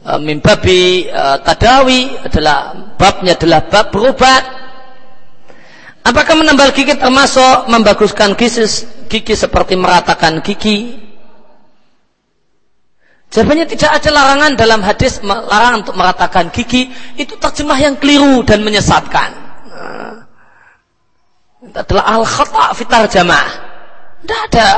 uh, 0.00 0.18
mimbabi 0.18 1.12
uh, 1.12 1.36
tadawi 1.44 2.16
adalah 2.24 2.72
babnya 2.96 3.36
adalah 3.36 3.60
bab 3.68 3.92
berobat 3.92 4.62
Apakah 6.02 6.34
menambal 6.34 6.74
gigi 6.74 6.98
termasuk 6.98 7.70
membaguskan 7.70 8.34
gigi, 8.34 8.66
gigi 9.06 9.34
seperti 9.38 9.78
meratakan 9.78 10.42
gigi? 10.42 10.98
Jawabannya 13.32 13.64
tidak 13.70 14.02
ada 14.02 14.10
larangan 14.10 14.52
dalam 14.58 14.80
hadis 14.82 15.22
larangan 15.22 15.86
untuk 15.86 15.94
meratakan 15.94 16.50
gigi. 16.50 16.90
Itu 17.14 17.38
terjemah 17.38 17.78
yang 17.78 17.94
keliru 18.02 18.42
dan 18.42 18.66
menyesatkan. 18.66 19.30
Itu 21.70 21.78
adalah 21.78 22.04
al-khata' 22.18 22.74
fitar 22.74 23.06
jamaah. 23.06 23.52
Tidak 24.26 24.40
ada 24.52 24.68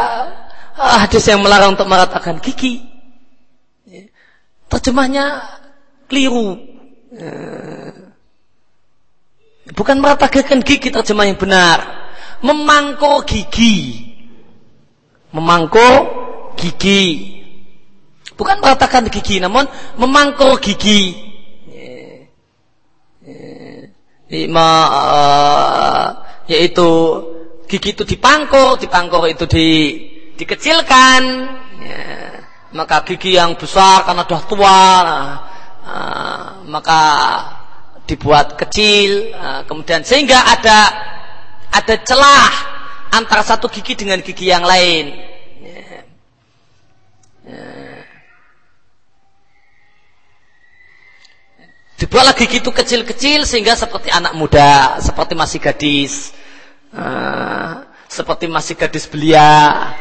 hadis 0.75 1.25
yang 1.31 1.41
melarang 1.41 1.79
untuk 1.79 1.87
meratakan 1.87 2.43
gigi. 2.43 2.83
Terjemahnya 4.69 5.43
keliru. 6.11 6.59
Bukan 9.75 9.97
meratakan 10.03 10.61
gigi 10.61 10.91
terjemah 10.91 11.25
yang 11.31 11.39
benar. 11.39 11.79
Memangkuk 12.45 13.25
gigi. 13.25 14.11
Memangkuk 15.33 16.03
gigi. 16.59 17.35
Bukan 18.35 18.59
meratakan 18.59 19.07
gigi, 19.07 19.39
namun 19.39 19.65
memangkuk 19.95 20.59
gigi. 20.59 21.15
Lima, 24.25 24.71
uh, 24.91 26.07
yaitu 26.51 26.91
gigi 27.71 27.95
itu 27.95 28.03
dipangkur, 28.03 28.81
dipangkur 28.83 29.31
itu 29.31 29.45
di, 29.47 29.69
dikecilkan. 30.39 31.23
Ya. 31.81 32.05
Maka 32.75 33.07
gigi 33.07 33.39
yang 33.39 33.55
besar 33.55 34.03
karena 34.03 34.27
sudah 34.27 34.43
tua, 34.51 34.83
uh, 35.87 36.47
maka 36.67 37.03
dibuat 38.05 38.61
kecil, 38.61 39.33
eh, 39.33 39.63
kemudian 39.65 40.05
sehingga 40.05 40.37
ada 40.37 40.79
ada 41.73 41.95
celah 42.05 42.53
antara 43.17 43.41
satu 43.41 43.71
gigi 43.73 43.97
dengan 43.97 44.21
gigi 44.21 44.51
yang 44.51 44.67
lain. 44.67 45.05
Ya. 45.65 45.85
Ya. 47.49 47.65
Dibuatlah 51.95 52.35
gigi 52.37 52.59
itu 52.61 52.71
kecil-kecil 52.75 53.47
sehingga 53.49 53.79
seperti 53.79 54.11
anak 54.11 54.35
muda, 54.37 54.99
seperti 55.01 55.33
masih 55.39 55.59
gadis, 55.63 56.35
uh, 56.93 57.87
seperti 58.11 58.51
masih 58.51 58.75
gadis 58.77 59.09
belia. 59.09 59.95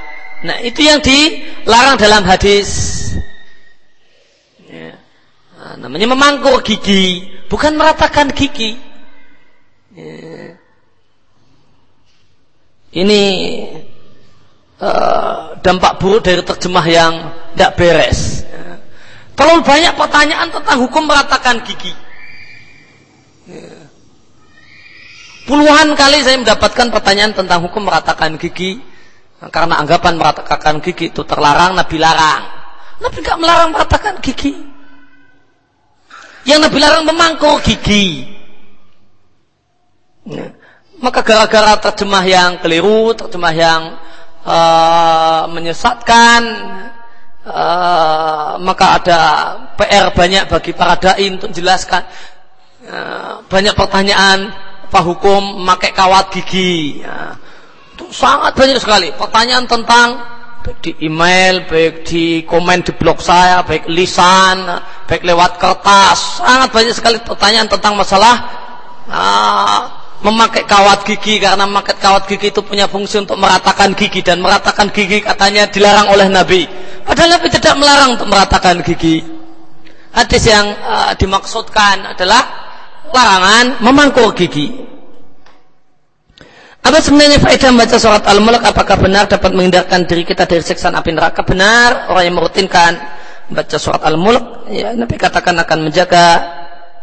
Nah 0.43 0.59
itu 0.59 0.83
yang 0.83 0.99
dilarang 0.99 1.95
dalam 1.95 2.27
hadis. 2.27 2.69
Ya. 4.67 4.99
Nah, 5.55 5.87
namanya 5.87 6.11
memangkur 6.11 6.59
gigi 6.67 7.31
bukan 7.47 7.79
meratakan 7.79 8.27
gigi. 8.35 8.75
Ya. 9.95 10.59
Ini 12.93 13.21
uh, 14.83 15.57
dampak 15.63 15.97
buruk 15.97 16.27
dari 16.27 16.43
terjemah 16.43 16.85
yang 16.91 17.13
tidak 17.55 17.71
beres. 17.79 18.43
Ya. 18.43 18.83
Terlalu 19.39 19.63
banyak 19.63 19.93
pertanyaan 19.95 20.49
tentang 20.51 20.77
hukum 20.83 21.07
meratakan 21.07 21.63
gigi. 21.63 21.95
Ya. 23.47 23.87
Puluhan 25.47 25.95
kali 25.95 26.19
saya 26.23 26.35
mendapatkan 26.39 26.87
pertanyaan 26.91 27.31
tentang 27.31 27.63
hukum 27.63 27.87
meratakan 27.87 28.35
gigi. 28.35 28.92
Karena 29.49 29.81
anggapan 29.81 30.15
meratakan 30.15 30.79
gigi 30.79 31.11
itu 31.11 31.25
terlarang, 31.27 31.75
Nabi 31.75 31.97
larang. 31.99 32.43
Nabi 33.01 33.17
nggak 33.19 33.39
melarang 33.39 33.69
meratakan 33.73 34.15
gigi. 34.23 34.53
Yang 36.43 36.59
Nabi 36.69 36.77
larang 36.79 37.03
memangkuk 37.07 37.63
gigi. 37.65 38.29
Ya. 40.23 40.55
Maka 41.03 41.19
gara-gara 41.19 41.75
terjemah 41.83 42.23
yang 42.23 42.51
keliru, 42.63 43.11
terjemah 43.11 43.51
yang 43.51 43.81
uh, 44.47 45.43
menyesatkan, 45.51 46.41
uh, 47.43 48.55
maka 48.59 48.85
ada 49.03 49.19
PR 49.75 50.15
banyak 50.15 50.47
bagi 50.47 50.71
para 50.71 50.95
dai 50.95 51.27
untuk 51.27 51.51
jelaskan 51.51 52.07
uh, 52.87 53.43
banyak 53.51 53.75
pertanyaan 53.75 54.51
apa 54.87 54.99
hukum 55.03 55.59
memakai 55.65 55.91
kawat 55.91 56.29
gigi 56.31 57.01
uh, 57.03 57.33
itu 57.93 58.09
sangat 58.09 58.57
banyak 58.57 58.81
sekali 58.81 59.13
pertanyaan 59.13 59.69
tentang 59.69 60.17
baik 60.63 60.77
di 60.81 60.91
email, 61.05 61.67
baik 61.67 62.07
di 62.07 62.41
komen 62.47 62.81
di 62.81 62.95
blog 62.95 63.19
saya, 63.19 63.61
baik 63.61 63.85
lisan, 63.91 64.65
baik 65.05 65.21
lewat 65.21 65.61
kertas, 65.61 66.41
sangat 66.41 66.73
banyak 66.73 66.95
sekali 66.95 67.17
pertanyaan 67.21 67.69
tentang 67.69 67.93
masalah 67.93 68.35
uh, 69.11 69.79
memakai 70.23 70.63
kawat 70.63 71.03
gigi 71.03 71.43
karena 71.43 71.67
memakai 71.67 71.99
kawat 71.99 72.25
gigi 72.31 72.49
itu 72.49 72.63
punya 72.63 72.87
fungsi 72.87 73.19
untuk 73.19 73.35
meratakan 73.35 73.91
gigi 73.91 74.23
dan 74.23 74.39
meratakan 74.39 74.87
gigi 74.89 75.19
katanya 75.19 75.67
dilarang 75.67 76.09
oleh 76.09 76.31
Nabi. 76.31 76.63
Padahal 77.03 77.37
Nabi 77.37 77.47
tidak 77.51 77.75
melarang 77.75 78.15
untuk 78.15 78.31
meratakan 78.31 78.79
gigi. 78.81 79.19
Hadis 80.15 80.47
yang 80.47 80.65
uh, 80.81 81.11
dimaksudkan 81.19 82.15
adalah 82.15 82.41
larangan 83.11 83.83
memangkur 83.83 84.31
gigi. 84.31 84.92
Apa 86.83 86.99
sebenarnya 86.99 87.39
faedah 87.39 87.71
membaca 87.71 87.95
surat 87.95 88.23
Al-Mulk? 88.27 88.59
Apakah 88.67 88.99
benar 88.99 89.31
dapat 89.31 89.55
menghindarkan 89.55 90.03
diri 90.03 90.27
kita 90.27 90.43
dari 90.43 90.59
siksaan 90.59 90.91
api 90.99 91.15
neraka? 91.15 91.39
Benar, 91.47 92.11
orang 92.11 92.23
yang 92.27 92.35
merutinkan 92.35 92.91
membaca 93.47 93.77
surat 93.79 94.03
Al-Mulk, 94.03 94.67
ya, 94.67 94.91
Nabi 94.91 95.15
katakan 95.15 95.55
akan 95.63 95.79
menjaga 95.87 96.25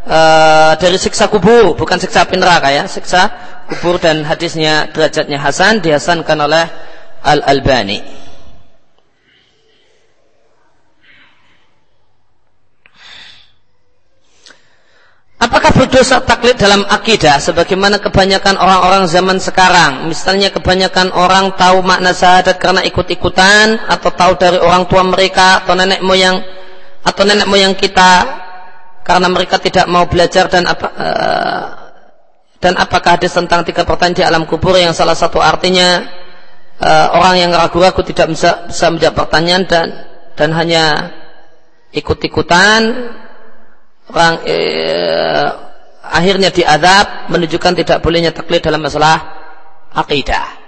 uh, 0.04 0.72
dari 0.76 1.00
siksa 1.00 1.32
kubur, 1.32 1.72
bukan 1.80 1.96
siksa 1.96 2.28
api 2.28 2.36
neraka 2.36 2.68
ya, 2.68 2.84
siksa 2.84 3.32
kubur 3.72 3.96
dan 3.96 4.20
hadisnya 4.20 4.92
derajatnya 4.92 5.40
Hasan 5.40 5.80
dihasankan 5.80 6.38
oleh 6.44 6.64
Al-Albani. 7.24 8.28
Apakah 15.40 15.72
berdosa 15.72 16.20
taklid 16.20 16.60
dalam 16.60 16.84
akidah 16.84 17.40
sebagaimana 17.40 17.96
kebanyakan 17.96 18.60
orang-orang 18.60 19.08
zaman 19.08 19.40
sekarang? 19.40 20.04
Misalnya 20.04 20.52
kebanyakan 20.52 21.16
orang 21.16 21.56
tahu 21.56 21.80
makna 21.80 22.12
syahadat 22.12 22.60
karena 22.60 22.84
ikut-ikutan 22.84 23.88
atau 23.88 24.12
tahu 24.12 24.36
dari 24.36 24.60
orang 24.60 24.84
tua 24.84 25.00
mereka 25.00 25.64
atau 25.64 25.72
nenek 25.72 26.04
moyang 26.04 26.44
atau 27.00 27.24
nenek 27.24 27.48
moyang 27.48 27.72
kita 27.72 28.28
karena 29.00 29.32
mereka 29.32 29.56
tidak 29.56 29.88
mau 29.88 30.04
belajar 30.04 30.44
dan 30.52 30.68
apa 30.68 30.86
uh, 30.92 31.64
dan 32.60 32.76
apakah 32.76 33.16
hadis 33.16 33.32
tentang 33.32 33.64
tiga 33.64 33.88
pertanyaan 33.88 34.20
di 34.20 34.24
alam 34.28 34.44
kubur 34.44 34.76
yang 34.76 34.92
salah 34.92 35.16
satu 35.16 35.40
artinya 35.40 36.04
uh, 36.84 37.16
orang 37.16 37.48
yang 37.48 37.50
ragu-ragu 37.56 38.04
tidak 38.04 38.28
bisa 38.28 38.68
bisa 38.68 38.92
menjawab 38.92 39.16
pertanyaan 39.24 39.64
dan 39.64 39.86
dan 40.36 40.52
hanya 40.52 40.84
ikut-ikutan 41.96 42.80
orang 44.10 44.42
eh, 44.42 45.46
akhirnya 46.02 46.50
diadab 46.50 47.30
menunjukkan 47.30 47.72
tidak 47.78 47.98
bolehnya 48.02 48.34
taklid 48.34 48.58
dalam 48.58 48.82
masalah 48.82 49.22
akidah. 49.94 50.60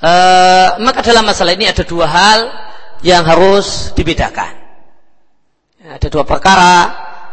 Eh, 0.00 0.68
maka 0.80 1.04
dalam 1.04 1.28
masalah 1.28 1.52
ini 1.54 1.68
ada 1.68 1.84
dua 1.84 2.08
hal 2.08 2.40
yang 3.04 3.22
harus 3.22 3.92
dibedakan. 3.92 4.56
Ada 5.80 6.08
dua 6.08 6.24
perkara 6.24 6.76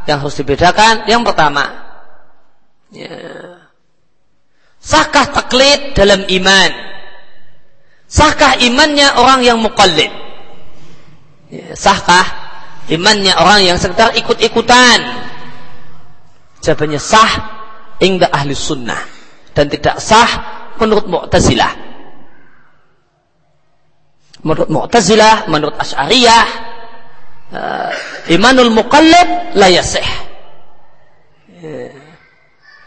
yang 0.04 0.20
harus 0.20 0.36
dibedakan. 0.36 1.08
Yang 1.08 1.32
pertama, 1.32 1.64
ya, 2.92 3.16
sahkah 4.84 5.32
taklid 5.32 5.96
dalam 5.96 6.28
iman? 6.28 6.72
Sahkah 8.08 8.60
imannya 8.64 9.20
orang 9.20 9.44
yang 9.44 9.60
mukallid? 9.60 10.27
Sahkah 11.76 12.28
imannya 12.92 13.32
orang 13.40 13.64
yang 13.64 13.78
sekedar 13.80 14.12
ikut-ikutan? 14.20 15.00
Jawabannya 16.60 17.00
sah 17.00 17.32
hingga 18.04 18.28
ahli 18.28 18.52
sunnah 18.52 19.00
dan 19.56 19.72
tidak 19.72 20.04
sah 20.04 20.28
menurut 20.76 21.08
Mu'tazilah. 21.08 21.74
Menurut 24.44 24.70
Mu'tazilah, 24.70 25.48
menurut 25.48 25.76
Asy'ariyah, 25.80 26.48
uh, 27.56 27.92
imanul 28.30 28.70
muqallid 28.76 29.56
la 29.56 29.72
yasih. 29.72 30.06
Uh, 31.64 31.90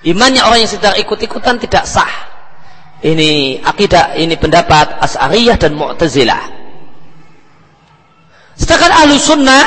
imannya 0.04 0.44
orang 0.44 0.62
yang 0.62 0.70
sedang 0.70 0.94
ikut-ikutan 1.00 1.56
tidak 1.58 1.88
sah. 1.88 2.28
Ini 3.00 3.64
akidah, 3.64 4.20
ini 4.20 4.36
pendapat 4.36 5.00
Asy'ariyah 5.00 5.56
dan 5.56 5.72
Mu'tazilah. 5.74 6.59
Sedangkan 8.60 8.92
ahlu 8.92 9.16
sunnah 9.16 9.64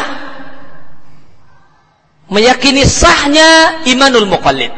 meyakini 2.30 2.86
sahnya 2.86 3.82
imanul 3.90 4.30
muqallid. 4.30 4.70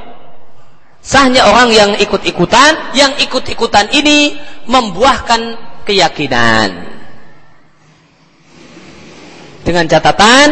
Sahnya 1.04 1.46
orang 1.46 1.70
yang 1.70 1.92
ikut-ikutan, 2.02 2.96
yang 2.98 3.14
ikut-ikutan 3.22 3.92
ini 3.94 4.40
membuahkan 4.66 5.60
keyakinan. 5.86 6.96
Dengan 9.62 9.86
catatan, 9.86 10.48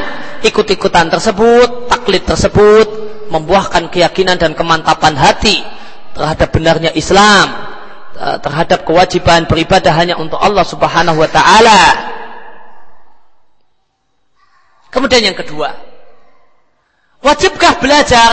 ikut-ikutan 0.46 1.10
tersebut, 1.10 1.90
taklid 1.90 2.22
tersebut, 2.28 2.88
membuahkan 3.34 3.90
keyakinan 3.90 4.38
dan 4.38 4.54
kemantapan 4.54 5.18
hati 5.18 5.58
terhadap 6.14 6.54
benarnya 6.54 6.94
Islam, 6.94 7.50
terhadap 8.46 8.86
kewajiban 8.86 9.50
beribadah 9.50 9.94
hanya 9.98 10.22
untuk 10.22 10.38
Allah 10.38 10.62
Subhanahu 10.62 11.18
wa 11.18 11.30
taala 11.34 12.13
Kemudian 14.94 15.34
yang 15.34 15.38
kedua, 15.38 15.74
wajibkah 17.26 17.82
belajar? 17.82 18.32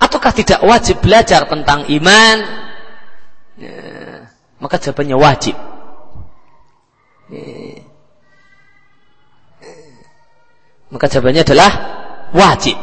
Ataukah 0.00 0.32
tidak 0.32 0.64
wajib 0.64 1.04
belajar 1.04 1.44
tentang 1.44 1.84
iman? 1.92 2.36
Maka 4.56 4.80
jawabannya 4.80 5.16
wajib. 5.20 5.56
Maka 10.88 11.04
jawabannya 11.12 11.42
adalah 11.44 11.72
wajib. 12.32 12.80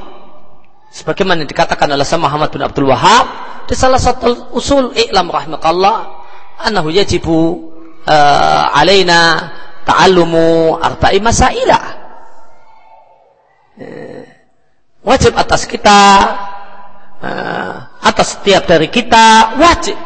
Sebagaimana 0.91 1.47
dikatakan 1.47 1.87
oleh 1.89 2.03
Sama 2.03 2.27
Muhammad 2.27 2.51
bin 2.51 2.61
Abdul 2.61 2.91
Wahab 2.91 3.25
di 3.63 3.73
salah 3.79 3.95
satu 3.95 4.51
usul 4.51 4.91
i'lam 4.91 5.31
rahmatullah 5.31 6.19
annahu 6.67 6.91
yajibu 6.91 7.71
uh, 8.03 8.75
alaina 8.75 9.47
ta'allumu 9.91 10.79
arba'i 10.79 11.19
masailah. 11.19 11.85
Eh, 13.75 14.23
wajib 15.03 15.35
atas 15.35 15.67
kita, 15.67 16.01
eh, 17.19 17.75
atas 18.07 18.39
setiap 18.39 18.71
dari 18.71 18.87
kita, 18.87 19.59
wajib 19.59 19.99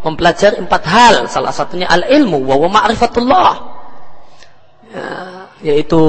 mempelajari 0.00 0.56
empat 0.64 0.82
hal. 0.88 1.14
Salah 1.28 1.52
satunya 1.52 1.84
al-ilmu, 1.92 2.40
wa 2.40 2.56
ma'rifatullah. 2.72 3.52
Eh, 4.88 5.40
yaitu 5.68 6.00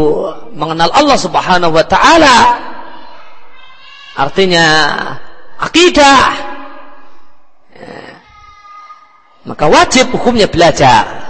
mengenal 0.55 0.87
Allah 0.95 1.17
subhanahu 1.19 1.75
wa 1.75 1.83
ta'ala. 1.83 2.37
Artinya, 4.15 4.65
akidah. 5.59 6.55
Maka 9.47 9.65
wajib 9.65 10.13
hukumnya 10.13 10.45
belajar. 10.45 11.28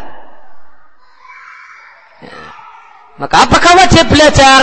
Maka 3.19 3.35
apakah 3.43 3.75
wajib 3.75 4.07
belajar 4.07 4.59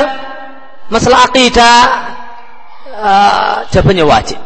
masalah 0.88 1.28
akidah? 1.28 1.78
Uh, 2.96 3.56
jawabannya 3.68 4.08
wajib. 4.08 4.40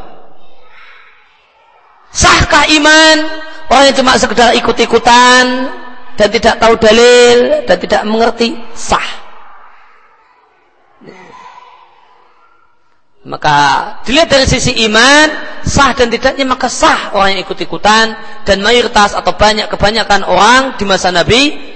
Sahkah 2.10 2.66
iman 2.74 3.16
orang 3.70 3.84
yang 3.86 3.96
cuma 4.02 4.18
sekedar 4.18 4.50
ikut-ikutan 4.58 5.70
dan 6.18 6.28
tidak 6.34 6.58
tahu 6.58 6.74
dalil 6.74 7.62
dan 7.70 7.76
tidak 7.78 8.02
mengerti? 8.02 8.58
Sah. 8.74 9.22
Maka 13.20 13.56
dilihat 14.02 14.26
dari 14.26 14.48
sisi 14.50 14.74
iman 14.90 15.28
sah 15.62 15.94
dan 15.94 16.10
tidaknya 16.10 16.48
maka 16.50 16.66
sah 16.66 17.14
orang 17.14 17.36
yang 17.38 17.46
ikut-ikutan 17.46 18.16
dan 18.42 18.58
mayoritas 18.58 19.14
atau 19.14 19.36
banyak 19.36 19.70
kebanyakan 19.70 20.26
orang 20.26 20.74
di 20.80 20.88
masa 20.88 21.14
Nabi 21.14 21.69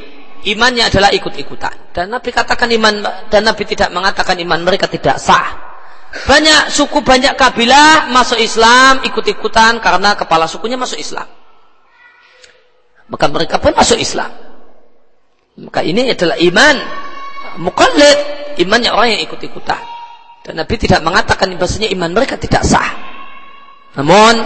imannya 0.44 0.88
adalah 0.92 1.10
ikut-ikutan. 1.10 1.92
Dan 1.96 2.12
Nabi 2.12 2.30
katakan 2.30 2.68
iman 2.76 3.04
dan 3.32 3.42
Nabi 3.44 3.64
tidak 3.64 3.90
mengatakan 3.90 4.36
iman 4.40 4.60
mereka 4.60 4.86
tidak 4.86 5.16
sah. 5.16 5.74
Banyak 6.14 6.70
suku, 6.70 7.02
banyak 7.02 7.34
kabilah 7.34 8.06
masuk 8.14 8.38
Islam 8.38 9.02
ikut-ikutan 9.02 9.82
karena 9.82 10.14
kepala 10.14 10.46
sukunya 10.46 10.78
masuk 10.78 11.00
Islam. 11.00 11.26
Maka 13.10 13.26
mereka 13.28 13.58
pun 13.58 13.74
masuk 13.74 13.98
Islam. 13.98 14.30
Maka 15.58 15.82
ini 15.82 16.14
adalah 16.14 16.38
iman 16.38 16.76
mukallid, 17.58 18.18
imannya 18.62 18.94
orang 18.94 19.18
yang 19.18 19.22
ikut-ikutan. 19.26 19.82
Dan 20.44 20.60
Nabi 20.60 20.74
tidak 20.78 21.02
mengatakan 21.02 21.50
bahasanya 21.58 21.90
iman 21.94 22.10
mereka 22.14 22.38
tidak 22.38 22.62
sah. 22.62 22.94
Namun 23.98 24.38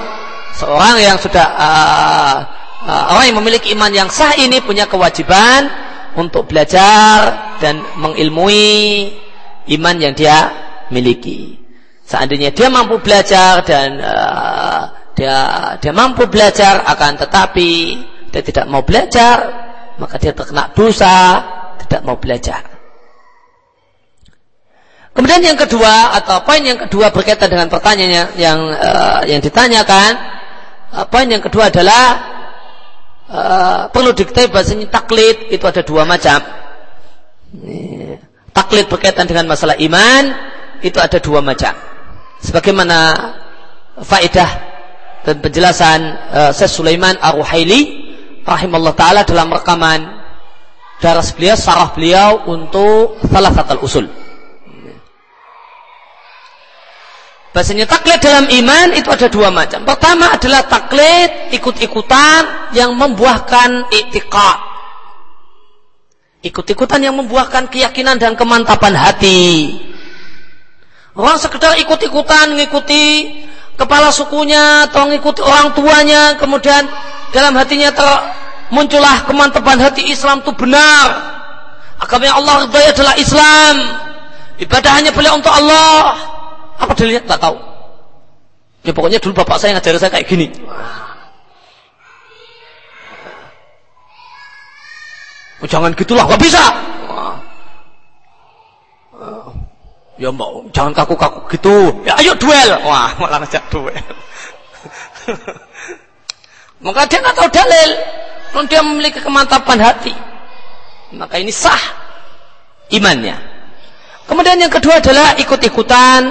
seorang 0.56 1.00
yang 1.00 1.16
sudah 1.20 1.46
uh, 1.52 2.36
uh, 2.84 3.04
orang 3.12 3.32
yang 3.32 3.38
memiliki 3.40 3.76
iman 3.76 3.92
yang 3.92 4.08
sah 4.08 4.36
ini 4.36 4.60
punya 4.64 4.88
kewajiban 4.88 5.87
untuk 6.18 6.50
belajar 6.50 7.54
dan 7.62 7.78
mengilmui 7.94 9.14
iman 9.78 9.96
yang 10.02 10.12
dia 10.18 10.50
miliki. 10.90 11.62
Seandainya 12.02 12.50
dia 12.50 12.66
mampu 12.66 12.98
belajar 12.98 13.62
dan 13.62 14.02
uh, 14.02 14.82
dia 15.14 15.36
dia 15.78 15.92
mampu 15.94 16.26
belajar 16.26 16.82
akan 16.82 17.20
tetapi 17.22 17.70
dia 18.34 18.42
tidak 18.42 18.66
mau 18.66 18.82
belajar, 18.82 19.36
maka 20.02 20.18
dia 20.18 20.34
terkena 20.34 20.74
dosa 20.74 21.38
tidak 21.86 22.02
mau 22.02 22.18
belajar. 22.18 22.66
Kemudian 25.14 25.42
yang 25.42 25.58
kedua 25.58 26.14
atau 26.14 26.46
poin 26.46 26.62
yang 26.62 26.78
kedua 26.78 27.10
berkaitan 27.10 27.50
dengan 27.50 27.66
pertanyaan 27.66 28.10
yang 28.10 28.28
yang, 28.38 28.58
uh, 28.70 29.20
yang 29.26 29.40
ditanyakan, 29.42 30.14
uh, 30.94 31.06
poin 31.10 31.26
yang 31.26 31.42
kedua 31.42 31.74
adalah 31.74 32.02
uh, 33.30 33.88
perlu 33.92 34.10
diketahui 34.16 34.50
bahasanya 34.50 34.88
taklid 34.88 35.52
itu 35.52 35.64
ada 35.64 35.84
dua 35.84 36.02
macam. 36.08 36.40
Taklid 38.52 38.90
berkaitan 38.90 39.24
dengan 39.24 39.48
masalah 39.48 39.78
iman 39.78 40.24
itu 40.82 40.98
ada 40.98 41.16
dua 41.22 41.40
macam. 41.40 41.72
Sebagaimana 42.42 42.98
faedah 44.02 44.50
dan 45.26 45.36
penjelasan 45.42 45.98
uh, 46.30 46.50
Syekh 46.54 46.70
Sulaiman 46.70 47.18
Ar-Ruhaili 47.18 48.10
rahimallahu 48.46 48.96
taala 48.96 49.26
dalam 49.26 49.50
rekaman 49.52 50.18
daras 50.98 51.30
beliau 51.34 51.54
sarah 51.54 51.94
beliau 51.94 52.48
untuk 52.50 53.22
salah 53.26 53.54
satu 53.54 53.78
usul. 53.82 54.06
Bahasanya 57.48 57.88
taklid 57.88 58.20
dalam 58.20 58.44
iman 58.44 58.92
itu 58.92 59.08
ada 59.08 59.26
dua 59.32 59.48
macam. 59.48 59.82
Pertama 59.88 60.36
adalah 60.36 60.68
taklid 60.68 61.56
ikut-ikutan 61.56 62.72
yang 62.76 62.92
membuahkan 62.92 63.88
iktikad. 63.88 64.58
Ikut-ikutan 66.44 67.02
yang 67.02 67.16
membuahkan 67.18 67.72
keyakinan 67.72 68.20
dan 68.20 68.36
kemantapan 68.38 68.94
hati. 68.94 69.74
Orang 71.18 71.40
sekedar 71.40 71.74
ikut-ikutan 71.82 72.54
mengikuti 72.54 73.26
kepala 73.74 74.14
sukunya 74.14 74.86
atau 74.86 75.10
mengikuti 75.10 75.42
orang 75.42 75.74
tuanya, 75.74 76.38
kemudian 76.38 76.86
dalam 77.34 77.58
hatinya 77.58 77.90
ter 77.90 78.06
muncullah 78.70 79.26
kemantapan 79.26 79.82
hati 79.82 80.06
Islam 80.14 80.46
itu 80.46 80.54
benar. 80.54 81.06
Agama 81.98 82.30
Allah 82.30 82.70
adalah 82.70 83.18
Islam. 83.18 83.74
Ibadah 84.62 84.92
hanya 84.94 85.10
boleh 85.10 85.32
untuk 85.34 85.50
Allah 85.50 86.37
apa 86.78 86.92
dilihat? 86.94 87.26
Nggak 87.26 87.42
tahu. 87.42 87.56
Ya 88.86 88.92
pokoknya 88.94 89.18
dulu 89.18 89.42
bapak 89.42 89.58
saya 89.58 89.74
ngajar 89.76 89.98
saya 89.98 90.14
kayak 90.14 90.30
gini. 90.30 90.46
Oh, 95.58 95.66
jangan 95.66 95.90
gitulah, 95.98 96.22
nggak 96.22 96.38
bisa. 96.38 96.62
Ya 100.18 100.34
mau, 100.34 100.66
jangan 100.74 100.94
kaku-kaku 100.94 101.46
gitu. 101.54 102.02
Ya 102.02 102.18
ayo 102.18 102.34
duel. 102.38 102.74
Wah, 102.82 103.14
malah 103.22 103.38
ngajak 103.42 103.62
duel. 103.70 103.94
Maka 106.82 107.06
dia 107.10 107.18
nggak 107.22 107.36
tahu 107.38 107.48
dalil. 107.50 107.90
Kalau 108.50 108.66
dia 108.66 108.82
memiliki 108.82 109.18
kemantapan 109.22 109.78
hati. 109.78 110.14
Maka 111.14 111.38
ini 111.38 111.54
sah 111.54 111.78
imannya. 112.90 113.38
Kemudian 114.26 114.58
yang 114.58 114.72
kedua 114.74 114.98
adalah 114.98 115.38
ikut-ikutan 115.38 116.22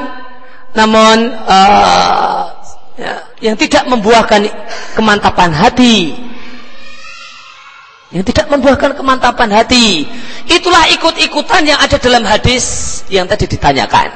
namun 0.77 1.33
uh, 1.33 2.53
ya, 3.01 3.13
yang 3.41 3.57
tidak 3.57 3.89
membuahkan 3.89 4.45
kemantapan 4.93 5.49
hati 5.49 6.13
yang 8.13 8.23
tidak 8.23 8.47
membuahkan 8.47 8.95
kemantapan 8.95 9.51
hati 9.51 10.07
itulah 10.47 10.87
ikut-ikutan 10.95 11.67
yang 11.67 11.79
ada 11.81 11.99
dalam 11.99 12.23
hadis 12.23 13.03
yang 13.11 13.27
tadi 13.27 13.51
ditanyakan. 13.51 14.07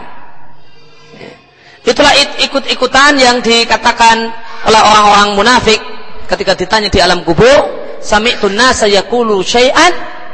Itulah 1.81 2.13
ikut-ikutan 2.39 3.17
yang 3.17 3.41
dikatakan 3.41 4.31
oleh 4.69 4.81
orang-orang 4.81 5.29
munafik 5.35 5.81
ketika 6.29 6.53
ditanya 6.55 6.88
di 6.88 7.01
alam 7.03 7.25
kubur 7.27 7.81
sami'tun 7.99 8.55
nasa 8.55 8.88
yaqulu 8.88 9.43
syai'an? 9.43 9.91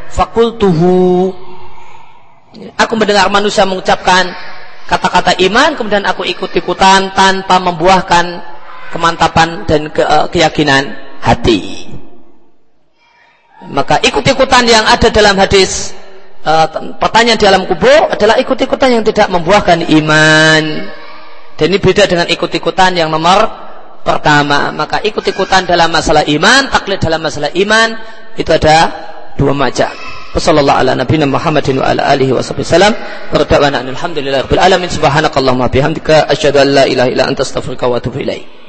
Fakultuhu. 0.08 1.34
Aku 2.78 2.94
mendengar 2.96 3.28
manusia 3.34 3.66
mengucapkan 3.66 4.28
kata-kata 4.88 5.36
iman 5.52 5.76
kemudian 5.76 6.08
aku 6.08 6.24
ikut-ikutan 6.24 7.12
tanpa 7.12 7.60
membuahkan 7.60 8.26
kemantapan 8.90 9.68
dan 9.68 9.92
ke, 9.92 10.02
uh, 10.02 10.32
keyakinan 10.32 10.96
hati. 11.20 11.92
Maka 13.68 14.00
ikut-ikutan 14.00 14.64
yang 14.64 14.86
ada 14.88 15.12
dalam 15.12 15.36
hadis 15.36 15.92
uh, 16.48 16.96
pertanyaan 16.96 17.36
di 17.36 17.46
alam 17.46 17.64
kubur 17.68 18.08
adalah 18.08 18.40
ikut-ikutan 18.40 19.02
yang 19.02 19.04
tidak 19.04 19.28
membuahkan 19.28 19.84
iman. 19.84 20.64
Dan 21.58 21.66
ini 21.74 21.82
beda 21.82 22.06
dengan 22.06 22.30
ikut-ikutan 22.30 22.96
yang 22.96 23.10
nomor 23.12 23.50
pertama. 24.06 24.72
Maka 24.72 25.04
ikut-ikutan 25.04 25.68
dalam 25.68 25.92
masalah 25.92 26.24
iman, 26.24 26.70
taklid 26.72 27.02
dalam 27.02 27.20
masalah 27.20 27.52
iman 27.52 27.98
itu 28.40 28.52
ada 28.54 28.78
dua 29.36 29.52
macam. 29.52 30.17
وصلى 30.36 30.60
الله 30.60 30.74
على 30.74 30.96
نبينا 30.96 31.26
محمد 31.26 31.78
وعلى 31.78 32.14
آله 32.14 32.34
وصحبه 32.34 32.60
وسلم. 32.60 32.94
ورتبنا 33.34 33.82
ان 33.82 33.88
الحمد 33.90 34.18
لله 34.18 34.42
رب 34.42 34.54
العالمين. 34.54 34.90
سبحانك 34.90 35.38
اللهم 35.38 35.62
وبحمدك 35.62 36.10
أشهد 36.10 36.58
أن 36.58 36.68
لا 36.68 36.84
إله 36.86 37.08
إلا 37.08 37.30
أنت 37.30 37.40
أستغفرك 37.42 37.84
وأتوب 37.84 38.16
إليك. 38.18 38.67